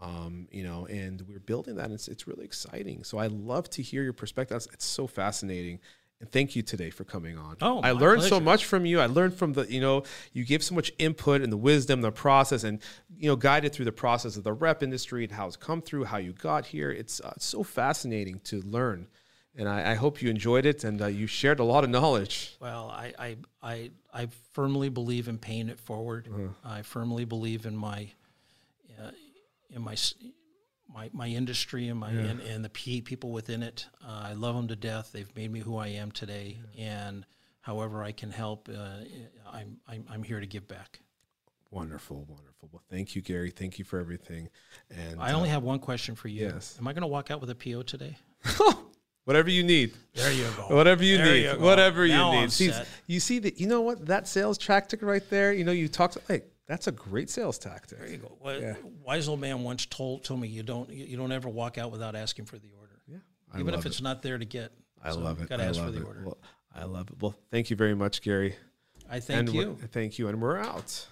um, 0.00 0.48
you 0.50 0.64
know 0.64 0.86
and 0.86 1.22
we're 1.28 1.40
building 1.40 1.76
that. 1.76 1.90
It's, 1.90 2.08
it's 2.08 2.26
really 2.26 2.44
exciting. 2.44 3.04
So 3.04 3.18
i 3.18 3.26
love 3.26 3.70
to 3.70 3.82
hear 3.82 4.02
your 4.02 4.12
perspective. 4.12 4.66
It's, 4.72 4.84
so 4.84 5.06
fascinating 5.06 5.80
thank 6.30 6.54
you 6.54 6.62
today 6.62 6.90
for 6.90 7.04
coming 7.04 7.38
on. 7.38 7.56
Oh, 7.60 7.80
i 7.80 7.92
learned 7.92 8.22
so 8.22 8.38
much 8.38 8.64
from 8.64 8.86
you. 8.86 9.00
I 9.00 9.06
learned 9.06 9.34
from 9.34 9.52
the 9.54 9.70
you 9.72 9.80
know 9.80 10.04
you 10.32 10.44
gave 10.44 10.62
so 10.62 10.74
much 10.74 10.92
input 10.98 11.40
and 11.42 11.52
the 11.52 11.56
wisdom 11.56 12.00
the 12.00 12.12
process 12.12 12.64
and 12.64 12.80
you 13.16 13.28
know 13.28 13.36
guided 13.36 13.72
through 13.72 13.86
the 13.86 13.92
process 13.92 14.36
of 14.36 14.44
the 14.44 14.52
rep 14.52 14.82
industry 14.82 15.24
and 15.24 15.32
how 15.32 15.46
it's 15.46 15.56
come 15.56 15.82
through 15.82 16.04
how 16.04 16.18
you 16.18 16.32
got 16.32 16.66
here. 16.66 16.90
It's, 16.90 17.20
uh, 17.20 17.34
so 17.38 17.62
fascinating 17.62 18.40
to 18.44 18.60
learn 18.62 19.08
and 19.56 19.68
I, 19.68 19.92
I 19.92 19.94
hope 19.94 20.22
you 20.22 20.30
enjoyed 20.30 20.66
it 20.66 20.84
and 20.84 21.00
uh, 21.02 21.06
you 21.06 21.26
shared 21.26 21.60
a 21.60 21.64
lot 21.64 21.84
of 21.84 21.90
knowledge. 21.90 22.56
Well, 22.60 22.90
I, 22.90 23.12
I, 23.18 23.36
I, 23.62 23.90
I 24.12 24.28
firmly 24.52 24.88
believe 24.88 25.28
in 25.28 25.38
paying 25.38 25.68
it 25.68 25.78
forward. 25.78 26.28
I 26.64 26.82
firmly 26.82 27.24
believe 27.24 27.66
in 27.66 27.76
my, 27.76 28.08
uh, 28.98 29.10
in 29.70 29.82
my, 29.82 29.94
my, 30.94 31.10
my 31.12 31.26
industry 31.28 31.88
and 31.88 31.98
my 31.98 32.10
and, 32.10 32.40
and 32.40 32.64
the 32.64 32.68
pe- 32.68 33.00
people 33.00 33.30
within 33.32 33.62
it. 33.62 33.86
Uh, 34.04 34.22
I 34.24 34.32
love 34.34 34.54
them 34.54 34.68
to 34.68 34.76
death. 34.76 35.10
They've 35.12 35.34
made 35.36 35.50
me 35.50 35.60
who 35.60 35.76
I 35.76 35.88
am 35.88 36.10
today. 36.12 36.58
And 36.78 37.24
however 37.60 38.02
I 38.02 38.12
can 38.12 38.30
help, 38.30 38.68
uh, 38.68 39.04
I'm, 39.50 39.78
I'm, 39.88 40.04
I'm 40.10 40.22
here 40.22 40.40
to 40.40 40.46
give 40.46 40.66
back. 40.68 41.00
wonderful 41.70 42.26
wonderful 42.28 42.68
well 42.70 42.82
thank 42.90 43.14
you 43.14 43.22
gary 43.22 43.50
thank 43.50 43.78
you 43.78 43.84
for 43.84 43.98
everything 43.98 44.48
and 44.90 45.18
I 45.18 45.32
only 45.32 45.48
have 45.48 45.62
one 45.62 45.78
question 45.78 46.14
for 46.14 46.28
you. 46.28 46.46
yes. 46.48 46.76
Am 46.78 46.86
I 46.86 46.92
going 46.92 47.02
to 47.02 47.06
walk 47.08 47.30
out 47.30 47.40
with 47.40 47.48
a 47.50 47.54
PO 47.54 47.82
today? 47.84 48.18
whatever 49.24 49.48
you 49.50 49.62
need 49.62 49.94
There 50.14 50.32
you 50.32 50.46
go. 50.56 50.74
Whatever 50.76 51.02
you 51.04 51.16
There 51.16 51.26
need, 51.26 51.44
you 51.44 51.58
whatever 51.58 52.04
you 52.04 52.12
Now 52.12 52.32
I'm 52.32 52.40
need. 52.42 52.52
See, 52.52 52.72
you 53.06 53.20
see 53.20 53.38
that 53.40 53.58
you 53.60 53.66
know 53.66 53.80
what 53.80 54.04
that 54.06 54.28
sales 54.28 54.58
tactic 54.58 55.00
right 55.02 55.22
there. 55.30 55.52
You 55.52 55.64
know, 55.64 55.72
you 55.72 55.88
talked. 55.88 56.18
Hey, 56.28 56.42
that's 56.66 56.86
a 56.86 56.92
great 56.92 57.28
sales 57.30 57.58
tactic. 57.58 57.98
There 57.98 58.08
you 58.08 58.18
go. 58.18 58.36
Well, 58.40 58.60
Yeah. 58.60 58.74
Wise 59.04 59.28
old 59.28 59.40
man 59.40 59.62
once 59.62 59.86
told 59.86 60.24
told 60.24 60.40
me 60.40 60.48
you 60.48 60.62
don't 60.62 60.90
you 60.90 61.04
you 61.04 61.16
don't 61.16 61.32
ever 61.32 61.48
walk 61.48 61.78
out 61.78 61.90
without 61.90 62.14
asking 62.14 62.44
for 62.46 62.58
the 62.58 62.70
order. 62.78 63.00
Yeah, 63.08 63.16
I 63.52 63.60
even 63.60 63.72
love 63.74 63.80
if 63.80 63.86
it's 63.86 64.00
not 64.00 64.22
there 64.22 64.38
to 64.38 64.44
get. 64.44 64.72
I 65.02 65.10
So 65.12 65.20
love 65.20 65.40
it. 65.42 65.48
Got 65.48 65.56
to 65.58 65.64
I 65.64 65.66
ask 65.66 65.78
love 65.78 65.86
for 65.86 65.92
the 65.92 66.00
it. 66.02 66.06
order. 66.06 66.22
Well, 66.24 66.38
I 66.74 66.84
love 66.84 67.10
it. 67.10 67.16
Well, 67.20 67.34
thank 67.50 67.70
you 67.70 67.76
very 67.76 67.94
much, 67.94 68.22
Gary. 68.22 68.56
I 69.10 69.20
thank 69.20 69.48
and 69.48 69.54
you. 69.54 69.78
Thank 69.90 70.18
you, 70.18 70.28
and 70.28 70.40
we're 70.40 70.58
out. 70.58 71.06